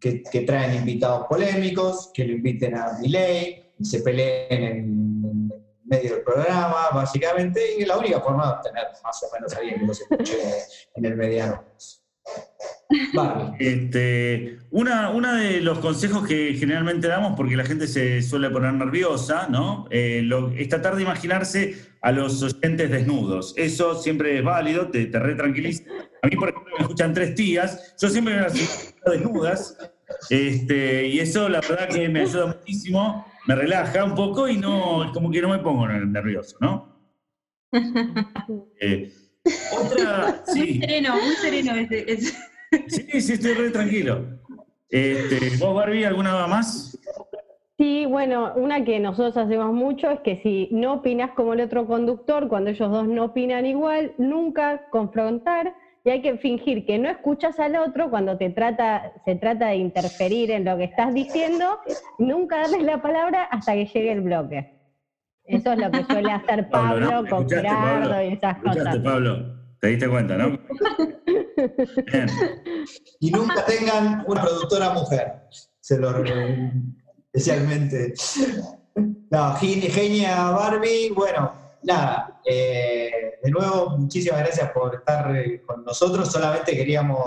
que, 0.00 0.22
que 0.22 0.40
traen 0.40 0.74
invitados 0.74 1.26
polémicos, 1.28 2.10
que 2.12 2.24
lo 2.24 2.32
inviten 2.32 2.74
a 2.76 2.98
Miley, 3.00 3.72
y 3.78 3.84
se 3.84 4.00
peleen 4.02 4.62
en, 4.64 5.48
medio 5.84 6.14
del 6.16 6.22
programa, 6.22 6.88
básicamente, 6.92 7.60
y 7.78 7.84
la 7.84 7.96
única 7.98 8.20
forma 8.20 8.46
de 8.46 8.52
obtener 8.52 8.84
más 9.02 9.22
o 9.22 9.26
menos 9.34 9.52
a 9.54 9.58
alguien 9.58 9.80
que 9.80 9.86
los 9.86 10.00
escuche 10.00 10.36
en 10.94 11.04
el 11.04 11.16
mediano. 11.16 11.64
Barbie. 13.14 13.56
Este, 13.60 14.58
una, 14.70 15.10
una 15.10 15.36
de 15.36 15.60
los 15.60 15.78
consejos 15.78 16.26
que 16.26 16.54
generalmente 16.54 17.06
damos, 17.08 17.34
porque 17.36 17.56
la 17.56 17.64
gente 17.64 17.86
se 17.86 18.20
suele 18.22 18.50
poner 18.50 18.72
nerviosa, 18.74 19.46
¿no? 19.48 19.86
Eh, 19.90 20.22
lo- 20.24 20.50
es 20.50 20.68
tratar 20.68 20.96
de 20.96 21.02
imaginarse 21.02 21.76
a 22.02 22.10
los 22.12 22.42
oyentes 22.42 22.90
desnudos. 22.90 23.54
Eso 23.56 23.94
siempre 23.94 24.38
es 24.38 24.44
válido, 24.44 24.88
te, 24.88 25.06
te 25.06 25.18
retranquiliza. 25.18 25.84
A 26.22 26.26
mí, 26.26 26.36
por 26.36 26.48
ejemplo, 26.50 26.72
me 26.78 26.82
escuchan 26.82 27.14
tres 27.14 27.34
tías, 27.34 27.94
yo 28.00 28.08
siempre 28.08 28.34
me 28.34 28.40
las 28.42 28.94
desnudas, 29.06 29.76
este, 30.28 31.06
y 31.06 31.20
eso 31.20 31.48
la 31.48 31.60
verdad 31.60 31.88
que 31.88 32.08
me 32.08 32.22
ayuda 32.22 32.46
muchísimo, 32.46 33.24
me 33.46 33.54
relaja 33.54 34.04
un 34.04 34.14
poco 34.14 34.48
y 34.48 34.56
no, 34.58 35.10
como 35.14 35.30
que 35.30 35.40
no 35.40 35.48
me 35.50 35.58
pongo 35.60 35.86
nervioso, 35.88 36.56
¿no? 36.60 36.90
Eh, 38.80 39.12
otra, 39.72 40.42
Muy 40.54 40.66
sí. 40.66 40.80
sereno, 40.80 41.14
muy 41.16 41.34
sereno 41.36 41.74
ese. 41.76 42.12
ese. 42.12 42.36
Sí, 42.88 43.20
sí, 43.20 43.32
estoy 43.32 43.54
re 43.54 43.70
tranquilo. 43.70 44.24
Este, 44.88 45.56
¿Vos, 45.58 45.74
Barbie, 45.74 46.04
alguna 46.04 46.46
más? 46.46 46.98
Sí, 47.78 48.04
bueno, 48.06 48.52
una 48.56 48.84
que 48.84 49.00
nosotros 49.00 49.36
hacemos 49.36 49.72
mucho 49.72 50.10
es 50.10 50.20
que 50.20 50.40
si 50.42 50.68
no 50.70 50.94
opinas 50.94 51.30
como 51.30 51.54
el 51.54 51.62
otro 51.62 51.86
conductor, 51.86 52.46
cuando 52.48 52.70
ellos 52.70 52.90
dos 52.90 53.08
no 53.08 53.24
opinan 53.24 53.64
igual, 53.64 54.12
nunca 54.18 54.86
confrontar 54.90 55.74
y 56.04 56.10
hay 56.10 56.22
que 56.22 56.36
fingir 56.38 56.84
que 56.84 56.98
no 56.98 57.08
escuchas 57.08 57.58
al 57.58 57.76
otro 57.76 58.10
cuando 58.10 58.36
te 58.36 58.50
trata, 58.50 59.12
se 59.24 59.34
trata 59.36 59.68
de 59.68 59.76
interferir 59.76 60.50
en 60.50 60.64
lo 60.64 60.76
que 60.76 60.84
estás 60.84 61.14
diciendo, 61.14 61.78
nunca 62.18 62.58
darles 62.58 62.82
la 62.82 63.00
palabra 63.00 63.44
hasta 63.44 63.72
que 63.72 63.86
llegue 63.86 64.12
el 64.12 64.20
bloque. 64.22 64.79
Eso 65.50 65.72
es 65.72 65.78
lo 65.78 65.90
que 65.90 66.04
suele 66.04 66.32
hacer 66.32 66.68
Pablo, 66.70 67.06
Pablo, 67.06 67.22
¿no? 67.22 67.28
con 67.28 67.38
¿Escuchaste, 67.42 67.56
Gerardo 67.68 68.08
Pablo? 68.10 68.22
y 68.24 68.32
esas 68.32 68.56
¿Escuchaste, 68.56 68.80
cosas. 68.84 68.98
Pablo? 69.04 69.60
¿Te 69.80 69.86
diste 69.88 70.08
cuenta, 70.08 70.36
no? 70.36 70.58
Bien. 72.12 72.26
Y 73.20 73.30
nunca 73.30 73.64
tengan 73.64 74.24
una 74.26 74.42
productora 74.42 74.90
mujer. 74.90 75.32
Se 75.80 75.98
lo 75.98 76.12
recomiendo 76.12 76.74
especialmente. 77.32 78.12
No, 79.30 79.54
gen- 79.56 79.80
genia 79.82 80.50
Barbie. 80.50 81.10
Bueno, 81.14 81.52
nada. 81.82 82.40
eh, 82.44 83.38
de 83.42 83.50
nuevo, 83.50 83.96
muchísimas 83.96 84.40
gracias 84.40 84.70
por 84.72 84.94
estar 84.96 85.34
eh, 85.36 85.62
con 85.66 85.84
nosotros. 85.84 86.30
Solamente 86.30 86.76
queríamos 86.76 87.18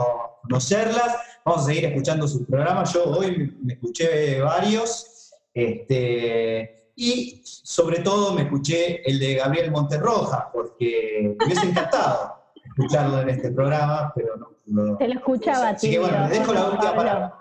conocerlas. 0.43 1.15
Vamos 1.45 1.63
a 1.63 1.65
seguir 1.65 1.85
escuchando 1.85 2.27
sus 2.27 2.45
programas. 2.45 2.93
Yo 2.93 3.05
hoy 3.05 3.35
me- 3.37 3.53
me 3.63 3.73
escuché 3.73 4.39
varios. 4.41 5.31
Este, 5.53 6.82
y 6.95 7.41
sobre 7.45 7.99
todo 7.99 8.33
me 8.33 8.43
escuché 8.43 9.01
el 9.09 9.19
de 9.19 9.35
Gabriel 9.35 9.71
Monterroja, 9.71 10.49
porque 10.53 11.35
me 11.37 11.45
hubiese 11.45 11.67
encantado 11.67 12.43
escucharlo 12.65 13.21
en 13.21 13.29
este 13.29 13.51
programa, 13.51 14.11
pero 14.15 14.37
no 14.37 14.47
pudo. 14.65 14.97
Se 14.97 15.07
lo 15.07 15.13
escuchaba 15.15 15.69
Así 15.69 15.87
que 15.89 15.95
tímido. 15.97 16.11
bueno, 16.11 16.27
le 16.29 16.39
dejo 16.39 16.53
la 16.53 16.63
última 16.65 16.81
Pablo. 16.81 16.95
palabra. 16.97 17.37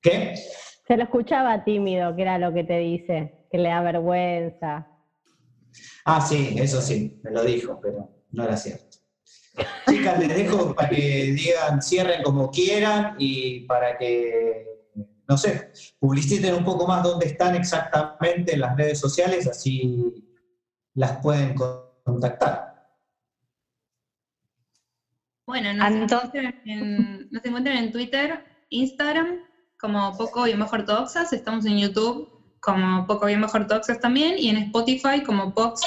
¿Qué? 0.00 0.34
Se 0.86 0.96
lo 0.96 1.04
escuchaba 1.04 1.64
tímido, 1.64 2.14
que 2.16 2.22
era 2.22 2.38
lo 2.38 2.52
que 2.52 2.64
te 2.64 2.78
dice, 2.78 3.46
que 3.50 3.58
le 3.58 3.68
da 3.68 3.82
vergüenza. 3.82 4.88
Ah, 6.04 6.20
sí, 6.20 6.56
eso 6.58 6.80
sí, 6.80 7.20
me 7.22 7.30
lo 7.30 7.44
dijo, 7.44 7.78
pero 7.80 8.08
no 8.32 8.44
era 8.44 8.56
cierto. 8.56 8.98
Chicas, 9.88 10.18
les 10.18 10.34
dejo 10.34 10.74
para 10.74 10.88
que 10.88 10.96
digan, 11.34 11.80
cierren 11.82 12.22
como 12.22 12.50
quieran 12.50 13.14
y 13.18 13.60
para 13.66 13.96
que, 13.98 14.66
no 15.32 15.38
sé, 15.38 15.72
publiciten 15.98 16.54
un 16.54 16.62
poco 16.62 16.86
más 16.86 17.02
dónde 17.02 17.24
están 17.24 17.54
exactamente 17.56 18.52
en 18.52 18.60
las 18.60 18.76
redes 18.76 19.00
sociales, 19.00 19.48
así 19.48 20.12
las 20.92 21.22
pueden 21.22 21.54
contactar. 22.04 22.90
Bueno, 25.46 25.72
nos, 25.72 25.90
Entonces- 25.90 26.34
encuentran 26.34 26.60
en, 26.66 27.28
nos 27.30 27.42
encuentran 27.46 27.76
en 27.78 27.92
Twitter, 27.92 28.44
Instagram, 28.68 29.38
como 29.80 30.14
Poco 30.18 30.44
Bien 30.44 30.58
Bajo 30.58 30.76
Ortodoxas. 30.76 31.32
Estamos 31.32 31.64
en 31.64 31.78
YouTube 31.78 32.28
como 32.60 33.06
Poco 33.06 33.24
Bien 33.24 33.40
Bajo 33.40 33.56
Ortodoxas 33.56 33.98
también. 33.98 34.38
Y 34.38 34.50
en 34.50 34.58
Spotify 34.58 35.22
como 35.24 35.54
Pox 35.54 35.80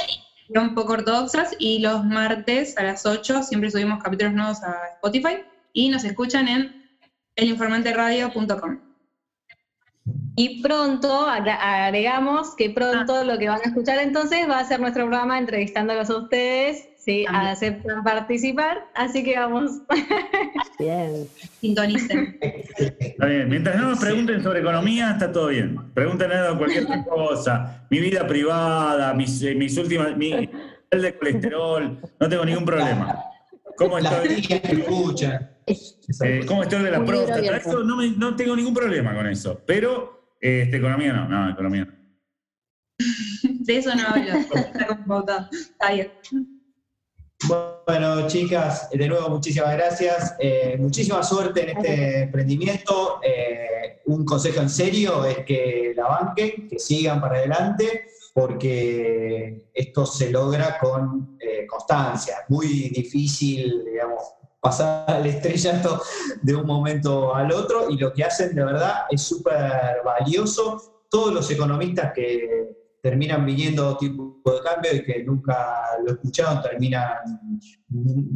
Bien 0.49 0.73
Poco 0.73 0.93
Ortodoxas. 0.93 1.55
Y 1.59 1.79
los 1.79 2.03
martes 2.03 2.75
a 2.79 2.83
las 2.83 3.05
8 3.05 3.43
siempre 3.43 3.69
subimos 3.69 4.03
capítulos 4.03 4.33
nuevos 4.33 4.63
a 4.63 4.87
Spotify. 4.95 5.43
Y 5.71 5.89
nos 5.89 6.03
escuchan 6.03 6.47
en 6.47 6.99
elinformanteradio.com. 7.35 8.84
Y 10.37 10.61
pronto, 10.61 11.25
agregamos 11.27 12.55
que 12.55 12.69
pronto 12.69 13.23
lo 13.23 13.37
que 13.37 13.47
van 13.47 13.59
a 13.63 13.69
escuchar 13.69 13.99
entonces 13.99 14.49
va 14.49 14.59
a 14.59 14.65
ser 14.65 14.79
nuestro 14.81 15.03
programa 15.05 15.37
entrevistándolos 15.39 16.09
a 16.09 16.17
ustedes, 16.17 16.89
si 16.97 17.23
También. 17.23 17.45
aceptan 17.47 18.03
participar, 18.03 18.85
así 18.95 19.23
que 19.23 19.37
vamos. 19.37 19.71
Bien. 20.79 21.27
Sintonicen. 21.61 22.37
Está 22.41 23.25
bien. 23.27 23.47
Mientras 23.49 23.77
no 23.77 23.89
nos 23.91 23.99
pregunten 23.99 24.43
sobre 24.43 24.59
economía, 24.59 25.11
está 25.11 25.31
todo 25.31 25.47
bien. 25.47 25.79
Pregúntenos 25.93 26.57
cualquier 26.57 26.83
otra 26.85 27.03
cosa. 27.05 27.85
Mi 27.89 27.99
vida 27.99 28.27
privada, 28.27 29.13
mis, 29.13 29.41
eh, 29.43 29.55
mis 29.55 29.77
últimas. 29.77 30.17
Mi 30.17 30.31
nivel 30.31 30.49
de 30.91 31.15
colesterol. 31.17 31.99
No 32.19 32.27
tengo 32.29 32.43
ningún 32.43 32.65
problema. 32.65 33.19
¿Cómo 33.77 33.97
estoy? 33.99 34.45
Eh, 35.67 36.45
¿Cómo 36.47 36.63
estoy 36.63 36.83
de 36.83 36.91
la 36.91 37.03
próstata? 37.05 37.57
Eso 37.57 37.83
no, 37.83 37.95
me- 37.97 38.11
no 38.11 38.35
tengo 38.35 38.55
ningún 38.55 38.73
problema 38.73 39.13
con 39.13 39.27
eso. 39.27 39.61
Pero 39.65 40.24
este, 40.45 40.77
economía 40.77 41.13
no, 41.13 41.27
no, 41.27 41.49
economía 41.49 41.85
no. 41.85 41.93
De 43.65 43.77
eso 43.77 43.93
no 43.95 44.07
hablo. 44.07 44.33
Está 45.51 45.91
bien. 45.91 46.11
Bueno, 47.85 48.27
chicas, 48.27 48.89
de 48.91 49.07
nuevo 49.07 49.29
muchísimas 49.29 49.73
gracias. 49.73 50.35
Eh, 50.39 50.77
muchísima 50.79 51.21
suerte 51.21 51.63
en 51.63 51.77
este 51.77 52.21
emprendimiento. 52.23 53.19
Eh, 53.23 54.01
un 54.05 54.25
consejo 54.25 54.61
en 54.61 54.69
serio 54.69 55.25
es 55.25 55.39
que 55.45 55.93
la 55.95 56.07
banquen, 56.07 56.67
que 56.67 56.79
sigan 56.79 57.19
para 57.21 57.37
adelante, 57.37 58.05
porque 58.33 59.69
esto 59.73 60.05
se 60.05 60.31
logra 60.31 60.77
con 60.79 61.37
eh, 61.39 61.67
constancia. 61.67 62.37
Muy 62.49 62.89
difícil, 62.89 63.83
digamos, 63.85 64.23
pasar 64.65 65.05
al 65.07 65.27
estrellato 65.27 66.01
de 66.41 66.55
un 66.55 66.65
momento 66.65 67.35
al 67.35 67.51
otro 67.51 67.87
y 67.87 67.97
lo 67.99 68.11
que 68.11 68.23
hacen 68.23 68.55
de 68.55 68.65
verdad 68.65 69.03
es 69.11 69.21
súper 69.21 70.01
valioso. 70.03 71.03
Todos 71.07 71.31
los 71.31 71.51
economistas 71.51 72.11
que 72.15 72.75
terminan 72.99 73.45
viniendo 73.45 73.95
tipo 73.95 74.41
de 74.43 74.61
cambio 74.63 74.95
y 74.95 75.03
que 75.03 75.23
nunca 75.23 75.83
lo 76.03 76.13
escucharon 76.13 76.63
terminan 76.63 77.51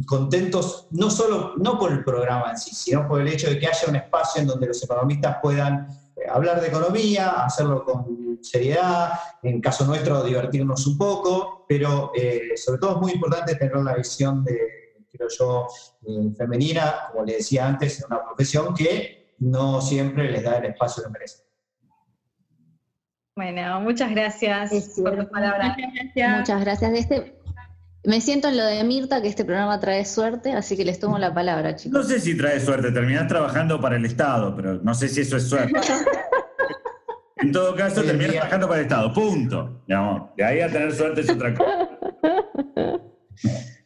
contentos, 0.06 0.86
no 0.92 1.10
solo 1.10 1.54
no 1.56 1.76
por 1.76 1.90
el 1.90 2.04
programa 2.04 2.52
en 2.52 2.58
sí, 2.58 2.76
sino 2.76 3.08
por 3.08 3.20
el 3.20 3.26
hecho 3.26 3.50
de 3.50 3.58
que 3.58 3.66
haya 3.66 3.88
un 3.88 3.96
espacio 3.96 4.42
en 4.42 4.46
donde 4.46 4.68
los 4.68 4.80
economistas 4.84 5.38
puedan 5.42 5.88
eh, 6.14 6.28
hablar 6.30 6.60
de 6.60 6.68
economía, 6.68 7.44
hacerlo 7.44 7.84
con 7.84 8.38
seriedad, 8.40 9.14
en 9.42 9.60
caso 9.60 9.84
nuestro 9.84 10.22
divertirnos 10.22 10.86
un 10.86 10.96
poco, 10.96 11.64
pero 11.68 12.12
eh, 12.14 12.52
sobre 12.54 12.78
todo 12.78 12.92
es 12.92 12.98
muy 12.98 13.12
importante 13.14 13.56
tener 13.56 13.76
la 13.78 13.96
visión 13.96 14.44
de, 14.44 14.79
creo 15.20 15.28
yo, 15.38 15.66
eh, 16.06 16.32
femenina, 16.36 16.94
como 17.12 17.24
le 17.24 17.34
decía 17.34 17.66
antes, 17.66 17.98
en 18.00 18.06
una 18.10 18.24
profesión 18.24 18.74
que 18.74 19.34
no 19.40 19.80
siempre 19.80 20.30
les 20.30 20.42
da 20.42 20.56
el 20.58 20.66
espacio 20.66 21.02
que 21.02 21.10
merecen. 21.10 21.44
Bueno, 23.36 23.80
muchas 23.80 24.10
gracias 24.10 24.72
Es 24.72 25.00
por 25.02 25.16
tus 25.16 25.26
palabras. 25.26 25.76
Muchas 26.38 26.60
gracias. 26.60 26.92
De 26.92 26.98
este, 26.98 27.38
me 28.04 28.20
siento 28.20 28.48
en 28.48 28.56
lo 28.56 28.64
de 28.64 28.82
Mirta, 28.84 29.22
que 29.22 29.28
este 29.28 29.44
programa 29.44 29.78
trae 29.80 30.04
suerte, 30.04 30.52
así 30.52 30.76
que 30.76 30.84
les 30.84 30.98
tomo 30.98 31.18
la 31.18 31.32
palabra, 31.32 31.70
No 31.72 31.76
chicos. 31.76 32.08
sé 32.08 32.20
si 32.20 32.36
trae 32.36 32.60
suerte, 32.60 32.90
terminás 32.92 33.28
trabajando 33.28 33.80
para 33.80 33.96
el 33.96 34.04
Estado, 34.04 34.54
pero 34.56 34.74
no 34.82 34.94
sé 34.94 35.08
si 35.08 35.20
eso 35.22 35.36
es 35.36 35.48
suerte. 35.48 35.72
En 37.42 37.52
todo 37.52 37.74
caso, 37.74 38.02
en 38.02 38.06
terminás 38.08 38.32
día- 38.32 38.40
trabajando 38.42 38.68
para 38.68 38.80
el 38.80 38.86
Estado, 38.86 39.14
punto. 39.14 39.82
Mi 39.86 39.94
amor, 39.94 40.30
de 40.36 40.44
ahí 40.44 40.60
a 40.60 40.70
tener 40.70 40.94
suerte 40.94 41.22
es 41.22 41.30
otra 41.30 41.54
cosa. 41.54 41.88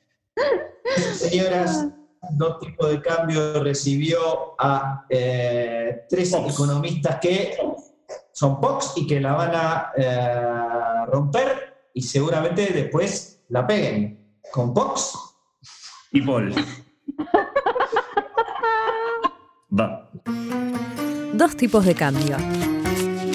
Señoras, 1.16 1.88
dos 2.30 2.58
tipos 2.60 2.90
de 2.90 3.00
cambio 3.00 3.62
recibió 3.62 4.54
a 4.58 5.04
eh, 5.08 6.04
tres 6.08 6.30
Pox. 6.30 6.54
economistas 6.54 7.18
que 7.20 7.56
son 8.32 8.60
POX 8.60 8.92
y 8.96 9.06
que 9.06 9.20
la 9.20 9.32
van 9.34 9.52
a 9.54 9.92
eh, 9.96 11.06
romper 11.06 11.88
y 11.94 12.02
seguramente 12.02 12.72
después 12.72 13.40
la 13.48 13.66
peguen. 13.66 14.20
Con 14.52 14.74
POX, 14.74 15.12
Y 16.12 16.22
Paul. 16.22 16.54
Va. 19.78 20.08
Dos 21.32 21.56
tipos 21.56 21.84
de 21.84 21.94
cambio. 21.94 22.36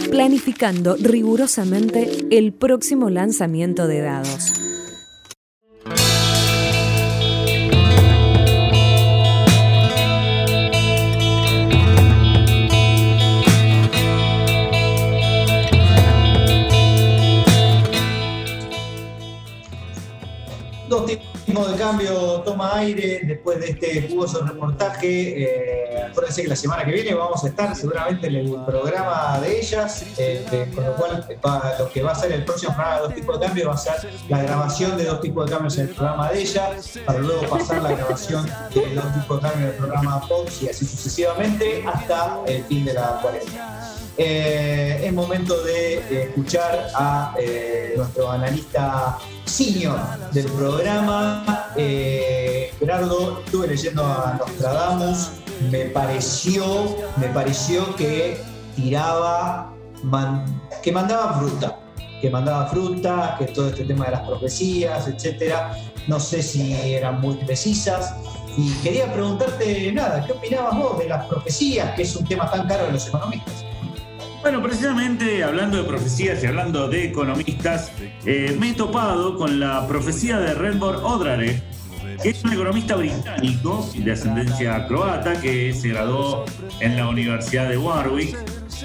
Planificando 0.09 0.95
rigurosamente 0.97 2.27
el 2.31 2.53
próximo 2.53 3.09
lanzamiento 3.09 3.87
de 3.87 4.01
dados. 4.01 4.53
Dos 20.89 21.05
tipos 21.45 21.71
de 21.71 21.77
cambio 21.77 22.41
toma 22.41 22.75
aire 22.77 23.21
después 23.23 23.59
de 23.59 23.69
este 23.71 24.07
jugoso 24.09 24.41
reportaje. 24.45 25.43
Eh, 25.43 26.03
acuérdense 26.09 26.41
que 26.43 26.47
la 26.49 26.55
semana 26.55 26.83
que 26.83 26.91
viene 26.91 27.13
vamos 27.13 27.43
a 27.43 27.47
estar 27.47 27.75
seguramente 27.75 28.27
en 28.27 28.35
el 28.35 28.55
programa 28.65 29.39
de 29.41 29.59
ellas, 29.59 30.03
de- 30.17 30.69
con 30.75 30.83
lo 30.85 30.95
cual 30.95 31.25
va- 31.45 31.75
lo 31.79 31.89
que 31.89 32.01
va 32.01 32.11
a 32.11 32.15
ser 32.15 32.31
el 32.31 32.43
próximo 32.45 32.73
programa 32.73 32.97
de 32.97 33.03
dos 33.07 33.15
tipos 33.15 33.39
de 33.39 33.45
cambio 33.45 33.67
va 33.69 33.73
a 33.75 33.77
ser 33.77 34.09
la 34.27 34.41
grabación 34.43 34.97
de 34.97 35.03
dos 35.05 35.21
tipos 35.21 35.45
de 35.45 35.51
cambios 35.51 35.77
en 35.77 35.87
el 35.89 35.95
programa 35.95 36.31
de 36.31 36.41
ellas, 36.41 36.99
para 37.05 37.19
luego 37.19 37.41
pasar 37.43 37.81
la 37.81 37.91
grabación 37.91 38.45
de 38.73 38.95
dos 38.95 39.13
tipos 39.13 39.41
de 39.41 39.49
cambio 39.49 39.67
en 39.67 39.73
el 39.73 39.77
programa 39.77 40.21
Fox 40.27 40.63
y 40.63 40.69
así 40.69 40.85
sucesivamente 40.85 41.83
hasta 41.85 42.39
el 42.47 42.63
fin 42.65 42.85
de 42.85 42.93
la 42.93 43.19
cuarentena. 43.21 43.75
Eh, 44.21 45.03
es 45.05 45.13
momento 45.13 45.63
de 45.63 46.23
escuchar 46.23 46.89
a 46.93 47.33
eh, 47.39 47.93
nuestro 47.95 48.29
analista 48.29 49.17
senior 49.49 49.99
del 50.31 50.45
programa, 50.45 51.71
eh, 51.75 52.71
Gerardo. 52.79 53.41
Estuve 53.45 53.67
leyendo 53.67 54.05
a 54.05 54.37
Nostradamus, 54.39 55.31
me 55.71 55.85
pareció, 55.85 56.95
me 57.17 57.27
pareció 57.27 57.95
que 57.95 58.41
tiraba, 58.75 59.73
que 60.83 60.91
mandaba 60.91 61.39
fruta, 61.39 61.79
que 62.21 62.29
mandaba 62.29 62.67
fruta, 62.67 63.35
que 63.39 63.45
todo 63.45 63.69
este 63.69 63.85
tema 63.85 64.05
de 64.05 64.11
las 64.11 64.21
profecías, 64.21 65.07
etcétera. 65.07 65.75
No 66.07 66.19
sé 66.19 66.41
si 66.41 66.73
eran 66.73 67.19
muy 67.19 67.35
precisas. 67.35 68.13
Y 68.57 68.71
quería 68.83 69.11
preguntarte, 69.11 69.91
nada, 69.91 70.25
¿qué 70.25 70.33
opinabas 70.33 70.77
vos 70.77 70.99
de 70.99 71.07
las 71.07 71.25
profecías, 71.25 71.95
que 71.95 72.01
es 72.03 72.15
un 72.15 72.25
tema 72.27 72.49
tan 72.49 72.67
caro 72.67 72.85
de 72.87 72.93
los 72.93 73.07
economistas? 73.07 73.68
Bueno, 74.41 74.63
precisamente 74.63 75.43
hablando 75.43 75.77
de 75.77 75.83
profecías 75.83 76.41
y 76.43 76.47
hablando 76.47 76.87
de 76.87 77.05
economistas, 77.05 77.91
eh, 78.25 78.55
me 78.57 78.69
he 78.69 78.73
topado 78.73 79.37
con 79.37 79.59
la 79.59 79.85
profecía 79.87 80.39
de 80.39 80.53
Redbor 80.53 81.01
Odrare, 81.03 81.61
que 82.23 82.29
es 82.29 82.43
un 82.45 82.53
economista 82.53 82.95
británico 82.95 83.89
de 83.95 84.11
ascendencia 84.11 84.87
croata 84.87 85.39
que 85.41 85.73
se 85.73 85.89
graduó 85.89 86.45
en 86.79 86.95
la 86.95 87.09
Universidad 87.09 87.67
de 87.67 87.77
Warwick 87.77 88.37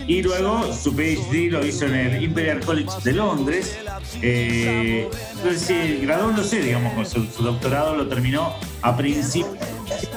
y 0.09 0.23
luego 0.23 0.73
su 0.73 0.95
PhD 0.95 1.51
lo 1.51 1.65
hizo 1.65 1.87
en 1.87 1.95
el 1.95 2.23
Imperial 2.23 2.61
College 2.61 2.91
de 3.05 3.13
Londres. 3.13 3.79
Eh, 4.23 5.09
se 5.57 5.99
graduó, 5.99 6.33
no 6.33 6.43
sé, 6.43 6.61
digamos, 6.61 7.09
su, 7.09 7.25
su 7.27 7.45
doctorado 7.45 7.95
lo 7.95 8.09
terminó 8.09 8.55
a 8.83 8.97
principios 8.97 9.57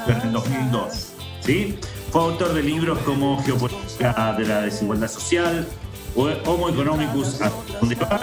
del 0.08 0.32
2002. 0.32 1.17
Fue 1.48 2.22
autor 2.22 2.54
de 2.54 2.62
libros 2.62 3.00
como 3.06 3.42
Geopolítica 3.42 4.36
de 4.38 4.46
la 4.46 4.62
Desigualdad 4.64 5.08
Social, 5.08 5.66
Homo 6.14 6.68
Economicus, 6.68 7.40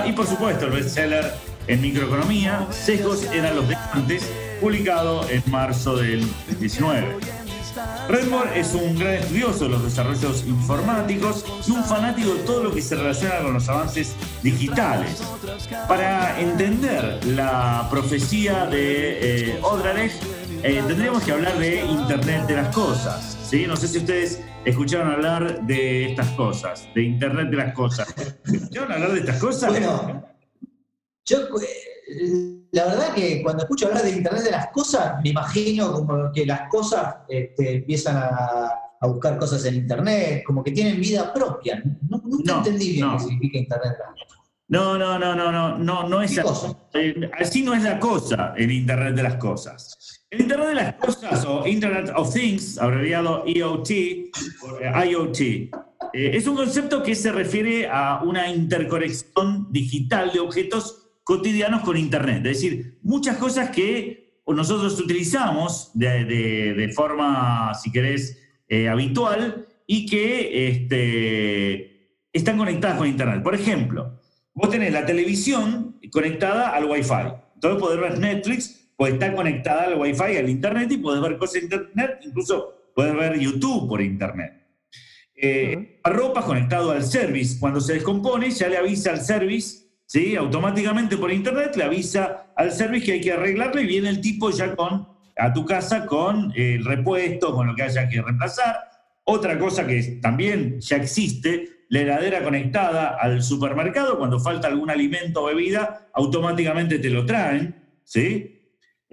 y 0.05 0.13
por 0.13 0.27
supuesto 0.27 0.67
el 0.67 0.73
bestseller 0.73 1.33
en 1.67 1.81
microeconomía, 1.81 2.67
Sesgos 2.71 3.25
eran 3.33 3.57
los 3.57 3.67
de 3.67 3.77
antes, 3.95 4.31
publicado 4.61 5.27
en 5.31 5.43
marzo 5.47 5.97
del 5.97 6.29
19. 6.61 7.17
Redmore 8.11 8.61
es 8.61 8.75
un 8.75 8.99
gran 8.99 9.15
estudioso 9.15 9.65
de 9.65 9.71
los 9.71 9.83
desarrollos 9.85 10.45
informáticos 10.47 11.47
y 11.67 11.71
un 11.71 11.83
fanático 11.83 12.35
de 12.35 12.41
todo 12.41 12.65
lo 12.65 12.75
que 12.75 12.83
se 12.83 12.95
relaciona 12.95 13.39
con 13.39 13.55
los 13.55 13.67
avances 13.71 14.15
digitales. 14.43 15.23
Para 15.89 16.39
entender 16.39 17.21
la 17.25 17.89
profecía 17.91 18.67
de 18.67 19.53
eh, 19.53 19.59
eh, 20.65 20.83
tendríamos 20.87 21.23
que 21.23 21.33
hablar 21.33 21.59
de 21.59 21.85
Internet 21.85 22.47
de 22.47 22.57
las 22.57 22.75
Cosas. 22.75 23.39
¿sí? 23.49 23.67
No 23.67 23.77
sé 23.77 23.89
si 23.89 23.99
ustedes 23.99 24.41
escucharon 24.65 25.13
hablar 25.13 25.63
de 25.67 26.07
estas 26.11 26.29
cosas, 26.31 26.89
de 26.95 27.03
Internet 27.03 27.51
de 27.51 27.57
las 27.57 27.75
Cosas. 27.75 28.15
¿Escucharon 28.45 28.93
hablar 28.93 29.13
de 29.13 29.21
estas 29.21 29.39
cosas? 29.39 29.71
Bueno, 29.71 30.25
yo 31.27 31.39
eh, 31.39 32.61
la 32.73 32.85
verdad 32.87 33.15
que 33.15 33.43
cuando 33.43 33.63
escucho 33.63 33.87
hablar 33.89 34.03
de 34.03 34.11
Internet 34.11 34.43
de 34.43 34.51
las 34.51 34.69
cosas, 34.69 35.23
me 35.23 35.31
imagino 35.31 35.93
como 35.93 36.33
que 36.33 36.45
las 36.47 36.69
cosas 36.69 37.17
este, 37.29 37.77
empiezan 37.77 38.17
a, 38.17 38.71
a 39.01 39.07
buscar 39.07 39.37
cosas 39.39 39.65
en 39.67 39.75
Internet, 39.77 40.43
como 40.47 40.65
que 40.65 40.73
tienen 40.73 41.01
vida 41.01 41.33
propia. 41.33 41.83
Nu- 42.09 42.23
nunca 42.25 42.53
No, 42.53 42.59
entendí 42.59 42.93
bien 42.93 43.07
no. 43.07 43.17
qué 43.17 43.25
significa 43.25 43.59
Internet 43.59 43.93
de 43.93 43.99
las 43.99 44.09
cosas. 44.15 44.39
No, 44.67 44.97
no, 44.99 45.19
no, 45.19 45.37
no, 45.37 45.53
no, 45.53 45.77
no, 45.79 46.09
no 46.09 46.23
es 46.23 46.33
¿Qué 46.33 46.41
así. 46.41 46.67
Eh, 46.95 47.31
así 47.39 47.63
no 47.63 47.75
es 47.75 47.83
la 47.83 48.01
cosa 48.01 48.55
el 48.57 48.73
Internet 48.73 49.15
de 49.15 49.23
las 49.23 49.35
cosas. 49.37 49.99
El 50.35 50.41
Internet 50.41 50.69
de 50.69 50.75
las 50.75 50.95
cosas 50.95 51.45
o 51.45 51.65
Internet 51.65 52.11
of 52.17 52.35
Things, 52.35 52.77
abreviado 52.79 53.45
IoT, 53.47 53.91
o, 54.63 54.79
eh, 54.81 55.09
IoT, 55.11 55.41
eh, 55.41 55.71
es 56.13 56.49
un 56.49 56.57
concepto 56.57 57.05
que 57.05 57.15
se 57.15 57.31
refiere 57.31 57.87
a 57.89 58.21
una 58.25 58.51
interconexión 58.51 59.69
digital 59.71 60.33
de 60.33 60.41
objetos 60.41 61.13
cotidianos 61.23 61.83
con 61.83 61.97
Internet. 61.97 62.39
Es 62.47 62.61
decir, 62.61 62.99
muchas 63.03 63.37
cosas 63.37 63.71
que 63.71 64.41
nosotros 64.47 64.99
utilizamos 65.01 65.93
de 65.95 66.93
forma, 66.95 67.73
si 67.75 67.93
querés, 67.93 68.37
eh, 68.69 68.89
habitual 68.89 69.67
y 69.87 70.07
que 70.07 70.67
este, 70.67 72.11
están 72.33 72.59
conectadas 72.59 72.99
con 72.99 73.07
Internet. 73.07 73.41
Por 73.41 73.55
ejemplo, 73.55 74.21
vos 74.53 74.69
tenés 74.69 74.93
la 74.93 75.07
televisión 75.07 76.01
conectada 76.11 76.71
al 76.71 76.87
Wi-Fi. 76.87 77.35
Entonces 77.55 77.81
podés 77.81 78.01
ver 78.01 78.19
Netflix, 78.19 78.84
pues 78.97 79.15
está 79.15 79.35
conectada 79.35 79.85
al 79.85 79.99
Wi-Fi, 79.99 80.37
al 80.37 80.49
Internet 80.49 80.93
y 80.93 80.99
podés 80.99 81.23
ver 81.23 81.37
cosas 81.37 81.57
en 81.57 81.63
Internet, 81.65 82.21
incluso 82.25 82.91
podés 82.95 83.15
ver 83.15 83.39
YouTube 83.39 83.89
por 83.89 84.01
Internet. 84.01 84.65
Eh, 85.37 86.01
La 86.05 86.13
ropa 86.13 86.45
conectado 86.45 86.93
al 86.93 87.03
service. 87.03 87.59
Cuando 87.59 87.81
se 87.81 87.95
descompone, 87.95 88.51
ya 88.51 88.69
le 88.69 88.77
avisa 88.77 89.11
al 89.11 89.21
service, 89.21 89.85
¿sí? 90.07 90.37
automáticamente 90.37 91.17
por 91.17 91.33
Internet, 91.33 91.75
le 91.77 91.85
avisa 91.85 92.53
al 92.57 92.73
service 92.73 93.05
que 93.05 93.13
hay 93.13 93.21
que 93.21 93.33
arreglarlo 93.33 93.81
y 93.81 93.87
viene 93.87 94.09
el 94.09 94.21
tipo 94.21 94.51
ya 94.51 94.77
con, 94.77 95.09
a 95.37 95.53
tu 95.53 95.65
casa 95.65 96.07
con 96.07 96.53
eh, 96.55 96.77
el 96.77 96.85
repuesto, 96.85 97.55
con 97.55 97.67
lo 97.67 97.75
que 97.75 97.83
haya 97.83 98.09
que 98.09 98.23
reemplazar. 98.23 98.77
Otra 99.25 99.59
cosa 99.59 99.87
que 99.87 100.19
también 100.23 100.81
ya 100.81 100.97
existe, 100.97 101.87
la 101.89 102.01
heladera 102.01 102.43
conectada 102.43 103.17
al 103.21 103.43
supermercado, 103.43 104.19
cuando 104.19 104.39
falta 104.39 104.69
algún 104.69 104.91
alimento 104.91 105.43
o 105.43 105.47
bebida, 105.47 106.09
automáticamente 106.13 106.99
te 106.99 107.11
lo 107.11 107.25
traen, 107.27 107.75
¿sí? 108.05 108.54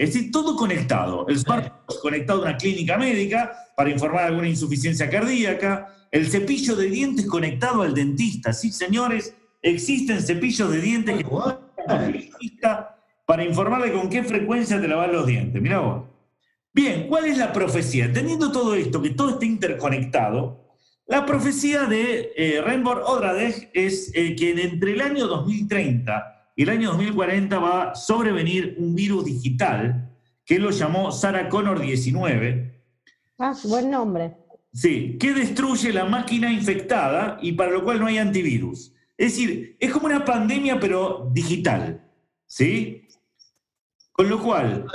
Es 0.01 0.15
decir, 0.15 0.31
todo 0.31 0.55
conectado. 0.55 1.27
El 1.27 1.37
smartphone 1.37 1.99
conectado 2.01 2.39
a 2.39 2.49
una 2.49 2.57
clínica 2.57 2.97
médica 2.97 3.51
para 3.77 3.91
informar 3.91 4.23
alguna 4.23 4.47
insuficiencia 4.47 5.07
cardíaca, 5.07 5.93
el 6.09 6.27
cepillo 6.27 6.75
de 6.75 6.87
dientes 6.87 7.27
conectado 7.27 7.83
al 7.83 7.93
dentista. 7.93 8.51
Sí, 8.51 8.71
señores, 8.71 9.35
existen 9.61 10.19
cepillos 10.23 10.71
de 10.71 10.81
dientes 10.81 11.17
que 11.19 11.25
al 11.87 12.11
dentista 12.11 12.97
para 13.27 13.43
informarle 13.43 13.93
con 13.93 14.09
qué 14.09 14.23
frecuencia 14.23 14.81
te 14.81 14.87
lavas 14.87 15.11
los 15.11 15.27
dientes. 15.27 15.61
Mirá 15.61 15.81
vos. 15.81 16.05
Bien, 16.73 17.05
¿cuál 17.07 17.25
es 17.27 17.37
la 17.37 17.53
profecía? 17.53 18.11
Teniendo 18.11 18.51
todo 18.51 18.73
esto, 18.73 19.03
que 19.03 19.11
todo 19.11 19.29
esté 19.29 19.45
interconectado, 19.45 20.65
La 21.05 21.27
profecía 21.27 21.83
de 21.85 22.31
eh, 22.35 22.61
Renborg 22.63 23.03
Odradeg 23.05 23.69
es 23.75 24.11
eh, 24.15 24.35
que 24.35 24.59
entre 24.63 24.93
el 24.93 25.01
año 25.01 25.27
2030 25.27 26.40
y 26.55 26.63
el 26.63 26.69
año 26.69 26.89
2040 26.89 27.59
va 27.59 27.91
a 27.91 27.95
sobrevenir 27.95 28.75
un 28.77 28.93
virus 28.93 29.25
digital 29.25 30.09
que 30.45 30.55
él 30.55 30.63
lo 30.63 30.71
llamó 30.71 31.11
Sarah 31.11 31.47
Connor 31.49 31.79
19. 31.79 32.81
Ah, 33.39 33.55
buen 33.63 33.89
nombre. 33.89 34.35
Sí, 34.73 35.17
que 35.19 35.33
destruye 35.33 35.91
la 35.91 36.05
máquina 36.05 36.51
infectada 36.51 37.37
y 37.41 37.53
para 37.53 37.71
lo 37.71 37.83
cual 37.83 37.99
no 37.99 38.07
hay 38.07 38.17
antivirus. 38.17 38.93
Es 39.17 39.33
decir, 39.33 39.77
es 39.79 39.91
como 39.91 40.07
una 40.07 40.25
pandemia 40.25 40.79
pero 40.79 41.29
digital. 41.31 42.07
¿Sí? 42.45 43.07
Con 44.11 44.29
lo 44.29 44.41
cual, 44.41 44.85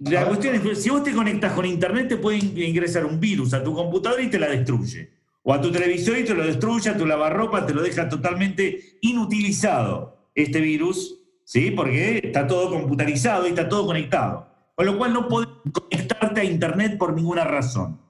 la 0.00 0.26
cuestión 0.26 0.54
es, 0.56 0.82
si 0.82 0.90
vos 0.90 1.04
te 1.04 1.12
conectas 1.12 1.52
con 1.52 1.64
internet, 1.64 2.08
te 2.08 2.16
puede 2.16 2.38
ingresar 2.38 3.06
un 3.06 3.20
virus 3.20 3.54
a 3.54 3.62
tu 3.62 3.72
computadora 3.74 4.22
y 4.22 4.30
te 4.30 4.38
la 4.38 4.48
destruye. 4.48 5.10
O 5.42 5.54
a 5.54 5.60
tu 5.60 5.70
televisor 5.70 6.18
y 6.18 6.24
te 6.24 6.34
lo 6.34 6.44
destruye, 6.44 6.90
a 6.90 6.96
tu 6.96 7.06
lavarropa 7.06 7.64
te 7.64 7.74
lo 7.74 7.82
deja 7.82 8.08
totalmente 8.08 8.98
inutilizado 9.02 10.17
este 10.42 10.60
virus, 10.60 11.18
¿sí? 11.44 11.70
Porque 11.70 12.20
está 12.22 12.46
todo 12.46 12.70
computarizado 12.70 13.46
y 13.46 13.50
está 13.50 13.68
todo 13.68 13.86
conectado. 13.86 14.48
Con 14.74 14.86
lo 14.86 14.96
cual 14.96 15.12
no 15.12 15.28
podés 15.28 15.48
conectarte 15.72 16.40
a 16.40 16.44
internet 16.44 16.96
por 16.98 17.12
ninguna 17.12 17.44
razón. 17.44 18.00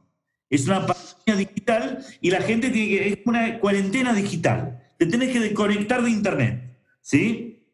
Es 0.51 0.67
una 0.67 0.87
pandemia 0.87 1.47
digital 1.47 2.05
y 2.21 2.31
la 2.31 2.41
gente 2.43 2.71
tiene 2.71 2.89
que, 2.89 3.09
es 3.09 3.19
una 3.25 3.59
cuarentena 3.59 4.13
digital. 4.13 4.83
Te 4.99 5.07
tenés 5.07 5.31
que 5.31 5.41
desconectar 5.41 6.03
de 6.03 6.11
internet, 6.11 6.79
¿sí? 7.01 7.67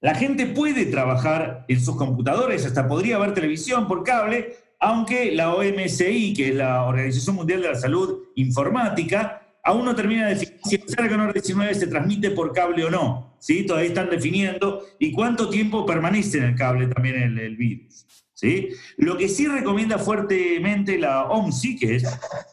La 0.00 0.14
gente 0.16 0.46
puede 0.46 0.86
trabajar 0.86 1.64
en 1.68 1.80
sus 1.80 1.96
computadores, 1.96 2.66
hasta 2.66 2.88
podría 2.88 3.18
ver 3.18 3.34
televisión 3.34 3.86
por 3.86 4.02
cable, 4.02 4.56
aunque 4.80 5.30
la 5.30 5.54
OMSI, 5.54 6.34
que 6.34 6.48
es 6.48 6.54
la 6.56 6.82
Organización 6.84 7.36
Mundial 7.36 7.62
de 7.62 7.68
la 7.68 7.76
Salud 7.76 8.24
Informática, 8.34 9.41
aún 9.62 9.84
no 9.84 9.94
termina 9.94 10.26
de 10.26 10.34
definir 10.34 10.60
si 10.64 10.74
el 10.76 10.86
SARS-CoV-19 10.86 11.74
se 11.74 11.86
transmite 11.86 12.30
por 12.30 12.52
cable 12.52 12.84
o 12.84 12.90
no. 12.90 13.36
¿sí? 13.38 13.64
Todavía 13.64 13.88
están 13.88 14.10
definiendo 14.10 14.84
y 14.98 15.12
cuánto 15.12 15.48
tiempo 15.48 15.86
permanece 15.86 16.38
en 16.38 16.44
el 16.44 16.56
cable 16.56 16.86
también 16.88 17.22
el, 17.22 17.38
el 17.38 17.56
virus. 17.56 18.06
¿sí? 18.34 18.70
Lo 18.96 19.16
que 19.16 19.28
sí 19.28 19.46
recomienda 19.46 19.98
fuertemente 19.98 20.98
la 20.98 21.24
OMSI, 21.24 21.76
que 21.76 21.96
es 21.96 22.04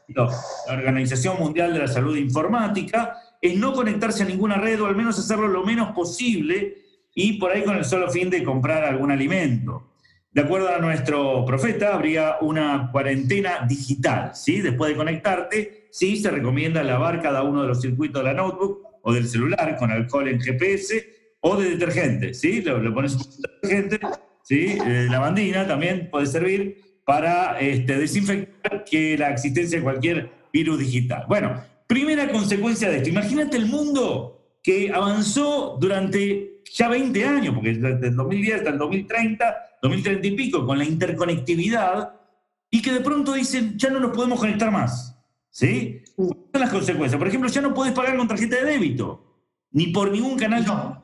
la 0.07 0.29
Organización 0.67 1.37
Mundial 1.39 1.73
de 1.73 1.79
la 1.79 1.87
Salud 1.87 2.15
Informática, 2.15 3.15
es 3.41 3.57
no 3.57 3.73
conectarse 3.73 4.23
a 4.23 4.27
ninguna 4.27 4.57
red 4.57 4.81
o 4.81 4.85
al 4.85 4.95
menos 4.95 5.17
hacerlo 5.17 5.47
lo 5.47 5.63
menos 5.63 5.93
posible 5.93 6.77
y 7.15 7.33
por 7.33 7.51
ahí 7.51 7.63
con 7.63 7.77
el 7.77 7.85
solo 7.85 8.09
fin 8.09 8.29
de 8.29 8.43
comprar 8.43 8.83
algún 8.83 9.11
alimento. 9.11 9.88
De 10.31 10.41
acuerdo 10.41 10.69
a 10.69 10.77
nuestro 10.77 11.43
profeta, 11.43 11.95
habría 11.95 12.37
una 12.41 12.89
cuarentena 12.91 13.65
digital, 13.67 14.31
¿sí? 14.35 14.61
Después 14.61 14.91
de 14.91 14.97
conectarte, 14.97 15.87
sí, 15.91 16.17
se 16.17 16.29
recomienda 16.29 16.83
lavar 16.83 17.21
cada 17.21 17.41
uno 17.41 17.63
de 17.63 17.67
los 17.67 17.81
circuitos 17.81 18.23
de 18.23 18.29
la 18.29 18.35
notebook 18.35 18.83
o 19.01 19.11
del 19.11 19.27
celular 19.27 19.75
con 19.77 19.89
alcohol 19.89 20.27
en 20.27 20.39
GPS 20.39 21.03
o 21.41 21.57
de 21.57 21.71
detergente, 21.71 22.35
¿sí? 22.35 22.61
Lo, 22.61 22.93
pones 22.93 23.15
un 23.15 23.23
detergente, 23.41 23.99
¿sí? 24.43 24.77
Eh, 24.85 25.07
lavandina 25.09 25.67
también 25.67 26.09
puede 26.11 26.27
servir 26.27 26.77
para 27.05 27.59
este, 27.59 27.97
desinfectar 27.97 28.83
que 28.83 29.17
la 29.17 29.31
existencia 29.31 29.79
de 29.79 29.83
cualquier 29.83 30.29
virus 30.53 30.77
digital. 30.77 31.25
Bueno, 31.27 31.63
primera 31.87 32.31
consecuencia 32.31 32.87
de 32.91 32.97
esto, 32.97 33.09
imagínate 33.09 33.57
el 33.57 33.65
mundo 33.65 34.57
que 34.61 34.91
avanzó 34.93 35.77
durante 35.81 36.58
ya 36.73 36.87
20 36.87 37.25
años, 37.25 37.53
porque 37.53 37.73
desde 37.73 38.07
el 38.07 38.15
2010 38.15 38.57
hasta 38.57 38.69
el 38.69 38.77
2030, 38.77 39.55
2030 39.81 40.27
y 40.27 40.31
pico, 40.31 40.65
con 40.65 40.77
la 40.77 40.85
interconectividad, 40.85 42.13
y 42.69 42.81
que 42.81 42.93
de 42.93 43.01
pronto 43.01 43.33
dicen, 43.33 43.77
ya 43.77 43.89
no 43.89 43.99
nos 43.99 44.15
podemos 44.15 44.39
conectar 44.39 44.71
más. 44.71 45.15
¿Sí? 45.49 46.03
¿Cuáles 46.15 46.37
son 46.51 46.61
las 46.61 46.69
consecuencias? 46.69 47.17
Por 47.17 47.27
ejemplo, 47.27 47.49
ya 47.49 47.61
no 47.61 47.73
puedes 47.73 47.93
pagar 47.93 48.15
con 48.17 48.27
tarjeta 48.27 48.57
de 48.57 48.65
débito, 48.65 49.43
ni 49.71 49.87
por 49.87 50.11
ningún 50.11 50.37
canal. 50.37 51.01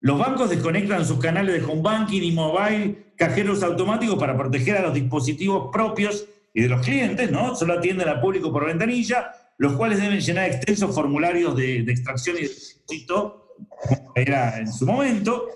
Los 0.00 0.18
bancos 0.18 0.50
desconectan 0.50 1.04
sus 1.04 1.18
canales 1.18 1.60
de 1.60 1.68
home 1.68 1.82
banking 1.82 2.22
y 2.22 2.32
mobile, 2.32 3.12
cajeros 3.16 3.62
automáticos 3.62 4.18
para 4.18 4.36
proteger 4.36 4.76
a 4.76 4.82
los 4.82 4.94
dispositivos 4.94 5.70
propios 5.72 6.26
y 6.54 6.62
de 6.62 6.68
los 6.68 6.82
clientes, 6.82 7.30
¿no? 7.30 7.54
Solo 7.54 7.74
atienden 7.74 8.08
al 8.08 8.20
público 8.20 8.52
por 8.52 8.66
ventanilla, 8.66 9.32
los 9.58 9.74
cuales 9.74 10.00
deben 10.00 10.20
llenar 10.20 10.50
extensos 10.50 10.94
formularios 10.94 11.56
de, 11.56 11.82
de 11.82 11.92
extracción 11.92 12.36
y 12.36 12.42
de 12.42 12.48
depósito 12.48 13.41
era 14.14 14.58
en 14.58 14.72
su 14.72 14.86
momento, 14.86 15.48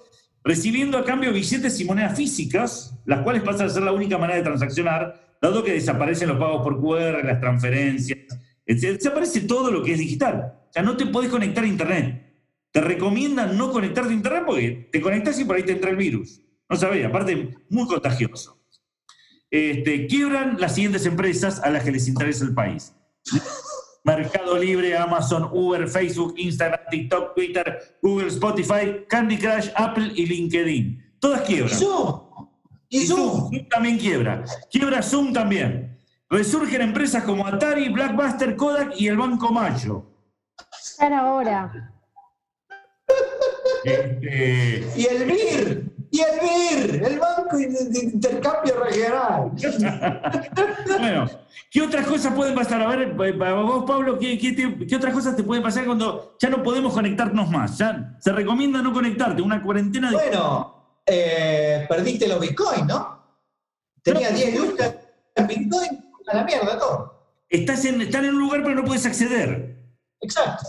recibiendo 0.45 0.99
a 0.99 1.05
cambio 1.05 1.33
billetes 1.33 1.81
y 1.81 1.85
monedas 1.85 2.17
físicas, 2.17 2.95
las 3.05 3.23
cuales 3.23 3.43
pasan 3.43 3.67
a 3.67 3.71
ser 3.71 3.83
la 3.83 3.93
única 3.93 4.19
manera 4.19 4.39
de 4.39 4.45
transaccionar, 4.45 5.37
dado 5.41 5.63
que 5.63 5.73
desaparecen 5.73 6.29
los 6.29 6.39
pagos 6.39 6.63
por 6.63 6.81
QR, 6.81 7.25
las 7.25 7.41
transferencias, 7.41 8.19
desaparece 8.65 9.43
todo 9.43 9.71
lo 9.71 9.83
que 9.83 9.93
es 9.93 9.99
digital. 9.99 10.55
O 10.69 10.73
sea, 10.73 10.83
no 10.83 10.97
te 10.97 11.07
podés 11.07 11.31
conectar 11.31 11.65
a 11.65 11.69
Internet. 11.69 12.23
Te 12.73 12.81
recomiendan 12.81 13.57
no 13.57 13.71
conectarte 13.71 14.11
a 14.11 14.15
Internet 14.15 14.43
porque 14.47 14.89
te 14.93 15.01
conectas 15.01 15.39
y 15.41 15.45
por 15.45 15.57
ahí 15.57 15.63
te 15.63 15.73
entra 15.73 15.91
el 15.91 15.97
virus. 15.97 16.43
No 16.69 16.77
sabía, 16.77 17.07
aparte, 17.09 17.57
muy 17.71 17.87
contagioso. 17.87 18.61
Este, 19.51 20.07
quiebran 20.07 20.61
las 20.61 20.75
siguientes 20.75 21.07
empresas 21.07 21.61
a 21.61 21.71
las 21.71 21.85
que 21.85 21.93
les 21.93 22.09
interesa 22.09 22.45
el 22.45 22.55
país. 22.55 22.93
Mercado 24.07 24.57
Libre, 24.57 24.97
Amazon, 24.97 25.51
Uber, 25.53 25.89
Facebook, 25.89 26.35
Instagram, 26.37 26.79
TikTok, 26.89 27.35
Twitter, 27.35 27.99
Google, 28.01 28.29
Spotify, 28.29 29.05
Candy 29.09 29.37
Crush, 29.37 29.69
Apple 29.75 30.13
y 30.15 30.27
LinkedIn. 30.27 31.17
Todas 31.19 31.41
quiebran. 31.41 31.73
¿Y 31.73 31.75
Zoom? 31.75 32.21
¿Y, 32.89 33.07
Zoom? 33.07 33.51
Zoom 33.51 33.69
también 33.69 33.99
quiebra. 33.99 34.45
Quiebra 34.71 35.03
Zoom 35.03 35.33
también. 35.33 35.99
Resurgen 36.31 36.83
empresas 36.83 37.25
como 37.25 37.45
Atari, 37.45 37.89
Blackbuster, 37.89 38.55
Kodak 38.55 38.93
y 38.97 39.09
el 39.09 39.17
Banco 39.17 39.51
Mayo. 39.51 40.07
Era 41.01 41.21
ahora. 41.21 41.93
Este... 43.83 44.87
Y 44.97 45.07
el 45.07 45.25
BIR. 45.25 45.96
Y 46.11 46.21
el 46.21 46.41
BIR, 46.41 47.05
el 47.05 47.19
Banco 47.19 47.57
de 47.57 48.01
Intercambio 48.03 48.83
Regional. 48.83 49.51
bueno, 50.99 51.31
¿qué 51.71 51.83
otras 51.83 52.07
cosas 52.07 52.35
pueden 52.35 52.55
pasar? 52.55 52.83
A 52.83 52.89
ver, 52.89 53.15
eh, 53.21 53.33
para 53.33 53.55
vos, 53.55 53.85
Pablo, 53.87 54.19
¿qué, 54.19 54.39
qué, 54.39 54.97
otras 54.97 55.13
cosas 55.13 55.37
te 55.37 55.43
pueden 55.43 55.63
pasar 55.63 55.85
cuando 55.85 56.37
ya 56.39 56.49
no 56.49 56.63
podemos 56.63 56.93
conectarnos 56.93 57.51
más? 57.51 57.79
Ya 57.79 58.17
se 58.21 58.33
recomienda 58.33 58.83
no 58.83 58.93
conectarte, 58.93 59.43
una 59.43 59.63
cuarentena 59.63 60.11
de... 60.11 60.17
Bueno, 60.17 61.01
eh, 61.05 61.87
perdiste 61.89 62.29
los 62.29 62.41
bitcoins, 62.41 62.87
¿no? 62.87 63.17
Tenía 64.03 64.31
10 64.31 64.61
lucas 64.61 64.95
en 65.35 65.47
bitcoin, 65.47 66.13
a 66.29 66.37
la 66.37 66.45
mierda 66.45 66.79
todo. 66.79 67.17
Estás 67.49 67.85
en, 67.85 68.01
están 68.01 68.25
en 68.25 68.35
un 68.35 68.41
lugar 68.41 68.63
pero 68.63 68.75
no 68.75 68.85
puedes 68.85 69.07
acceder. 69.07 69.77
Exacto. 70.21 70.67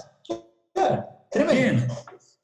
Claro, 0.73 1.05
tremendo. 1.31 1.93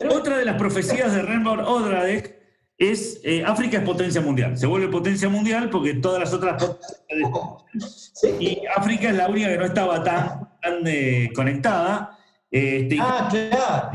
Otra 0.09 0.37
de 0.37 0.45
las 0.45 0.57
profecías 0.57 1.13
de 1.13 1.21
Renborg 1.21 1.67
Odradek 1.67 2.42
es 2.77 3.21
eh, 3.23 3.43
África 3.45 3.77
es 3.77 3.83
potencia 3.83 4.21
mundial. 4.21 4.57
Se 4.57 4.67
vuelve 4.67 4.87
potencia 4.87 5.29
mundial 5.29 5.69
porque 5.69 5.95
todas 5.95 6.19
las 6.19 6.33
otras 6.33 6.63
potencias... 6.63 8.11
Y 8.39 8.61
África 8.75 9.09
es 9.09 9.15
la 9.15 9.27
única 9.27 9.49
que 9.49 9.57
no 9.57 9.65
estaba 9.65 10.03
tan, 10.03 10.49
eh, 10.85 11.31
conectada. 11.35 12.17
Este, 12.49 12.97
ah, 12.99 13.29
claro. 13.29 13.91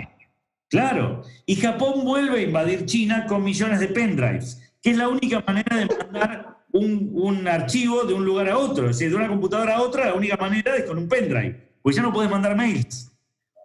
Claro. 0.69 1.23
Y 1.47 1.57
Japón 1.57 2.05
vuelve 2.05 2.41
a 2.41 2.43
invadir 2.43 2.85
China 2.85 3.27
con 3.27 3.43
millones 3.43 3.81
de 3.81 3.89
pendrives, 3.89 4.61
que 4.83 4.91
es 4.91 4.97
la 4.97 5.09
única 5.09 5.43
manera 5.47 5.77
de 5.77 5.87
mandar 5.87 6.59
un, 6.73 7.49
archivo 7.49 8.05
de 8.05 8.15
un 8.15 8.25
lugar 8.25 8.49
a 8.51 8.59
otro. 8.59 8.91
Es 8.91 8.99
decir, 8.99 9.11
de 9.11 9.17
una 9.17 9.29
computadora 9.29 9.77
a 9.77 9.83
otra, 9.83 10.07
la 10.07 10.15
única 10.15 10.37
manera 10.37 10.77
es 10.77 10.85
con 10.85 10.99
un 10.99 11.09
pendrive. 11.09 11.69
Pues 11.83 11.97
ya 11.97 12.03
no 12.03 12.13
puedes 12.13 12.31
mandar 12.31 12.55
mails. 12.55 13.11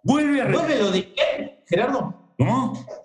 Vuelve 0.02 0.40
a... 0.40 0.46
¿Vuelve 0.46 0.78
lo 0.78 0.90
de 0.90 1.14
Gerardo? 1.66 2.32
¿Cómo? 2.38 3.03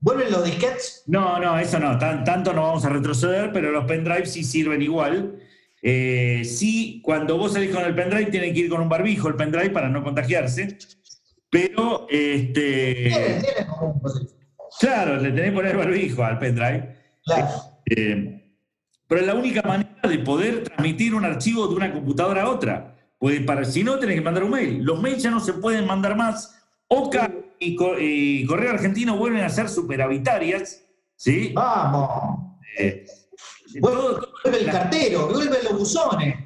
¿Vuelven 0.00 0.32
los 0.32 0.44
disquets? 0.44 1.04
No, 1.06 1.38
no, 1.38 1.58
eso 1.58 1.78
no, 1.78 1.98
tanto 1.98 2.52
no 2.54 2.62
vamos 2.62 2.84
a 2.84 2.88
retroceder, 2.88 3.52
pero 3.52 3.70
los 3.70 3.84
pendrives 3.84 4.32
sí 4.32 4.42
sirven 4.42 4.80
igual. 4.80 5.38
Eh, 5.82 6.42
sí, 6.44 7.00
cuando 7.04 7.36
vos 7.36 7.52
salís 7.52 7.74
con 7.74 7.84
el 7.84 7.94
pendrive, 7.94 8.30
tiene 8.30 8.52
que 8.52 8.60
ir 8.60 8.70
con 8.70 8.80
un 8.80 8.88
barbijo 8.88 9.28
el 9.28 9.36
pendrive 9.36 9.70
para 9.70 9.88
no 9.88 10.02
contagiarse. 10.02 10.78
Pero, 11.50 12.06
este. 12.08 13.42
Claro, 14.78 15.16
le 15.16 15.30
tenés 15.32 15.50
que 15.50 15.56
poner 15.56 15.76
barbijo 15.76 16.24
al 16.24 16.38
pendrive. 16.38 16.96
Claro. 17.24 17.48
Eh, 17.84 18.40
pero 19.06 19.20
es 19.20 19.26
la 19.26 19.34
única 19.34 19.62
manera 19.62 20.08
de 20.08 20.18
poder 20.20 20.62
transmitir 20.62 21.14
un 21.14 21.24
archivo 21.24 21.66
de 21.66 21.74
una 21.74 21.92
computadora 21.92 22.42
a 22.42 22.48
otra. 22.48 22.96
Pues 23.18 23.40
para, 23.42 23.64
si 23.64 23.82
no, 23.82 23.98
tenés 23.98 24.14
que 24.14 24.22
mandar 24.22 24.44
un 24.44 24.50
mail. 24.50 24.82
Los 24.82 25.02
mails 25.02 25.22
ya 25.22 25.30
no 25.30 25.40
se 25.40 25.52
pueden 25.54 25.86
mandar 25.86 26.16
más. 26.16 26.59
OCA 26.92 27.32
y, 27.60 27.76
Correo 28.46 28.70
Argentino 28.70 29.16
vuelven 29.16 29.44
a 29.44 29.48
ser 29.48 29.68
superavitarias, 29.68 30.82
¿sí? 31.14 31.52
Vamos. 31.54 32.56
Eh, 32.76 33.06
vuelve 33.80 34.58
el 34.58 34.66
cartero, 34.66 35.28
vuelven 35.28 35.64
los 35.64 35.78
buzones. 35.78 36.36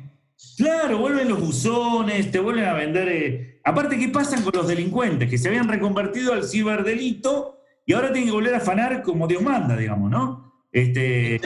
Claro, 0.58 0.98
vuelven 0.98 1.28
los 1.30 1.40
buzones, 1.40 2.30
te 2.30 2.38
vuelven 2.38 2.64
a 2.64 2.74
vender. 2.74 3.08
Eh, 3.08 3.60
aparte, 3.64 3.98
¿qué 3.98 4.08
pasan 4.08 4.42
con 4.42 4.52
los 4.54 4.68
delincuentes 4.68 5.30
que 5.30 5.38
se 5.38 5.48
habían 5.48 5.68
reconvertido 5.68 6.34
al 6.34 6.46
ciberdelito 6.46 7.60
y 7.86 7.94
ahora 7.94 8.12
tienen 8.12 8.28
que 8.28 8.34
volver 8.34 8.54
a 8.54 8.58
afanar 8.58 9.02
como 9.02 9.26
Dios 9.26 9.42
manda, 9.42 9.76
digamos, 9.76 10.10
¿no? 10.10 10.62
Este, 10.70 11.36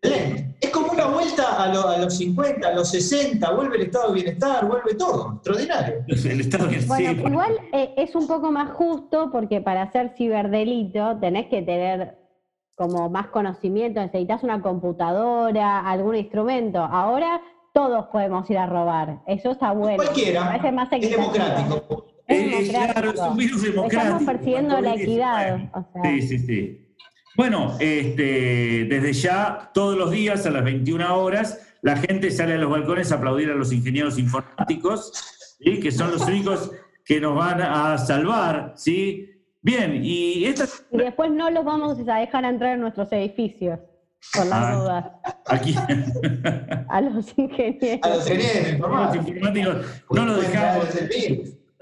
es 0.00 0.70
una 1.06 1.14
vuelta 1.14 1.62
a, 1.62 1.72
lo- 1.72 1.88
a 1.88 1.98
los 1.98 2.16
50, 2.16 2.68
a 2.68 2.74
los 2.74 2.90
60, 2.90 3.50
vuelve 3.52 3.76
el 3.76 3.82
estado 3.82 4.08
de 4.08 4.14
bienestar, 4.14 4.66
vuelve 4.66 4.94
todo, 4.94 5.34
extraordinario. 5.34 5.94
El 6.08 6.40
Estado 6.40 6.66
de 6.66 6.80
Bueno, 6.86 7.10
sí, 7.12 7.22
igual 7.28 7.52
eh, 7.72 7.94
es 7.96 8.14
un 8.14 8.26
poco 8.26 8.50
más 8.50 8.70
justo 8.72 9.30
porque 9.30 9.60
para 9.60 9.82
hacer 9.82 10.12
ciberdelito 10.16 11.18
tenés 11.20 11.46
que 11.46 11.62
tener 11.62 12.18
como 12.74 13.08
más 13.10 13.26
conocimiento, 13.28 14.00
necesitas 14.00 14.42
una 14.44 14.60
computadora, 14.62 15.80
algún 15.88 16.14
instrumento. 16.16 16.78
Ahora 16.78 17.40
todos 17.74 18.06
podemos 18.06 18.48
ir 18.50 18.58
a 18.58 18.66
robar. 18.66 19.20
Eso 19.26 19.50
está 19.52 19.72
bueno. 19.72 19.96
Cualquiera, 19.96 20.44
parece 20.46 20.72
más 20.72 20.88
es 20.92 21.10
democrático. 21.10 22.06
Es 22.26 22.38
Eh, 22.38 22.58
eh, 22.60 22.68
claro, 22.68 23.10
es 23.12 23.20
un 23.20 23.36
virus 23.36 23.62
democrático. 23.62 24.02
Estamos 24.02 24.22
persiguiendo 24.24 24.80
la 24.80 24.94
COVID-19. 24.94 25.00
equidad. 25.02 25.58
o 25.74 25.86
sea. 25.92 26.02
Sí, 26.04 26.22
sí, 26.22 26.38
sí. 26.38 26.87
Bueno, 27.38 27.76
este, 27.78 28.86
desde 28.90 29.12
ya, 29.12 29.70
todos 29.72 29.96
los 29.96 30.10
días 30.10 30.44
a 30.44 30.50
las 30.50 30.64
21 30.64 31.16
horas, 31.22 31.60
la 31.82 31.96
gente 31.96 32.32
sale 32.32 32.54
a 32.54 32.58
los 32.58 32.68
balcones 32.68 33.12
a 33.12 33.14
aplaudir 33.14 33.48
a 33.48 33.54
los 33.54 33.72
ingenieros 33.72 34.18
informáticos, 34.18 35.56
¿sí? 35.60 35.78
que 35.78 35.92
son 35.92 36.10
los 36.10 36.22
únicos 36.26 36.72
que 37.04 37.20
nos 37.20 37.36
van 37.36 37.62
a 37.62 37.96
salvar. 37.96 38.72
¿sí? 38.74 39.30
Bien, 39.62 40.00
y 40.04 40.46
esta 40.46 40.64
Y 40.90 40.98
después 40.98 41.30
no 41.30 41.48
los 41.48 41.64
vamos 41.64 41.96
a 42.08 42.16
dejar 42.16 42.44
entrar 42.44 42.74
en 42.74 42.80
nuestros 42.80 43.12
edificios, 43.12 43.78
por 44.34 44.46
las 44.46 44.58
Ah. 44.64 44.74
dudas, 44.74 45.04
aquí, 45.46 45.76
a 46.88 47.00
los 47.00 47.38
ingenieros. 47.38 48.00
A 48.02 48.08
los 48.16 48.30
ingenieros 48.30 48.66
los 48.66 49.14
informáticos. 49.16 49.76
no 50.10 50.24
lo 50.26 50.34
Pueden 50.34 50.50
dejamos. 50.50 50.88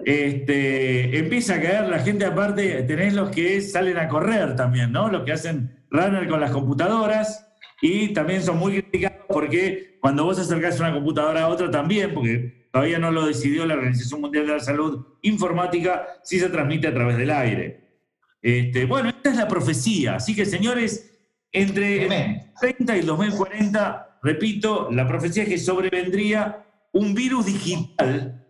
Este, 0.06 1.18
empieza 1.18 1.56
a 1.56 1.60
caer 1.60 1.88
la 1.88 1.98
gente 1.98 2.24
aparte, 2.24 2.84
tenés 2.84 3.12
los 3.12 3.30
que 3.30 3.60
salen 3.60 3.98
a 3.98 4.06
correr 4.06 4.54
también, 4.54 4.92
¿no? 4.92 5.08
Los 5.10 5.24
que 5.24 5.32
hacen 5.32 5.84
runner 5.90 6.28
con 6.28 6.38
las 6.38 6.52
computadoras 6.52 7.44
y 7.82 8.12
también 8.12 8.40
son 8.40 8.56
muy 8.56 8.80
criticados 8.80 9.26
porque 9.28 9.98
cuando 10.00 10.22
vos 10.22 10.38
acercás 10.38 10.78
una 10.78 10.94
computadora 10.94 11.42
a 11.42 11.48
otra 11.48 11.72
también, 11.72 12.14
porque 12.14 12.68
todavía 12.70 13.00
no 13.00 13.10
lo 13.10 13.26
decidió 13.26 13.66
la 13.66 13.74
Organización 13.74 14.20
Mundial 14.20 14.46
de 14.46 14.52
la 14.52 14.60
Salud, 14.60 15.04
informática 15.22 16.06
sí 16.22 16.38
se 16.38 16.50
transmite 16.50 16.86
a 16.86 16.94
través 16.94 17.16
del 17.16 17.32
aire. 17.32 18.04
Este, 18.40 18.84
bueno, 18.84 19.08
esta 19.08 19.30
es 19.30 19.36
la 19.36 19.48
profecía, 19.48 20.14
así 20.14 20.36
que 20.36 20.46
señores, 20.46 21.18
entre 21.50 22.02
el 22.02 22.06
Tremendo. 22.06 22.44
30 22.60 22.96
y 22.96 23.00
el 23.00 23.06
2040, 23.06 24.20
repito, 24.22 24.88
la 24.92 25.08
profecía 25.08 25.42
es 25.42 25.48
que 25.48 25.58
sobrevendría 25.58 26.64
un 26.92 27.12
virus 27.12 27.46
digital 27.46 28.45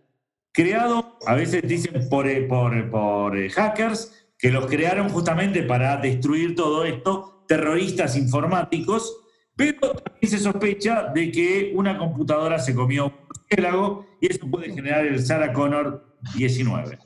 creado, 0.57 1.19
a 1.27 1.35
veces 1.35 1.61
dicen 1.67 2.09
por, 2.09 2.27
eh, 2.27 2.41
por, 2.41 2.89
por, 2.89 3.37
eh, 3.37 3.47
hackers, 3.47 4.11
que 4.39 4.49
los 4.49 4.65
crearon 4.65 5.07
justamente 5.09 5.61
para 5.61 5.97
destruir 5.97 6.55
todo 6.55 6.83
esto, 6.83 7.43
terroristas 7.47 8.17
informáticos, 8.17 9.17
pero 9.55 9.91
también 9.91 10.31
se 10.31 10.39
sospecha 10.39 11.11
de 11.13 11.31
que 11.31 11.73
una 11.75 11.95
computadora 11.99 12.57
se 12.57 12.73
comió 12.73 13.05
un 13.05 13.13
murciélago 13.27 14.07
y 14.19 14.31
eso 14.31 14.47
puede 14.49 14.73
generar 14.73 15.05
el 15.05 15.23
Sarah 15.23 15.53
Connor 15.53 16.17
19. 16.35 16.97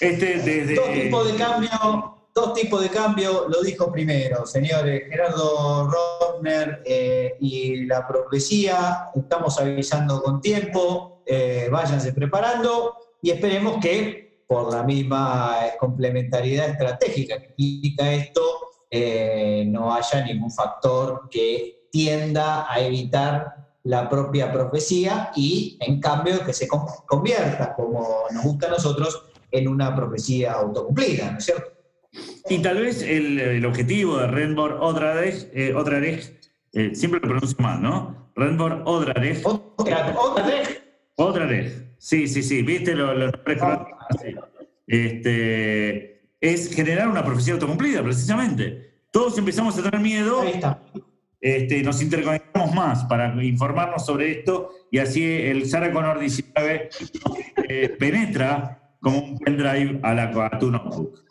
Este. 0.00 0.74
Dos 0.74 0.92
tipos 0.92 1.32
de 1.32 1.38
cambio, 1.38 2.28
dos 2.34 2.54
tipos 2.54 2.82
de 2.82 2.88
cambio, 2.88 3.46
lo 3.48 3.62
dijo 3.62 3.92
primero, 3.92 4.44
señores, 4.46 5.04
Gerardo 5.08 5.88
Rodner 5.88 6.82
eh, 6.84 7.36
y 7.40 7.86
la 7.86 8.04
profecía, 8.08 9.10
estamos 9.14 9.60
avisando 9.60 10.20
con 10.20 10.40
tiempo, 10.40 11.13
eh, 11.26 11.68
váyanse 11.70 12.12
preparando 12.12 12.94
y 13.22 13.30
esperemos 13.30 13.78
que 13.80 14.42
por 14.46 14.72
la 14.72 14.82
misma 14.82 15.56
eh, 15.66 15.72
complementariedad 15.78 16.68
estratégica 16.68 17.40
que 17.40 17.54
implica 17.56 18.12
esto, 18.12 18.40
eh, 18.90 19.64
no 19.66 19.92
haya 19.94 20.24
ningún 20.24 20.50
factor 20.50 21.28
que 21.30 21.88
tienda 21.90 22.70
a 22.70 22.78
evitar 22.80 23.54
la 23.84 24.08
propia 24.08 24.52
profecía 24.52 25.30
y 25.36 25.76
en 25.80 26.00
cambio 26.00 26.44
que 26.44 26.52
se 26.52 26.66
con- 26.68 26.86
convierta, 27.06 27.74
como 27.74 28.24
nos 28.32 28.44
gusta 28.44 28.66
a 28.68 28.70
nosotros, 28.70 29.24
en 29.50 29.68
una 29.68 29.94
profecía 29.94 30.52
autocumplida, 30.52 31.30
¿no 31.30 31.38
es 31.38 31.44
cierto? 31.44 31.70
Y 32.48 32.58
tal 32.58 32.78
vez 32.80 33.02
el, 33.02 33.40
el 33.40 33.64
objetivo 33.66 34.18
de 34.18 34.26
Renborg 34.26 34.80
Odrarech, 34.82 35.48
eh, 35.54 35.74
Odrarech, 35.74 36.50
eh, 36.72 36.94
siempre 36.94 37.20
lo 37.20 37.28
pronuncio 37.28 37.56
mal, 37.60 37.82
¿no? 37.82 38.30
Renborg 38.36 38.82
Odrarech, 38.86 39.44
Otra, 39.46 40.14
otra 41.16 41.46
vez, 41.46 41.84
sí, 41.98 42.26
sí, 42.28 42.42
sí, 42.42 42.62
viste 42.62 42.94
los 42.94 43.16
lo 43.16 43.30
sí. 43.30 44.34
Este, 44.86 46.28
es 46.40 46.74
generar 46.74 47.08
una 47.08 47.24
profecía 47.24 47.54
autocumplida, 47.54 48.02
precisamente. 48.02 49.00
Todos 49.10 49.38
empezamos 49.38 49.78
a 49.78 49.82
tener 49.82 50.00
miedo, 50.00 50.42
ahí 50.42 50.52
está. 50.54 50.82
este, 51.40 51.82
nos 51.82 52.02
interconectamos 52.02 52.74
más 52.74 53.04
para 53.04 53.42
informarnos 53.42 54.04
sobre 54.04 54.30
esto 54.32 54.70
y 54.90 54.98
así 54.98 55.24
el 55.24 55.66
Sarah 55.66 55.92
Connor 55.92 56.18
19 56.18 56.90
eh, 57.68 57.88
penetra 57.98 58.96
como 59.00 59.18
un 59.18 59.38
pendrive 59.38 60.00
a, 60.02 60.14
la, 60.14 60.24
a 60.24 60.58
tu 60.58 60.70
notebook. 60.70 61.24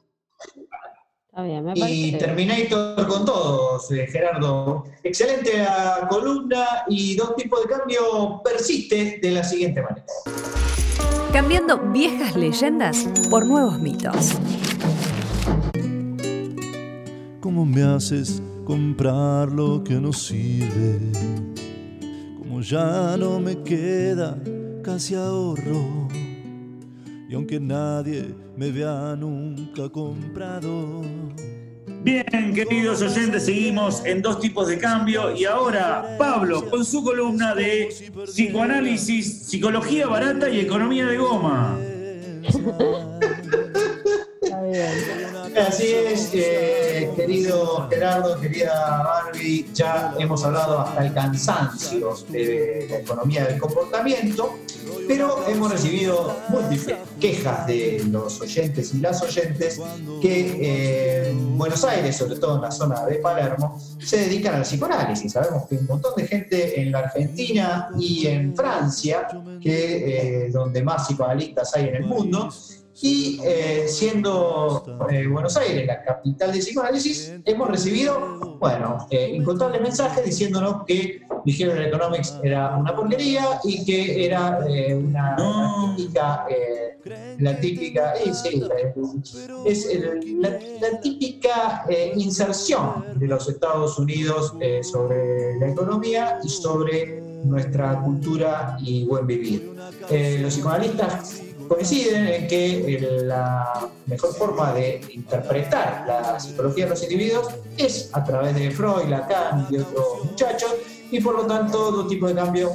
Está 1.36 1.46
bien, 1.46 1.66
me 1.66 1.74
Y. 1.92 2.12
Terminator 2.12 3.08
con 3.08 3.26
todos, 3.26 3.92
eh, 3.92 4.06
Gerardo. 4.06 4.84
Excelente 5.02 5.58
la 5.58 6.08
columna 6.08 6.84
y 6.88 7.16
dos 7.16 7.36
tipos 7.36 7.64
de 7.64 7.70
cambio 7.70 8.40
persiste 8.44 9.18
de 9.20 9.32
la 9.32 9.44
siguiente 9.44 9.82
manera. 9.82 10.06
Cambiando 11.32 11.80
viejas 11.92 12.36
leyendas 12.36 13.10
por 13.32 13.48
nuevos 13.48 13.80
mitos. 13.80 14.34
¿Cómo 17.40 17.66
me 17.66 17.82
haces 17.82 18.40
comprar 18.64 19.52
lo 19.52 19.84
que 19.84 19.96
no 19.96 20.14
sirve? 20.14 21.00
Como 22.38 22.62
ya 22.62 23.18
no 23.18 23.40
me 23.40 23.60
queda 23.64 24.38
casi 24.84 25.16
ahorro. 25.16 26.08
Y 27.28 27.34
aunque 27.34 27.60
nadie 27.60 28.43
me 28.56 28.72
vea 28.72 29.16
nunca 29.18 29.90
comprado. 29.90 31.02
Bien, 32.04 32.54
queridos 32.54 33.02
oyentes, 33.02 33.46
seguimos 33.46 34.06
en 34.06 34.22
dos 34.22 34.40
tipos 34.40 34.68
de 34.68 34.78
cambio 34.78 35.34
y 35.36 35.46
ahora 35.46 36.16
Pablo 36.18 36.70
con 36.70 36.84
su 36.84 37.04
columna 37.04 37.56
de 37.56 37.90
psicoanálisis, 38.26 39.48
psicología 39.48 40.08
barata 40.08 40.50
y 40.50 40.60
economía 40.60 41.06
de 41.06 41.18
goma. 41.18 41.78
Está 44.42 44.62
bien. 44.64 45.23
Así 45.56 45.94
es, 45.94 46.32
eh, 46.34 47.12
querido 47.16 47.88
Gerardo, 47.88 48.40
querida 48.40 49.04
Barbie, 49.04 49.68
ya 49.74 50.16
hemos 50.18 50.44
hablado 50.44 50.80
hasta 50.80 51.06
el 51.06 51.14
cansancio 51.14 52.16
de 52.30 52.88
la 52.90 52.98
economía 52.98 53.46
del 53.46 53.60
comportamiento, 53.60 54.58
pero 55.08 55.48
hemos 55.48 55.72
recibido 55.72 56.36
múltiples 56.50 56.98
quejas 57.20 57.68
de 57.68 58.04
los 58.10 58.42
oyentes 58.42 58.96
y 58.96 59.00
las 59.00 59.22
oyentes 59.22 59.80
que 60.22 60.58
eh, 60.60 61.30
en 61.30 61.58
Buenos 61.58 61.84
Aires, 61.84 62.18
sobre 62.18 62.38
todo 62.38 62.56
en 62.56 62.62
la 62.62 62.72
zona 62.72 63.06
de 63.06 63.16
Palermo, 63.16 63.80
se 64.00 64.18
dedican 64.18 64.56
al 64.56 64.64
psicoanálisis. 64.64 65.34
Sabemos 65.34 65.68
que 65.68 65.76
un 65.76 65.86
montón 65.86 66.14
de 66.18 66.28
gente 66.28 66.82
en 66.82 66.92
la 66.92 67.00
Argentina 67.00 67.90
y 68.00 68.26
en 68.26 68.56
Francia, 68.56 69.28
que 69.62 70.46
eh, 70.46 70.50
donde 70.52 70.82
más 70.84 71.08
psicoanalistas 71.08 71.76
hay 71.76 71.90
en 71.90 71.96
el 71.96 72.06
mundo, 72.06 72.50
y 73.04 73.38
eh, 73.44 73.84
siendo 73.90 74.82
eh, 75.12 75.28
Buenos 75.28 75.58
Aires 75.58 75.86
la 75.86 76.02
capital 76.02 76.54
de 76.54 76.60
psicoanálisis, 76.60 77.34
hemos 77.44 77.68
recibido, 77.68 78.58
bueno, 78.62 79.06
eh, 79.10 79.30
incontables 79.36 79.82
mensajes 79.82 80.24
diciéndonos 80.24 80.86
que 80.86 81.22
Behavioral 81.46 81.88
Economics 81.88 82.40
era 82.42 82.78
una 82.78 82.96
porquería 82.96 83.60
y 83.66 83.84
que 83.84 84.26
era 84.26 84.66
eh, 84.70 84.96
una, 84.96 85.36
típica, 85.98 86.46
la 87.40 87.60
típica, 87.60 88.14
es 88.14 88.42
la, 90.80 91.02
típica 91.02 91.86
inserción 92.16 93.04
de 93.16 93.28
los 93.28 93.50
Estados 93.50 94.00
Unidos 94.00 94.54
sobre 94.82 95.60
la 95.60 95.68
economía 95.68 96.40
y 96.42 96.48
sobre 96.48 97.22
nuestra 97.44 98.02
cultura 98.02 98.78
y 98.80 99.04
buen 99.04 99.28
vivir. 99.28 99.74
Los 100.10 100.54
psicoanalistas 100.54 101.44
coinciden 101.74 102.28
en 102.28 102.48
que 102.48 102.96
eh, 102.96 103.22
la 103.24 103.90
mejor 104.06 104.34
forma 104.36 104.74
de 104.74 105.02
interpretar 105.14 106.06
la 106.08 106.40
psicología 106.40 106.86
de 106.86 106.92
los 106.92 107.04
individuos 107.04 107.48
es 107.78 108.10
a 108.14 108.24
través 108.24 108.56
de 108.56 108.72
Freud, 108.72 109.06
Lacan 109.10 109.68
y 109.70 109.78
otros 109.78 110.26
muchachos, 110.26 110.74
y 111.12 111.20
por 111.20 111.36
lo 111.36 111.46
tanto, 111.46 111.92
dos 111.92 112.08
tipos 112.08 112.30
de 112.30 112.36
cambio 112.36 112.72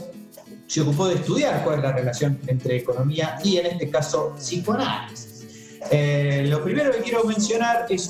se 0.66 0.82
ocupó 0.82 1.06
de 1.06 1.14
estudiar 1.14 1.64
cuál 1.64 1.78
es 1.78 1.82
la 1.82 1.92
relación 1.92 2.38
entre 2.46 2.76
economía 2.76 3.38
y, 3.42 3.56
en 3.56 3.66
este 3.66 3.88
caso, 3.88 4.34
psicoanálisis. 4.36 5.46
Eh, 5.90 6.44
lo 6.48 6.62
primero 6.62 6.92
que 6.92 6.98
quiero 6.98 7.24
mencionar 7.24 7.86
es 7.88 8.08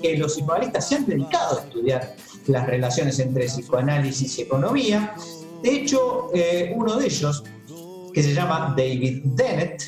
que 0.00 0.16
los 0.16 0.34
psicoanalistas 0.34 0.88
se 0.88 0.96
han 0.96 1.06
dedicado 1.06 1.58
a 1.58 1.62
estudiar 1.62 2.14
las 2.46 2.66
relaciones 2.66 3.18
entre 3.20 3.46
psicoanálisis 3.46 4.38
y 4.38 4.42
economía. 4.42 5.14
De 5.62 5.70
hecho, 5.70 6.30
eh, 6.34 6.72
uno 6.74 6.96
de 6.96 7.06
ellos, 7.06 7.44
que 8.12 8.22
se 8.22 8.34
llama 8.34 8.74
David 8.76 9.22
Dennett, 9.24 9.82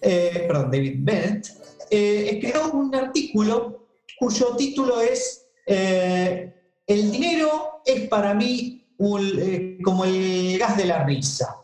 eh, 0.00 0.44
perdón, 0.46 0.70
David 0.70 0.94
Bennett, 0.98 1.46
eh, 1.90 2.30
escribió 2.32 2.72
un 2.72 2.94
artículo 2.94 3.86
cuyo 4.18 4.54
título 4.56 5.00
es 5.00 5.46
eh, 5.66 6.52
el 6.86 7.10
dinero 7.10 7.80
es 7.86 8.08
para 8.08 8.34
mí 8.34 8.84
un- 8.98 9.32
eh, 9.38 9.78
como 9.82 10.04
el 10.04 10.58
gas 10.58 10.76
de 10.76 10.84
la 10.86 11.04
risa. 11.04 11.56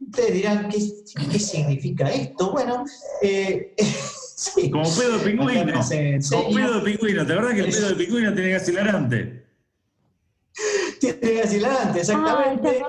Ustedes 0.00 0.34
dirán, 0.34 0.68
¿qué, 0.68 0.78
qué 1.30 1.38
significa 1.38 2.10
esto? 2.10 2.50
Bueno, 2.52 2.84
eh, 3.22 3.74
sí. 4.36 4.70
Como 4.70 4.84
pedo 4.94 5.18
de 5.18 5.24
pingüino. 5.24 5.72
Como 5.72 6.54
pedo 6.54 6.74
de 6.80 6.80
pingüino. 6.90 7.26
¿Te 7.26 7.32
acordás 7.32 7.54
que 7.54 7.60
el 7.60 7.70
pedo 7.70 7.88
de 7.90 7.94
pingüino 7.94 8.34
tiene 8.34 8.50
gas 8.50 8.68
hilarante? 8.68 9.45
¿Te 11.14 11.40
exactamente. 12.00 12.82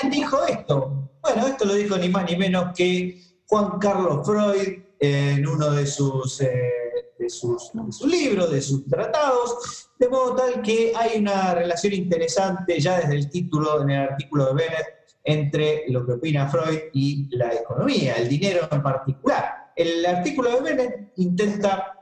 ¿Quién 0.00 0.10
dijo 0.10 0.44
esto? 0.46 1.10
Bueno, 1.22 1.46
esto 1.46 1.64
lo 1.64 1.74
dijo 1.74 1.96
ni 1.98 2.08
más 2.08 2.30
ni 2.30 2.36
menos 2.36 2.72
que 2.74 3.20
Juan 3.46 3.78
Carlos 3.78 4.26
Freud 4.26 4.78
en 4.98 5.46
uno 5.46 5.70
de 5.70 5.86
sus, 5.86 6.40
eh, 6.40 6.72
de 7.18 7.28
sus, 7.30 7.70
de 7.72 7.92
sus 7.92 8.10
libros, 8.10 8.50
de 8.50 8.62
sus 8.62 8.86
tratados, 8.86 9.88
de 9.98 10.08
modo 10.08 10.36
tal 10.36 10.62
que 10.62 10.92
hay 10.94 11.18
una 11.18 11.54
relación 11.54 11.92
interesante 11.94 12.78
ya 12.80 13.00
desde 13.00 13.14
el 13.14 13.30
título, 13.30 13.82
en 13.82 13.90
el 13.90 14.08
artículo 14.10 14.46
de 14.46 14.54
Bennett, 14.54 14.86
entre 15.24 15.84
lo 15.88 16.06
que 16.06 16.12
opina 16.12 16.48
Freud 16.48 16.78
y 16.92 17.36
la 17.36 17.52
economía, 17.54 18.14
el 18.14 18.28
dinero 18.28 18.68
en 18.70 18.82
particular. 18.82 19.72
El 19.76 20.04
artículo 20.04 20.50
de 20.50 20.60
Bennett 20.60 21.12
intenta 21.16 21.99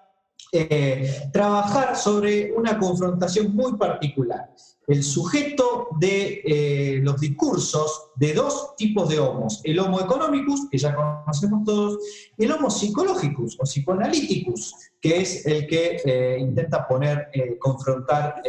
eh, 0.52 1.28
trabajar 1.32 1.96
sobre 1.96 2.52
una 2.52 2.78
confrontación 2.78 3.54
muy 3.54 3.76
particular. 3.76 4.50
El 4.86 5.02
sujeto 5.02 5.88
de 6.00 6.40
eh, 6.46 7.00
los 7.02 7.20
discursos 7.20 8.10
de 8.16 8.32
dos 8.32 8.74
tipos 8.76 9.08
de 9.10 9.18
homos, 9.18 9.60
el 9.64 9.78
homo 9.80 10.00
economicus, 10.00 10.66
que 10.70 10.78
ya 10.78 10.94
conocemos 10.94 11.64
todos, 11.64 11.98
y 12.38 12.44
el 12.44 12.52
homo 12.52 12.70
psicologicus 12.70 13.58
o 13.60 13.64
psicoanalíticus, 13.64 14.72
que 14.98 15.20
es 15.20 15.44
el 15.44 15.66
que 15.66 16.00
eh, 16.04 16.38
intenta 16.40 16.88
poner, 16.88 17.28
confrontar 17.58 18.42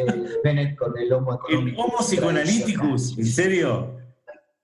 Bennett 0.44 0.78
con 0.78 0.98
el 0.98 1.12
homo 1.12 1.34
El 1.50 1.56
económico. 1.56 1.82
homo 1.82 1.98
psicoanalíticus, 2.00 3.18
¿en 3.18 3.26
serio? 3.26 3.98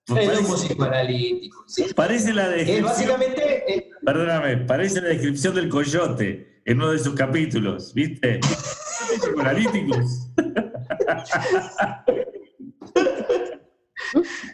El 0.07 0.13
Parece, 0.15 0.45
homo 0.45 0.55
psicoanalítico, 0.55 1.63
sí. 1.67 1.85
parece 1.95 2.33
la 2.33 2.43
Es 2.55 2.67
descripción. 2.67 2.85
básicamente 2.85 3.73
eh, 3.75 3.89
Perdóname, 4.05 4.57
parece 4.57 5.01
la 5.01 5.09
descripción 5.09 5.55
del 5.55 5.67
coyote 5.67 6.54
en 6.65 6.81
uno 6.81 6.91
de 6.91 6.99
sus 6.99 7.13
capítulos, 7.13 7.93
¿viste? 7.93 8.39
Psicoanalíticus. 9.19 10.27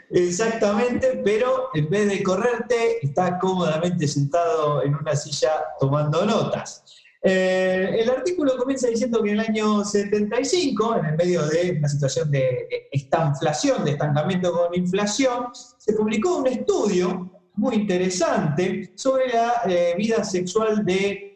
Exactamente, 0.09 1.21
pero 1.23 1.69
en 1.73 1.89
vez 1.89 2.09
de 2.09 2.21
correrte, 2.21 3.05
está 3.05 3.39
cómodamente 3.39 4.07
sentado 4.07 4.83
en 4.83 4.93
una 4.95 5.15
silla 5.15 5.51
tomando 5.79 6.25
notas. 6.25 6.83
Eh, 7.23 7.97
el 7.99 8.09
artículo 8.09 8.57
comienza 8.57 8.87
diciendo 8.87 9.21
que 9.23 9.29
en 9.29 9.39
el 9.39 9.45
año 9.47 9.85
75, 9.85 10.97
en 10.97 11.05
el 11.05 11.15
medio 11.15 11.45
de 11.45 11.75
una 11.77 11.87
situación 11.87 12.29
de 12.31 12.67
estanflación, 12.91 13.85
de 13.85 13.91
estancamiento 13.91 14.51
con 14.51 14.73
inflación, 14.73 15.45
se 15.77 15.93
publicó 15.93 16.37
un 16.37 16.47
estudio 16.47 17.31
muy 17.55 17.75
interesante 17.75 18.91
sobre 18.95 19.29
la 19.29 19.61
eh, 19.65 19.93
vida 19.97 20.23
sexual 20.23 20.83
de 20.83 21.30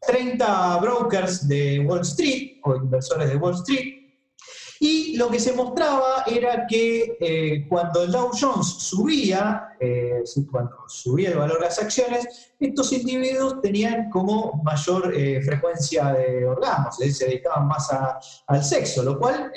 30 0.00 0.78
brokers 0.80 1.46
de 1.46 1.80
Wall 1.80 2.00
Street 2.00 2.58
o 2.64 2.76
inversores 2.76 3.28
de 3.28 3.36
Wall 3.36 3.54
Street 3.54 4.00
y 4.82 5.18
lo 5.18 5.28
que 5.28 5.38
se 5.38 5.52
mostraba 5.52 6.24
era 6.26 6.66
que 6.66 7.18
eh, 7.20 7.66
cuando 7.68 8.02
el 8.02 8.10
Dow 8.10 8.30
Jones 8.32 8.66
subía, 8.66 9.74
eh, 9.78 10.22
cuando 10.50 10.74
subía 10.88 11.32
el 11.32 11.36
valor 11.36 11.58
de 11.58 11.66
las 11.66 11.78
acciones, 11.78 12.52
estos 12.58 12.90
individuos 12.94 13.60
tenían 13.60 14.08
como 14.08 14.62
mayor 14.64 15.12
eh, 15.14 15.42
frecuencia 15.42 16.14
de 16.14 16.46
orgasmos, 16.46 16.96
se 16.96 17.26
dedicaban 17.26 17.68
más 17.68 17.90
al 18.46 18.64
sexo, 18.64 19.02
lo 19.02 19.18
cual 19.18 19.52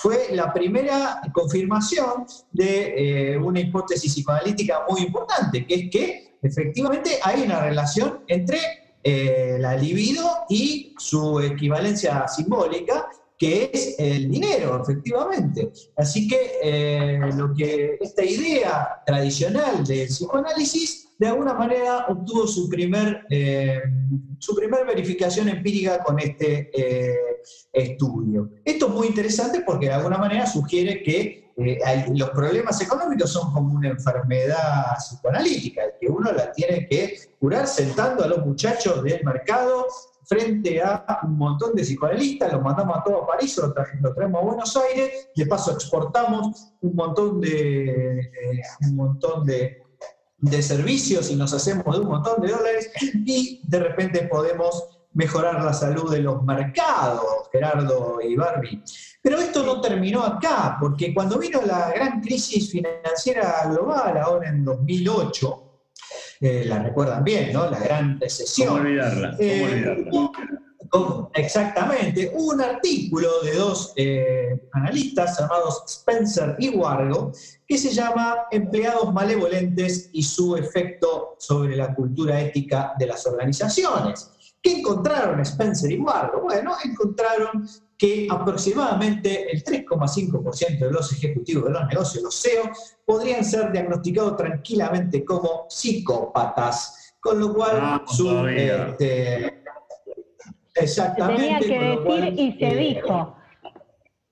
fue 0.00 0.26
la 0.32 0.52
primera 0.52 1.20
confirmación 1.32 2.26
de 2.50 3.38
una 3.40 3.60
hipótesis 3.60 4.12
psicoanalítica 4.12 4.80
muy 4.88 5.02
importante, 5.02 5.64
que 5.64 5.74
es 5.74 5.90
que 5.90 6.38
efectivamente 6.42 7.20
hay 7.22 7.42
una 7.42 7.60
relación 7.60 8.24
entre 8.26 8.81
eh, 9.04 9.56
la 9.58 9.76
libido 9.76 10.44
y 10.48 10.94
su 10.96 11.40
equivalencia 11.40 12.28
simbólica, 12.28 13.08
que 13.42 13.70
es 13.72 13.96
el 13.98 14.30
dinero, 14.30 14.80
efectivamente. 14.80 15.72
Así 15.96 16.28
que, 16.28 16.60
eh, 16.62 17.18
lo 17.34 17.52
que 17.52 17.98
esta 18.00 18.24
idea 18.24 19.02
tradicional 19.04 19.84
del 19.84 20.06
psicoanálisis, 20.06 21.08
de 21.18 21.26
alguna 21.26 21.52
manera 21.52 22.06
obtuvo 22.06 22.46
su 22.46 22.68
primer, 22.68 23.26
eh, 23.30 23.80
su 24.38 24.54
primer 24.54 24.86
verificación 24.86 25.48
empírica 25.48 26.04
con 26.04 26.20
este 26.20 26.70
eh, 26.72 27.16
estudio. 27.72 28.48
Esto 28.64 28.86
es 28.86 28.92
muy 28.92 29.08
interesante 29.08 29.64
porque 29.66 29.86
de 29.86 29.94
alguna 29.94 30.18
manera 30.18 30.46
sugiere 30.46 31.02
que 31.02 31.50
los 32.14 32.30
problemas 32.30 32.80
económicos 32.80 33.30
son 33.32 33.52
como 33.52 33.74
una 33.74 33.88
enfermedad 33.88 34.96
psicoanalítica, 34.98 35.82
que 36.00 36.06
uno 36.06 36.30
la 36.30 36.52
tiene 36.52 36.86
que 36.86 37.16
curar 37.40 37.66
sentando 37.66 38.22
a 38.22 38.28
los 38.28 38.46
muchachos 38.46 39.02
del 39.02 39.24
mercado 39.24 39.86
frente 40.24 40.80
a 40.82 41.20
un 41.24 41.36
montón 41.36 41.74
de 41.74 41.82
psicoanalistas, 41.82 42.52
los 42.52 42.62
mandamos 42.62 42.98
a 42.98 43.02
todo 43.04 43.26
París, 43.26 43.56
lo, 43.58 43.74
tra- 43.74 44.00
lo 44.00 44.14
traemos 44.14 44.40
a 44.42 44.44
Buenos 44.44 44.76
Aires, 44.76 45.28
de 45.34 45.46
paso 45.46 45.72
exportamos 45.72 46.72
un 46.80 46.94
montón 46.94 47.40
de, 47.40 48.20
eh, 48.20 48.62
un 48.88 48.96
montón 48.96 49.44
de, 49.44 49.82
de 50.38 50.62
servicios 50.62 51.30
y 51.30 51.36
nos 51.36 51.52
hacemos 51.52 51.94
de 51.96 52.00
un 52.02 52.08
montón 52.08 52.40
de 52.40 52.48
dólares 52.52 52.90
y 53.14 53.60
de 53.64 53.78
repente 53.80 54.28
podemos 54.30 54.98
mejorar 55.14 55.62
la 55.62 55.74
salud 55.74 56.10
de 56.10 56.20
los 56.20 56.42
mercados, 56.42 57.22
Gerardo 57.52 58.18
y 58.22 58.34
Barbie. 58.34 58.82
Pero 59.20 59.38
esto 59.38 59.62
no 59.62 59.80
terminó 59.80 60.22
acá, 60.22 60.78
porque 60.80 61.12
cuando 61.12 61.38
vino 61.38 61.60
la 61.62 61.90
gran 61.92 62.20
crisis 62.22 62.70
financiera 62.70 63.66
global, 63.68 64.16
ahora 64.16 64.48
en 64.48 64.64
2008, 64.64 65.71
eh, 66.42 66.64
la 66.66 66.82
recuerdan 66.82 67.22
bien, 67.22 67.52
¿no? 67.52 67.70
La 67.70 67.78
gran 67.78 68.18
recesión. 68.18 68.68
¿Cómo 68.68 68.80
olvidarla? 68.80 69.30
¿Cómo 69.36 70.42
Eh, 71.30 71.30
Exactamente, 71.34 72.30
hubo 72.34 72.52
un 72.52 72.60
artículo 72.60 73.40
de 73.42 73.54
dos 73.54 73.94
eh, 73.96 74.68
analistas 74.72 75.38
llamados 75.38 75.84
Spencer 75.86 76.56
y 76.58 76.68
Wargo 76.68 77.32
que 77.66 77.78
se 77.78 77.90
llama 77.90 78.46
Empleados 78.50 79.10
malevolentes 79.12 80.10
y 80.12 80.22
su 80.22 80.54
efecto 80.56 81.36
sobre 81.38 81.76
la 81.76 81.94
cultura 81.94 82.38
ética 82.40 82.92
de 82.98 83.06
las 83.06 83.26
organizaciones. 83.26 84.30
¿Qué 84.60 84.80
encontraron 84.80 85.40
Spencer 85.40 85.92
y 85.92 85.98
Wargo? 85.98 86.42
Bueno, 86.42 86.76
encontraron 86.84 87.66
que 88.02 88.26
aproximadamente 88.28 89.46
el 89.52 89.62
3,5% 89.62 90.78
de 90.80 90.90
los 90.90 91.12
ejecutivos 91.12 91.66
de 91.66 91.70
los 91.70 91.86
negocios, 91.86 92.24
los 92.24 92.34
CEO, 92.42 92.68
podrían 93.04 93.44
ser 93.44 93.70
diagnosticados 93.70 94.36
tranquilamente 94.36 95.24
como 95.24 95.66
psicópatas, 95.68 97.14
con 97.20 97.38
lo 97.38 97.54
cual 97.54 97.78
Ah, 97.80 98.02
su, 98.04 98.24
todavía. 98.24 98.88
este, 98.88 99.62
Se 100.74 100.80
exactamente, 100.82 101.42
tenía 101.42 101.58
que 101.60 101.68
con 101.68 101.78
lo 101.78 101.90
decir 101.90 102.04
cual, 102.04 102.38
y 102.40 102.52
se 102.58 102.66
eh, 102.66 102.76
dijo. 102.76 103.36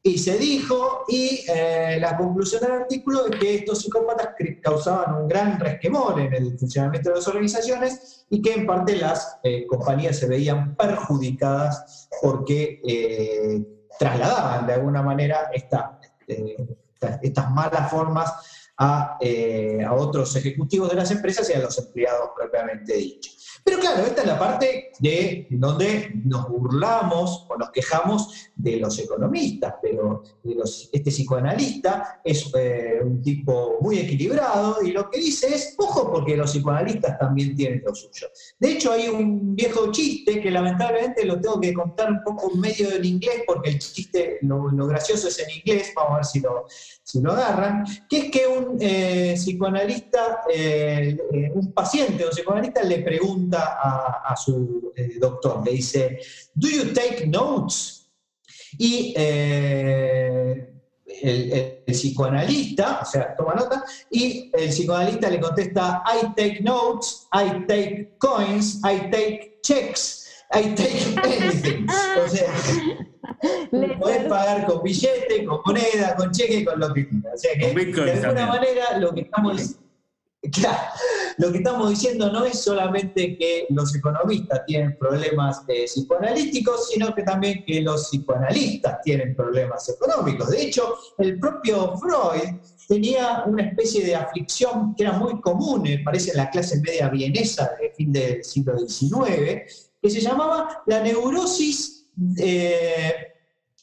Y 0.03 0.17
se 0.19 0.39
dijo, 0.39 1.05
y 1.09 1.45
eh, 1.49 1.99
la 2.01 2.17
conclusión 2.17 2.63
del 2.63 2.73
artículo 2.73 3.27
es 3.27 3.39
que 3.39 3.55
estos 3.57 3.81
psicópatas 3.83 4.31
causaban 4.63 5.15
un 5.23 5.29
gran 5.29 5.61
resquemor 5.61 6.19
en 6.21 6.33
el 6.33 6.59
funcionamiento 6.59 7.11
de 7.11 7.17
las 7.17 7.29
organizaciones 7.29 8.25
y 8.31 8.41
que 8.41 8.55
en 8.55 8.67
parte 8.67 8.97
las 8.97 9.39
eh, 9.43 9.67
compañías 9.67 10.19
se 10.19 10.27
veían 10.27 10.75
perjudicadas 10.75 12.09
porque 12.23 12.81
eh, 12.87 13.63
trasladaban 13.99 14.67
de 14.67 14.73
alguna 14.73 15.03
manera 15.03 15.51
esta, 15.53 15.99
esta- 16.27 17.19
estas 17.23 17.51
malas 17.51 17.91
formas 17.91 18.33
a, 18.79 19.19
a 19.19 19.93
otros 19.95 20.35
ejecutivos 20.37 20.89
de 20.89 20.97
las 20.97 21.11
empresas 21.11 21.51
y 21.51 21.53
a 21.53 21.59
los 21.59 21.77
empleados 21.79 22.31
propiamente 22.35 22.95
dichos. 22.95 23.40
Pero 23.71 23.83
claro, 23.83 24.05
esta 24.05 24.23
es 24.23 24.27
la 24.27 24.37
parte 24.37 24.91
de 24.99 25.47
donde 25.49 26.11
nos 26.25 26.49
burlamos 26.49 27.47
o 27.49 27.57
nos 27.57 27.71
quejamos 27.71 28.51
de 28.57 28.79
los 28.79 28.99
economistas, 28.99 29.77
pero 29.81 30.25
este 30.93 31.13
psicoanalista 31.13 32.21
es 32.25 32.51
eh, 32.59 32.99
un 33.01 33.23
tipo 33.23 33.79
muy 33.81 34.01
equilibrado 34.01 34.83
y 34.83 34.91
lo 34.91 35.09
que 35.09 35.21
dice 35.21 35.55
es, 35.55 35.77
ojo, 35.79 36.11
porque 36.11 36.37
los 36.37 36.51
psicoanalistas 36.51 37.17
también 37.17 37.55
tienen 37.55 37.81
lo 37.87 37.95
suyo. 37.95 38.27
De 38.59 38.73
hecho, 38.73 38.91
hay 38.91 39.07
un 39.07 39.55
viejo 39.55 39.93
chiste 39.93 40.41
que 40.41 40.51
lamentablemente 40.51 41.25
lo 41.25 41.41
tengo 41.41 41.61
que 41.61 41.73
contar 41.73 42.11
un 42.11 42.25
poco 42.25 42.51
en 42.53 42.61
medio 42.61 42.91
en 42.91 43.05
inglés, 43.05 43.45
porque 43.47 43.71
el 43.71 43.79
chiste, 43.79 44.39
lo, 44.43 44.69
lo 44.69 44.89
gracioso 44.89 45.29
es 45.29 45.39
en 45.39 45.51
inglés, 45.51 45.93
vamos 45.95 46.13
a 46.13 46.17
ver 46.17 46.25
si 46.25 46.41
lo, 46.41 46.67
si 47.11 47.21
lo 47.21 47.33
agarran, 47.33 47.85
que 48.09 48.19
es 48.19 48.31
que 48.31 48.47
un 48.47 48.77
eh, 48.81 49.35
psicoanalista, 49.37 50.43
eh, 50.53 51.17
eh, 51.33 51.51
un 51.55 51.73
paciente, 51.73 52.25
un 52.25 52.31
psicoanalista 52.31 52.83
le 52.85 52.99
pregunta 53.01 53.79
a, 54.25 54.37
su 54.37 54.93
doctor, 55.21 55.65
le 55.65 55.73
dice, 55.73 56.19
¿Do 56.55 56.69
you 56.69 56.93
take 56.93 57.27
notes? 57.27 58.09
Y 58.79 59.13
el- 59.17 60.69
el 61.53 61.83
psicoanalista, 61.87 63.01
o 63.03 63.05
sea, 63.05 63.35
toma 63.37 63.55
nota, 63.55 63.85
y 64.11 64.51
el 64.55 64.69
psicoanalista 64.71 65.29
le 65.29 65.41
contesta, 65.41 66.03
I 66.07 66.27
take 66.37 66.61
notes, 66.63 67.27
I 67.33 67.67
take 67.67 68.15
coins, 68.19 68.81
I 68.85 69.11
take 69.11 69.59
checks. 69.63 70.20
I 70.53 70.75
take 70.75 71.17
anything. 71.23 71.87
O 71.89 72.29
sea, 72.29 72.53
podés 74.01 74.25
pagar 74.25 74.67
con 74.67 74.83
billete, 74.83 75.45
con 75.45 75.61
moneda, 75.65 76.17
con 76.17 76.31
cheque, 76.33 76.65
con 76.65 76.81
lo 76.81 76.93
que 76.93 77.09
quieras. 77.09 77.35
O 77.35 77.39
sea 77.39 77.53
que, 77.59 77.75
Bitcoin 77.75 78.07
de 78.07 78.13
alguna 78.13 78.35
también. 78.35 78.49
manera, 78.49 78.99
lo 78.99 79.15
que 79.15 79.21
estamos 79.23 79.77
Claro, 80.53 80.79
lo 81.37 81.53
que 81.53 81.59
estamos 81.59 81.91
diciendo 81.91 82.33
no 82.33 82.47
es 82.47 82.63
solamente 82.63 83.37
que 83.37 83.67
los 83.69 83.95
economistas 83.95 84.65
tienen 84.65 84.97
problemas 84.97 85.63
eh, 85.69 85.85
psicoanalíticos, 85.85 86.89
sino 86.89 87.15
que 87.15 87.23
también 87.25 87.63
que 87.67 87.83
los 87.83 88.09
psicoanalistas 88.09 89.03
tienen 89.03 89.37
problemas 89.37 89.87
económicos. 89.91 90.49
De 90.49 90.63
hecho, 90.63 90.97
el 91.19 91.39
propio 91.39 91.95
Freud 91.99 92.55
tenía 92.89 93.45
una 93.47 93.65
especie 93.65 94.03
de 94.03 94.17
aflicción 94.17 94.95
que 94.97 95.03
era 95.03 95.13
muy 95.13 95.43
común, 95.43 95.83
me 95.83 95.99
parece, 95.99 96.31
en 96.31 96.39
la 96.39 96.49
clase 96.49 96.81
media 96.81 97.11
vienesa 97.11 97.77
del 97.79 97.93
fin 97.93 98.11
del 98.11 98.43
siglo 98.43 98.79
XIX, 98.79 99.90
que 100.03 100.11
se 100.11 100.21
llamaba 100.21 100.83
la 100.87 101.01
neurosis 101.01 102.07
eh, 102.39 103.13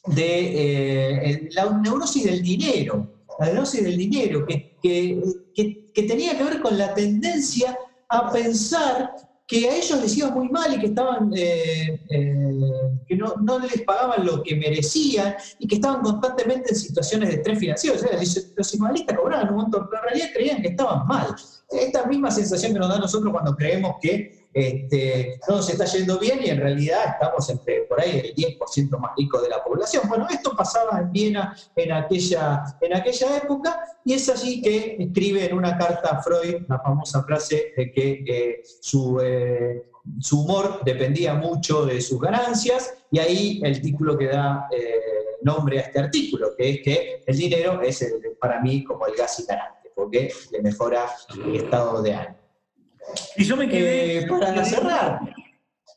de 0.06 1.30
eh, 1.32 1.48
la 1.52 1.70
neurosis 1.70 2.24
del 2.24 2.42
dinero, 2.42 3.24
la 3.38 3.46
neurosis 3.46 3.84
del 3.84 3.96
dinero, 3.96 4.44
que, 4.46 4.76
que- 4.82 5.48
tenía 5.94 6.38
que 6.38 6.44
ver 6.44 6.60
con 6.60 6.78
la 6.78 6.94
tendencia 6.94 7.76
a 8.08 8.30
pensar 8.30 9.10
que 9.48 9.68
a 9.68 9.74
ellos 9.76 10.00
les 10.00 10.16
iba 10.16 10.30
muy 10.30 10.48
mal 10.48 10.72
y 10.72 10.78
que 10.78 10.86
estaban 10.86 11.32
eh, 11.34 11.98
que 13.06 13.16
no, 13.16 13.34
no 13.42 13.58
les 13.58 13.82
pagaban 13.82 14.24
lo 14.24 14.40
que 14.44 14.54
merecían 14.54 15.34
y 15.58 15.66
que 15.66 15.74
estaban 15.74 16.00
constantemente 16.02 16.70
en 16.70 16.76
situaciones 16.76 17.30
de 17.30 17.34
estrés 17.36 17.58
financiero. 17.58 17.96
O 17.96 17.98
sea, 17.98 18.12
los 18.12 18.52
los 18.56 18.68
psicoanalistas 18.68 19.16
cobraban 19.18 19.48
un 19.50 19.56
montón, 19.56 19.88
pero 19.90 20.02
en 20.02 20.08
realidad 20.08 20.28
creían 20.34 20.62
que 20.62 20.68
estaban 20.68 21.04
mal. 21.08 21.34
Esta 21.68 22.06
misma 22.06 22.30
sensación 22.30 22.72
que 22.74 22.78
nos 22.78 22.88
da 22.90 22.96
a 22.96 23.00
nosotros 23.00 23.32
cuando 23.32 23.56
creemos 23.56 23.96
que 24.00 24.37
este, 24.52 25.38
no 25.48 25.56
nos 25.56 25.70
está 25.70 25.84
yendo 25.84 26.18
bien 26.18 26.40
y 26.42 26.50
en 26.50 26.58
realidad 26.58 27.00
estamos 27.12 27.48
entre 27.50 27.82
por 27.82 28.00
ahí 28.00 28.18
el 28.18 28.34
10% 28.34 28.98
más 28.98 29.12
rico 29.16 29.40
de 29.40 29.48
la 29.50 29.62
población. 29.62 30.04
Bueno, 30.08 30.26
esto 30.30 30.56
pasaba 30.56 30.98
en 31.00 31.12
Viena 31.12 31.56
en 31.76 31.92
aquella, 31.92 32.64
en 32.80 32.94
aquella 32.94 33.36
época 33.36 33.84
y 34.04 34.14
es 34.14 34.28
allí 34.28 34.62
que 34.62 34.96
escribe 34.98 35.46
en 35.46 35.56
una 35.56 35.76
carta 35.76 36.10
a 36.10 36.22
Freud 36.22 36.62
la 36.68 36.80
famosa 36.80 37.22
frase 37.22 37.72
de 37.76 37.92
que 37.92 38.24
eh, 38.26 38.62
su, 38.80 39.20
eh, 39.20 39.84
su 40.18 40.42
humor 40.42 40.80
dependía 40.84 41.34
mucho 41.34 41.84
de 41.84 42.00
sus 42.00 42.20
ganancias 42.20 42.94
y 43.10 43.18
ahí 43.18 43.60
el 43.62 43.80
título 43.80 44.16
que 44.16 44.26
da 44.26 44.66
eh, 44.70 44.94
nombre 45.42 45.78
a 45.78 45.82
este 45.82 46.00
artículo, 46.00 46.56
que 46.56 46.70
es 46.70 46.82
que 46.82 47.22
el 47.26 47.36
dinero 47.36 47.80
es 47.82 48.04
para 48.40 48.60
mí 48.60 48.82
como 48.84 49.06
el 49.06 49.14
gas 49.14 49.38
hilarante, 49.40 49.90
porque 49.94 50.32
le 50.50 50.62
mejora 50.62 51.06
el 51.44 51.56
estado 51.56 52.02
de 52.02 52.14
ánimo. 52.14 52.37
Y 53.36 53.44
yo 53.44 53.56
me 53.56 53.68
quedé. 53.68 54.18
Eh, 54.18 54.26
para 54.26 54.64
cerrar, 54.64 55.20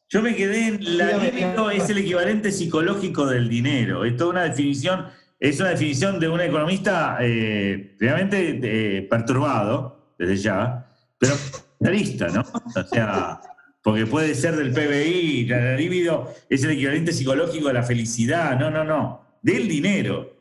Yo 0.09 0.21
me 0.21 0.35
quedé 0.35 0.67
en 0.67 0.97
la 0.97 1.17
dígame. 1.17 1.77
es 1.77 1.89
el 1.89 1.97
equivalente 1.99 2.51
psicológico 2.51 3.25
del 3.25 3.49
dinero. 3.49 4.05
Es 4.05 4.15
toda 4.17 4.31
una 4.31 4.43
definición, 4.43 5.07
es 5.39 5.59
una 5.59 5.69
definición 5.69 6.19
de 6.19 6.29
un 6.29 6.41
economista 6.41 7.17
eh, 7.21 7.95
realmente 7.99 8.59
eh, 8.63 9.01
perturbado, 9.03 10.13
desde 10.17 10.37
ya, 10.37 10.87
pero 11.17 11.35
capitalista, 11.79 12.27
¿no? 12.29 12.41
O 12.41 12.83
sea, 12.87 13.41
porque 13.81 14.05
puede 14.05 14.35
ser 14.35 14.55
del 14.55 14.71
PBI, 14.71 15.45
la 15.47 15.75
libido 15.75 16.31
es 16.49 16.63
el 16.63 16.71
equivalente 16.71 17.11
psicológico 17.11 17.67
de 17.69 17.73
la 17.73 17.83
felicidad. 17.83 18.59
No, 18.59 18.69
no, 18.69 18.83
no. 18.83 19.21
Del 19.41 19.67
dinero. 19.67 20.37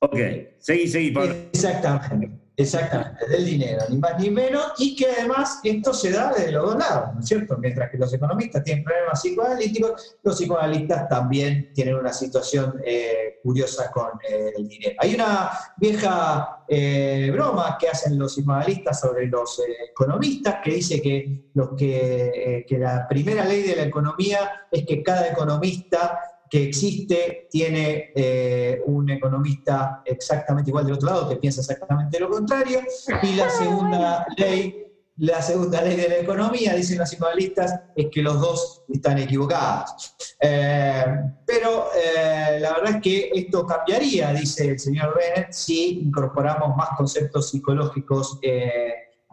Ok, 0.00 0.18
seguí, 0.58 0.86
seguí, 0.86 1.10
Pablo. 1.10 1.34
Exactamente, 1.52 2.30
exactamente, 2.56 3.26
del 3.28 3.44
dinero, 3.44 3.82
ni 3.88 3.98
más 3.98 4.18
ni 4.20 4.30
menos, 4.30 4.72
y 4.78 4.94
que 4.94 5.06
además 5.06 5.60
esto 5.62 5.92
se 5.92 6.12
da 6.12 6.32
de 6.32 6.52
los 6.52 6.64
dos 6.64 6.76
lados, 6.76 7.14
¿no 7.14 7.20
es 7.20 7.26
cierto? 7.26 7.56
Mientras 7.58 7.90
que 7.90 7.98
los 7.98 8.12
economistas 8.12 8.62
tienen 8.62 8.84
problemas 8.84 9.20
psicoanalíticos, 9.20 10.16
los 10.22 10.36
psicoanalistas 10.36 11.08
también 11.08 11.72
tienen 11.72 11.96
una 11.96 12.12
situación 12.12 12.80
eh, 12.84 13.34
curiosa 13.44 13.90
con 13.90 14.18
eh, 14.26 14.52
el 14.56 14.66
dinero. 14.66 14.96
Hay 15.00 15.14
una 15.14 15.50
vieja 15.76 16.64
eh, 16.66 17.28
broma 17.30 17.76
que 17.78 17.88
hacen 17.88 18.18
los 18.18 18.32
psicoanalistas 18.32 19.00
sobre 19.00 19.26
los 19.26 19.58
eh, 19.58 19.90
economistas, 19.90 20.56
que 20.64 20.70
dice 20.70 21.02
que, 21.02 21.50
los 21.52 21.76
que 21.76 22.64
la 22.70 23.06
primera 23.06 23.44
ley 23.44 23.62
de 23.62 23.76
la 23.76 23.82
economía 23.82 24.66
es 24.70 24.86
que 24.86 25.02
cada 25.02 25.28
economista 25.28 26.18
que 26.50 26.64
existe 26.64 27.48
tiene 27.50 28.12
eh, 28.14 28.80
un 28.86 29.10
economista 29.10 30.02
exactamente 30.04 30.70
igual 30.70 30.86
del 30.86 30.94
otro 30.94 31.08
lado 31.08 31.28
que 31.28 31.36
piensa 31.36 31.60
exactamente 31.60 32.20
lo 32.20 32.28
contrario 32.28 32.80
y 33.22 33.34
la 33.34 33.50
segunda 33.58 34.26
ley 34.36 34.80
la 35.16 35.40
segunda 35.40 35.80
ley 35.80 35.94
de 35.96 36.08
la 36.08 36.16
economía 36.16 36.74
dicen 36.74 36.98
los 36.98 37.08
psicoanalistas 37.08 37.72
es 37.94 38.06
que 38.10 38.20
los 38.20 38.40
dos 38.40 38.82
están 38.88 39.16
equivocados. 39.18 40.16
Eh, 40.40 41.04
pero 41.46 41.86
eh, 41.94 42.58
la 42.58 42.72
verdad 42.72 42.96
es 42.96 43.00
que 43.00 43.30
esto 43.32 43.64
cambiaría 43.64 44.32
dice 44.32 44.70
el 44.70 44.78
señor 44.80 45.16
Bennett 45.16 45.52
si 45.52 46.00
incorporamos 46.00 46.76
más 46.76 46.88
conceptos 46.96 47.50
psicológicos 47.50 48.40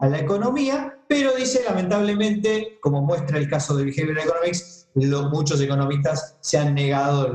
a 0.02 0.08
la 0.08 0.18
economía, 0.18 0.98
pero 1.08 1.32
dice 1.34 1.62
lamentablemente, 1.64 2.78
como 2.80 3.02
muestra 3.02 3.38
el 3.38 3.48
caso 3.48 3.76
de 3.76 3.84
Behavioral 3.84 4.24
Economics, 4.24 4.81
lo- 4.94 5.30
muchos 5.30 5.60
economistas 5.60 6.36
se 6.40 6.58
han 6.58 6.74
negado 6.74 7.32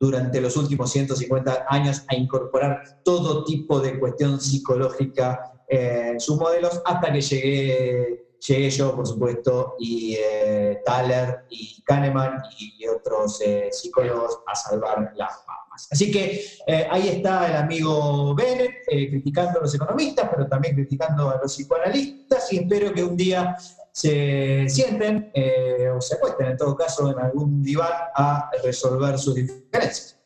durante 0.00 0.40
los 0.40 0.56
últimos 0.56 0.90
150 0.92 1.66
años 1.68 2.04
a 2.08 2.14
incorporar 2.14 3.00
todo 3.04 3.44
tipo 3.44 3.80
de 3.80 3.98
cuestión 3.98 4.40
psicológica 4.40 5.52
eh, 5.68 6.10
en 6.12 6.20
sus 6.20 6.36
modelos, 6.38 6.80
hasta 6.84 7.12
que 7.12 7.20
llegué, 7.20 8.70
yo, 8.70 8.94
por 8.94 9.06
supuesto, 9.06 9.74
y 9.80 10.16
eh, 10.18 10.78
Thaler 10.84 11.40
y 11.50 11.82
Kahneman 11.82 12.40
y 12.58 12.86
otros 12.86 13.40
eh, 13.44 13.68
psicólogos 13.72 14.38
a 14.46 14.54
salvar 14.54 15.12
las 15.16 15.38
papas. 15.38 15.88
Así 15.90 16.10
que 16.10 16.42
ahí 16.90 17.08
está 17.08 17.48
el 17.50 17.56
amigo 17.56 18.34
Bennett 18.34 18.84
criticando 18.86 19.58
a 19.58 19.62
los 19.62 19.74
economistas, 19.74 20.28
pero 20.30 20.46
también 20.48 20.74
criticando 20.74 21.30
a 21.30 21.38
los 21.42 21.52
psicoanalistas 21.54 22.52
y 22.52 22.58
espero 22.58 22.92
que 22.92 23.04
un 23.04 23.16
día 23.16 23.56
se 23.98 24.68
sienten 24.68 25.28
eh, 25.34 25.88
o 25.92 26.00
se 26.00 26.14
acuesten 26.14 26.46
en 26.52 26.56
todo 26.56 26.76
caso 26.76 27.10
en 27.10 27.18
algún 27.18 27.64
diván 27.64 27.90
a 28.14 28.48
resolver 28.62 29.18
sus 29.18 29.34
diferencias. 29.34 30.16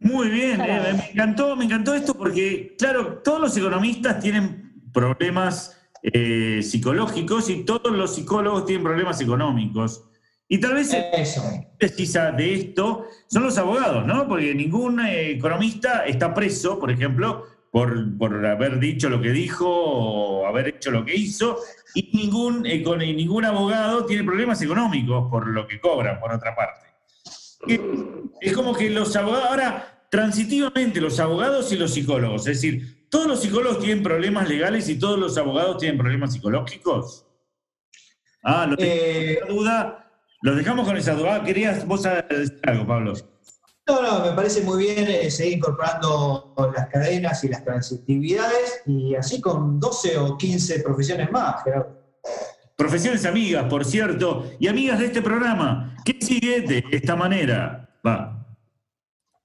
Muy 0.00 0.28
bien, 0.28 0.60
eh, 0.60 0.92
me 0.92 1.10
encantó, 1.12 1.56
me 1.56 1.64
encantó 1.64 1.94
esto 1.94 2.12
porque, 2.12 2.74
claro, 2.78 3.22
todos 3.24 3.40
los 3.40 3.56
economistas 3.56 4.20
tienen 4.20 4.82
problemas 4.92 5.78
eh, 6.02 6.60
psicológicos 6.62 7.48
y 7.48 7.64
todos 7.64 7.90
los 7.90 8.14
psicólogos 8.16 8.66
tienen 8.66 8.84
problemas 8.84 9.18
económicos. 9.22 10.04
Y 10.46 10.58
tal 10.60 10.74
vez 10.74 10.92
el 10.92 11.04
Eso. 11.14 11.42
precisa 11.78 12.32
de 12.32 12.52
esto 12.52 13.06
son 13.28 13.44
los 13.44 13.56
abogados, 13.56 14.04
¿no? 14.06 14.28
Porque 14.28 14.54
ningún 14.54 15.00
eh, 15.00 15.30
economista 15.30 16.04
está 16.04 16.34
preso, 16.34 16.78
por 16.78 16.90
ejemplo, 16.90 17.46
por, 17.70 18.18
por 18.18 18.44
haber 18.44 18.78
dicho 18.78 19.08
lo 19.08 19.22
que 19.22 19.30
dijo 19.30 19.66
o 19.66 20.46
haber 20.46 20.68
hecho 20.68 20.92
lo 20.92 21.04
que 21.04 21.16
hizo, 21.16 21.58
y 21.94 22.10
ningún, 22.12 22.64
econ- 22.64 23.06
y 23.06 23.14
ningún 23.14 23.44
abogado 23.44 24.04
tiene 24.04 24.24
problemas 24.24 24.60
económicos 24.62 25.30
por 25.30 25.46
lo 25.48 25.66
que 25.66 25.80
cobran, 25.80 26.18
por 26.20 26.32
otra 26.32 26.54
parte. 26.54 26.80
Y 27.66 27.80
Es 28.40 28.52
como 28.52 28.74
que 28.74 28.90
los 28.90 29.14
abogados, 29.16 29.46
ahora, 29.48 30.06
transitivamente, 30.10 31.00
los 31.00 31.18
abogados 31.20 31.72
y 31.72 31.76
los 31.76 31.94
psicólogos, 31.94 32.42
es 32.46 32.60
decir, 32.60 33.06
todos 33.08 33.26
los 33.26 33.40
psicólogos 33.40 33.78
tienen 33.78 34.02
problemas 34.02 34.48
legales 34.48 34.88
y 34.88 34.98
todos 34.98 35.18
los 35.18 35.38
abogados 35.38 35.78
tienen 35.78 35.96
problemas 35.98 36.32
psicológicos. 36.32 37.26
Ah, 38.42 38.66
lo 38.68 38.76
Eh, 38.78 39.38
esa 39.42 39.46
duda. 39.52 40.00
Los 40.42 40.56
dejamos 40.56 40.86
con 40.86 40.96
esa 40.98 41.14
duda. 41.14 41.36
Ah, 41.36 41.44
Querías 41.44 41.86
vos 41.86 42.02
decir 42.02 42.60
algo, 42.64 42.86
Pablo. 42.86 43.14
No, 43.86 44.00
no, 44.00 44.24
me 44.24 44.32
parece 44.32 44.62
muy 44.62 44.82
bien 44.82 45.06
eh, 45.08 45.30
seguir 45.30 45.58
incorporando 45.58 46.54
las 46.74 46.88
cadenas 46.88 47.44
y 47.44 47.48
las 47.48 47.62
transitividades 47.62 48.82
y 48.86 49.14
así 49.14 49.42
con 49.42 49.78
12 49.78 50.16
o 50.18 50.38
15 50.38 50.80
profesiones 50.80 51.30
más, 51.30 51.62
Gerardo. 51.62 52.02
Profesiones 52.76 53.26
amigas, 53.26 53.66
por 53.68 53.84
cierto, 53.84 54.50
y 54.58 54.68
amigas 54.68 54.98
de 54.98 55.06
este 55.06 55.20
programa. 55.20 55.96
¿Qué 56.02 56.16
sigue 56.18 56.62
de 56.62 56.82
esta 56.92 57.14
manera? 57.14 57.90
Va. 58.04 58.46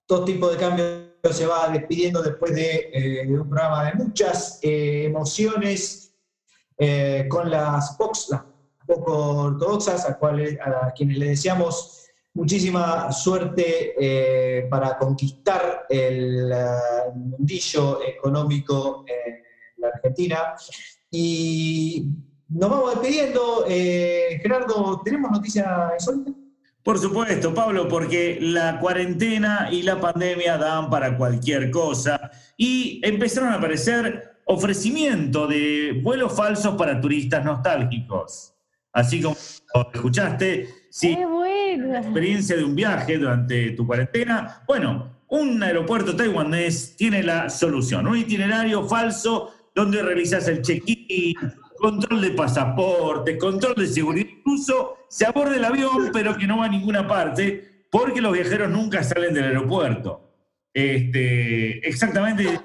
Todo 0.06 0.24
tipo 0.24 0.50
de 0.50 0.58
cambios 0.58 1.00
se 1.32 1.46
va 1.46 1.68
despidiendo 1.68 2.22
después 2.24 2.56
de, 2.56 2.90
eh, 2.94 3.26
de 3.28 3.40
un 3.40 3.50
programa 3.50 3.86
de 3.86 3.94
muchas 3.96 4.60
eh, 4.62 5.04
emociones 5.06 6.06
con 7.28 7.52
las 7.52 7.98
POCs, 7.98 8.30
las 8.30 8.42
poco 8.88 9.14
ortodoxas, 9.44 10.10
a, 10.10 10.18
cuales, 10.18 10.58
a 10.62 10.94
quienes 10.94 11.18
le 11.18 11.28
deseamos 11.28 11.99
muchísima 12.34 13.12
suerte 13.12 13.96
eh, 14.00 14.68
para 14.70 14.98
conquistar 14.98 15.86
el 15.90 16.52
eh, 16.52 16.66
mundillo 17.14 18.00
económico 18.04 19.06
en 19.08 19.44
la 19.78 19.90
Argentina. 19.90 20.56
Y 21.12 22.08
nos 22.50 22.70
vamos 22.70 22.92
despidiendo. 22.92 23.66
Eh, 23.68 24.40
Gerardo, 24.42 25.02
¿tenemos 25.04 25.32
noticia 25.32 25.92
insólita? 25.94 26.32
Por 26.84 26.98
supuesto, 26.98 27.54
Pablo, 27.54 27.88
porque 27.88 28.40
la 28.42 28.80
cuarentena 28.80 29.70
y 29.72 29.84
la 29.84 30.00
pandemia 30.00 30.58
dan 30.58 30.90
para 30.90 31.18
cualquier 31.18 31.70
cosa 31.72 32.32
y 32.58 33.02
empezaron 33.04 33.50
a 33.50 33.56
aparecer 33.56 34.38
ofrecimientos 34.46 35.50
de 35.50 36.00
vuelos 36.02 36.34
falsos 36.34 36.76
para 36.76 37.00
turistas 37.00 37.46
nostálgicos. 37.46 38.56
así 38.94 39.22
como 39.22 39.36
lo 39.76 39.92
escuchaste. 39.94 40.70
Sí, 40.90 41.16
¡Qué 41.16 41.26
bueno! 41.88 42.06
experiencia 42.06 42.56
de 42.56 42.64
un 42.64 42.76
viaje 42.76 43.18
durante 43.18 43.72
tu 43.72 43.86
cuarentena. 43.86 44.64
Bueno, 44.68 45.20
un 45.30 45.62
aeropuerto 45.62 46.16
taiwanés 46.16 46.96
tiene 46.96 47.24
la 47.24 47.50
solución. 47.50 48.08
Un 48.08 48.18
itinerario 48.18 48.88
falso 48.88 49.54
donde 49.76 50.02
realizas 50.02 50.48
el 50.48 50.62
check-in, 50.62 51.36
control 51.78 52.22
de 52.22 52.32
pasaporte, 52.32 53.38
control 53.38 53.76
de 53.76 53.88
seguridad. 53.88 54.28
Incluso 54.30 54.98
se 55.10 55.26
aborda 55.26 55.56
el 55.56 55.66
avión, 55.66 56.10
pero 56.12 56.36
que 56.36 56.48
no 56.48 56.60
va 56.60 56.66
a 56.66 56.70
ninguna 56.70 57.08
parte, 57.08 57.86
porque 57.92 58.22
los 58.22 58.34
viajeros 58.34 58.70
nunca 58.70 59.04
salen 59.04 59.34
del 59.34 59.46
aeropuerto. 59.46 60.30
Este, 60.74 61.88
exactamente, 61.88 62.60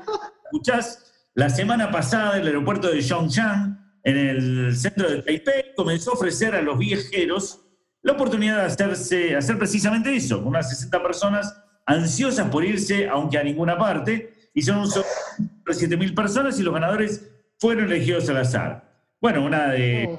escuchás, 0.44 1.30
la 1.34 1.48
semana 1.48 1.90
pasada 1.90 2.38
el 2.38 2.46
aeropuerto 2.46 2.88
de 2.88 3.02
Zhongshan, 3.02 4.00
en 4.04 4.16
el 4.16 4.76
centro 4.76 5.08
de 5.08 5.22
Taipei, 5.22 5.74
comenzó 5.74 6.10
a 6.10 6.14
ofrecer 6.14 6.54
a 6.54 6.62
los 6.62 6.78
viajeros 6.78 7.63
la 8.04 8.12
oportunidad 8.12 8.58
de 8.58 8.66
hacerse, 8.66 9.34
hacer 9.34 9.58
precisamente 9.58 10.14
eso, 10.14 10.38
con 10.38 10.48
unas 10.48 10.68
60 10.70 11.02
personas 11.02 11.60
ansiosas 11.86 12.48
por 12.50 12.64
irse, 12.64 13.08
aunque 13.08 13.38
a 13.38 13.42
ninguna 13.42 13.76
parte, 13.78 14.34
y 14.54 14.62
son 14.62 14.78
un 14.78 14.86
solo 14.86 15.06
de 15.66 15.72
7.000 15.72 16.14
personas 16.14 16.60
y 16.60 16.62
los 16.62 16.72
ganadores 16.72 17.28
fueron 17.58 17.86
elegidos 17.86 18.28
al 18.28 18.36
azar. 18.36 18.84
Bueno, 19.20 19.44
una 19.44 19.68
de... 19.68 20.18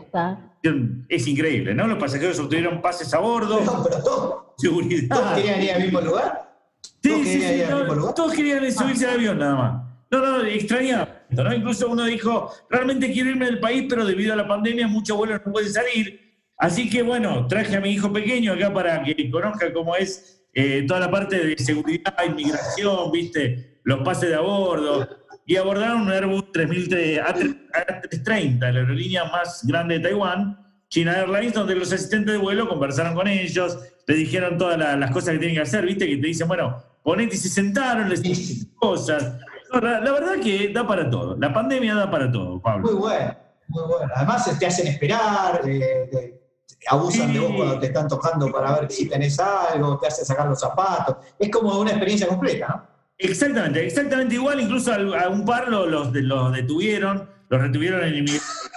Es 1.08 1.28
increíble, 1.28 1.76
¿no? 1.76 1.86
Los 1.86 2.00
pasajeros 2.00 2.40
obtuvieron 2.40 2.82
pases 2.82 3.14
a 3.14 3.20
bordo, 3.20 3.62
No, 3.64 3.84
pero 3.84 4.04
todos, 4.04 4.04
todos 4.04 4.54
seguridad. 4.58 5.36
querían 5.36 5.62
ir 5.62 5.72
al 5.72 5.84
mismo 5.84 6.02
lugar. 6.02 6.58
Sí, 6.82 7.10
¿Todos 7.10 7.22
sí, 7.22 7.34
querían 7.34 7.50
sí, 7.52 7.56
ir 7.58 7.64
al 7.66 7.70
no, 7.70 7.78
mismo 7.78 7.94
lugar? 7.96 8.14
todos 8.16 8.34
querían 8.34 8.72
subirse 8.72 9.06
al 9.06 9.14
avión 9.14 9.38
nada 9.38 9.56
más. 9.56 9.84
No, 10.10 10.20
no, 10.20 10.44
extrañaba. 10.44 11.08
¿no? 11.30 11.54
Incluso 11.54 11.88
uno 11.88 12.04
dijo, 12.06 12.52
realmente 12.68 13.12
quiero 13.12 13.30
irme 13.30 13.46
del 13.46 13.60
país, 13.60 13.86
pero 13.88 14.04
debido 14.06 14.34
a 14.34 14.36
la 14.36 14.48
pandemia 14.48 14.88
muchos 14.88 15.16
vuelos 15.16 15.40
no 15.46 15.52
pueden 15.52 15.72
salir. 15.72 16.25
Así 16.58 16.90
que 16.90 17.02
bueno, 17.02 17.48
traje 17.48 17.76
a 17.76 17.82
mi 17.82 17.90
hijo 17.92 18.12
pequeño 18.14 18.54
acá 18.54 18.74
para 18.74 19.04
que 19.04 19.30
conozca 19.30 19.72
cómo 19.74 19.96
es 19.96 20.46
eh, 20.54 20.86
toda 20.88 21.02
la 21.02 21.12
parte 21.12 21.38
de 21.48 21.58
seguridad, 21.58 22.16
inmigración, 22.26 23.12
viste, 23.12 23.80
los 23.84 24.00
pases 24.04 24.30
de 24.30 24.36
a 24.36 24.40
bordo. 24.42 25.08
Y 25.46 25.58
abordaron 25.58 26.02
un 26.04 26.12
Airbus 26.12 26.52
3000 26.54 26.90
A330, 27.22 28.60
la 28.60 28.80
aerolínea 28.80 29.26
más 29.26 29.66
grande 29.66 29.96
de 29.96 30.00
Taiwán, 30.02 30.58
China 30.90 31.18
Airlines, 31.20 31.54
donde 31.54 31.76
los 31.76 31.92
asistentes 31.92 32.34
de 32.34 32.40
vuelo 32.40 32.68
conversaron 32.68 33.14
con 33.16 33.28
ellos, 33.28 33.78
le 34.08 34.16
dijeron 34.16 34.58
todas 34.58 34.78
la- 34.78 34.96
las 34.96 35.12
cosas 35.12 35.34
que 35.34 35.40
tienen 35.40 35.56
que 35.56 35.62
hacer, 35.62 35.86
viste, 35.86 36.08
que 36.08 36.18
te 36.18 36.28
dicen, 36.28 36.48
bueno, 36.48 36.82
ponete 37.04 37.36
y 37.36 37.38
se 37.38 37.50
sentaron, 37.50 38.10
les 38.10 38.22
dijeron 38.22 38.72
cosas. 38.76 39.38
No, 39.74 39.80
la, 39.82 40.00
la 40.00 40.12
verdad 40.14 40.36
que 40.42 40.70
da 40.72 40.88
para 40.88 41.10
todo. 41.10 41.36
La 41.38 41.54
pandemia 41.54 41.96
da 41.96 42.10
para 42.10 42.32
todo, 42.32 42.62
Pablo. 42.62 42.88
Muy 42.88 42.96
bueno, 43.00 43.36
muy 43.68 43.84
bueno. 43.88 44.12
Además 44.16 44.58
te 44.60 44.66
hacen 44.66 44.88
esperar, 44.88 45.62
eh, 45.68 46.08
te- 46.12 46.45
abusan 46.88 47.34
de 47.34 47.40
vos 47.40 47.54
cuando 47.56 47.80
te 47.80 47.88
están 47.88 48.08
tocando 48.08 48.52
para 48.52 48.80
ver 48.80 48.92
si 48.92 49.08
tenés 49.10 49.40
algo, 49.40 49.98
te 50.00 50.08
hacen 50.08 50.26
sacar 50.26 50.48
los 50.48 50.60
zapatos. 50.60 51.18
Es 51.40 51.50
como 51.50 51.80
una 51.80 51.92
experiencia 51.92 52.28
completa, 52.28 52.68
¿no? 52.68 52.96
Exactamente, 53.18 53.86
exactamente 53.86 54.36
igual. 54.36 54.60
Incluso 54.62 54.92
a, 54.94 55.30
un 55.30 55.46
par 55.46 55.68
lo- 55.70 55.86
los, 55.86 56.14
los 56.14 56.52
detuvieron, 56.54 57.30
los 57.50 57.62
retuvieron 57.62 58.04
en 58.04 58.16
inmigración. 58.16 58.70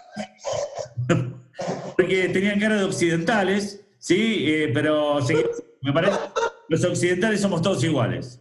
Porque 1.96 2.28
tenían 2.28 2.60
cara 2.60 2.76
de 2.76 2.84
occidentales, 2.84 3.80
sí, 3.98 4.44
Eh, 4.46 4.70
pero 4.72 5.20
sí, 5.22 5.34
me 5.82 5.92
parece 5.92 6.16
los 6.68 6.84
occidentales 6.84 7.40
somos 7.40 7.60
todos 7.62 7.82
iguales. 7.82 8.40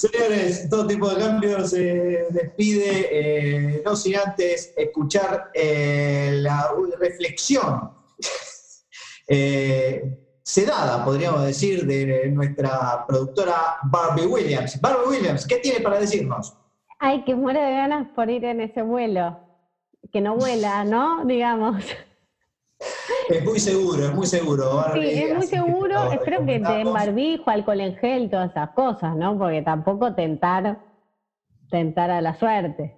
Señores, 0.00 0.66
todo 0.70 0.86
tipo 0.86 1.10
de 1.10 1.20
cambios 1.20 1.68
se 1.68 2.26
despide, 2.30 3.08
eh, 3.10 3.82
no 3.84 3.94
sin 3.94 4.16
antes 4.16 4.72
escuchar 4.74 5.50
eh, 5.52 6.36
la 6.36 6.70
reflexión 6.98 7.90
eh, 9.28 10.02
sedada, 10.42 11.04
podríamos 11.04 11.44
decir, 11.44 11.84
de 11.84 12.30
nuestra 12.30 13.04
productora 13.06 13.76
Barbie 13.82 14.24
Williams. 14.24 14.80
Barbie 14.80 15.18
Williams, 15.18 15.46
¿qué 15.46 15.56
tiene 15.56 15.80
para 15.80 16.00
decirnos? 16.00 16.56
Ay, 16.98 17.22
que 17.24 17.34
muero 17.34 17.60
de 17.60 17.70
ganas 17.70 18.08
por 18.16 18.30
ir 18.30 18.46
en 18.46 18.62
ese 18.62 18.80
vuelo. 18.80 19.38
Que 20.10 20.22
no 20.22 20.34
vuela, 20.34 20.82
¿no? 20.82 21.26
Digamos. 21.26 21.84
Es 23.28 23.44
muy 23.44 23.60
seguro, 23.60 24.04
es 24.04 24.14
muy 24.14 24.26
seguro. 24.26 24.84
Sí, 24.94 25.00
es 25.00 25.36
muy 25.36 25.46
que 25.46 25.56
seguro. 25.56 26.12
Espero 26.12 26.44
que 26.44 26.58
te 26.58 26.72
den 26.72 26.92
barbijo, 26.92 27.48
alcohol 27.48 27.80
en 27.80 27.96
gel, 27.96 28.30
todas 28.30 28.50
esas 28.50 28.70
cosas, 28.70 29.14
¿no? 29.16 29.38
Porque 29.38 29.62
tampoco 29.62 30.14
tentar, 30.14 30.80
tentar 31.70 32.10
a 32.10 32.20
la 32.20 32.36
suerte. 32.38 32.96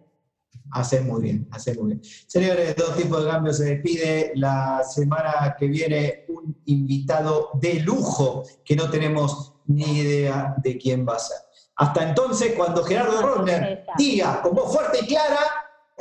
Haces 0.71 1.05
muy 1.05 1.23
bien, 1.23 1.49
haces 1.51 1.77
muy 1.77 1.89
bien. 1.89 2.01
Señores, 2.27 2.75
dos 2.77 2.97
tipos 2.97 3.25
de 3.25 3.31
cambios 3.31 3.59
se 3.59 3.65
despide. 3.65 4.33
La 4.37 4.83
semana 4.85 5.55
que 5.59 5.67
viene 5.67 6.25
un 6.29 6.57
invitado 6.65 7.51
de 7.61 7.81
lujo 7.81 8.45
que 8.65 8.75
no 8.75 8.89
tenemos 8.89 9.55
ni 9.67 9.99
idea 9.99 10.55
de 10.63 10.79
quién 10.79 11.07
va 11.07 11.17
a 11.17 11.19
ser. 11.19 11.37
Hasta 11.77 12.09
entonces, 12.09 12.55
cuando 12.57 12.85
Gerardo 12.85 13.21
Rodner 13.23 13.85
diga 13.99 14.41
con 14.41 14.55
voz 14.55 14.73
fuerte 14.73 15.01
y 15.03 15.07
clara, 15.07 15.39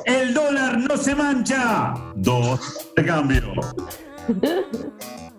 El 0.06 0.34
dólar 0.34 0.78
no 0.78 0.98
se 0.98 1.16
mancha. 1.16 1.94
Dos 2.16 2.92
de 2.96 3.06
cambio. 3.06 3.54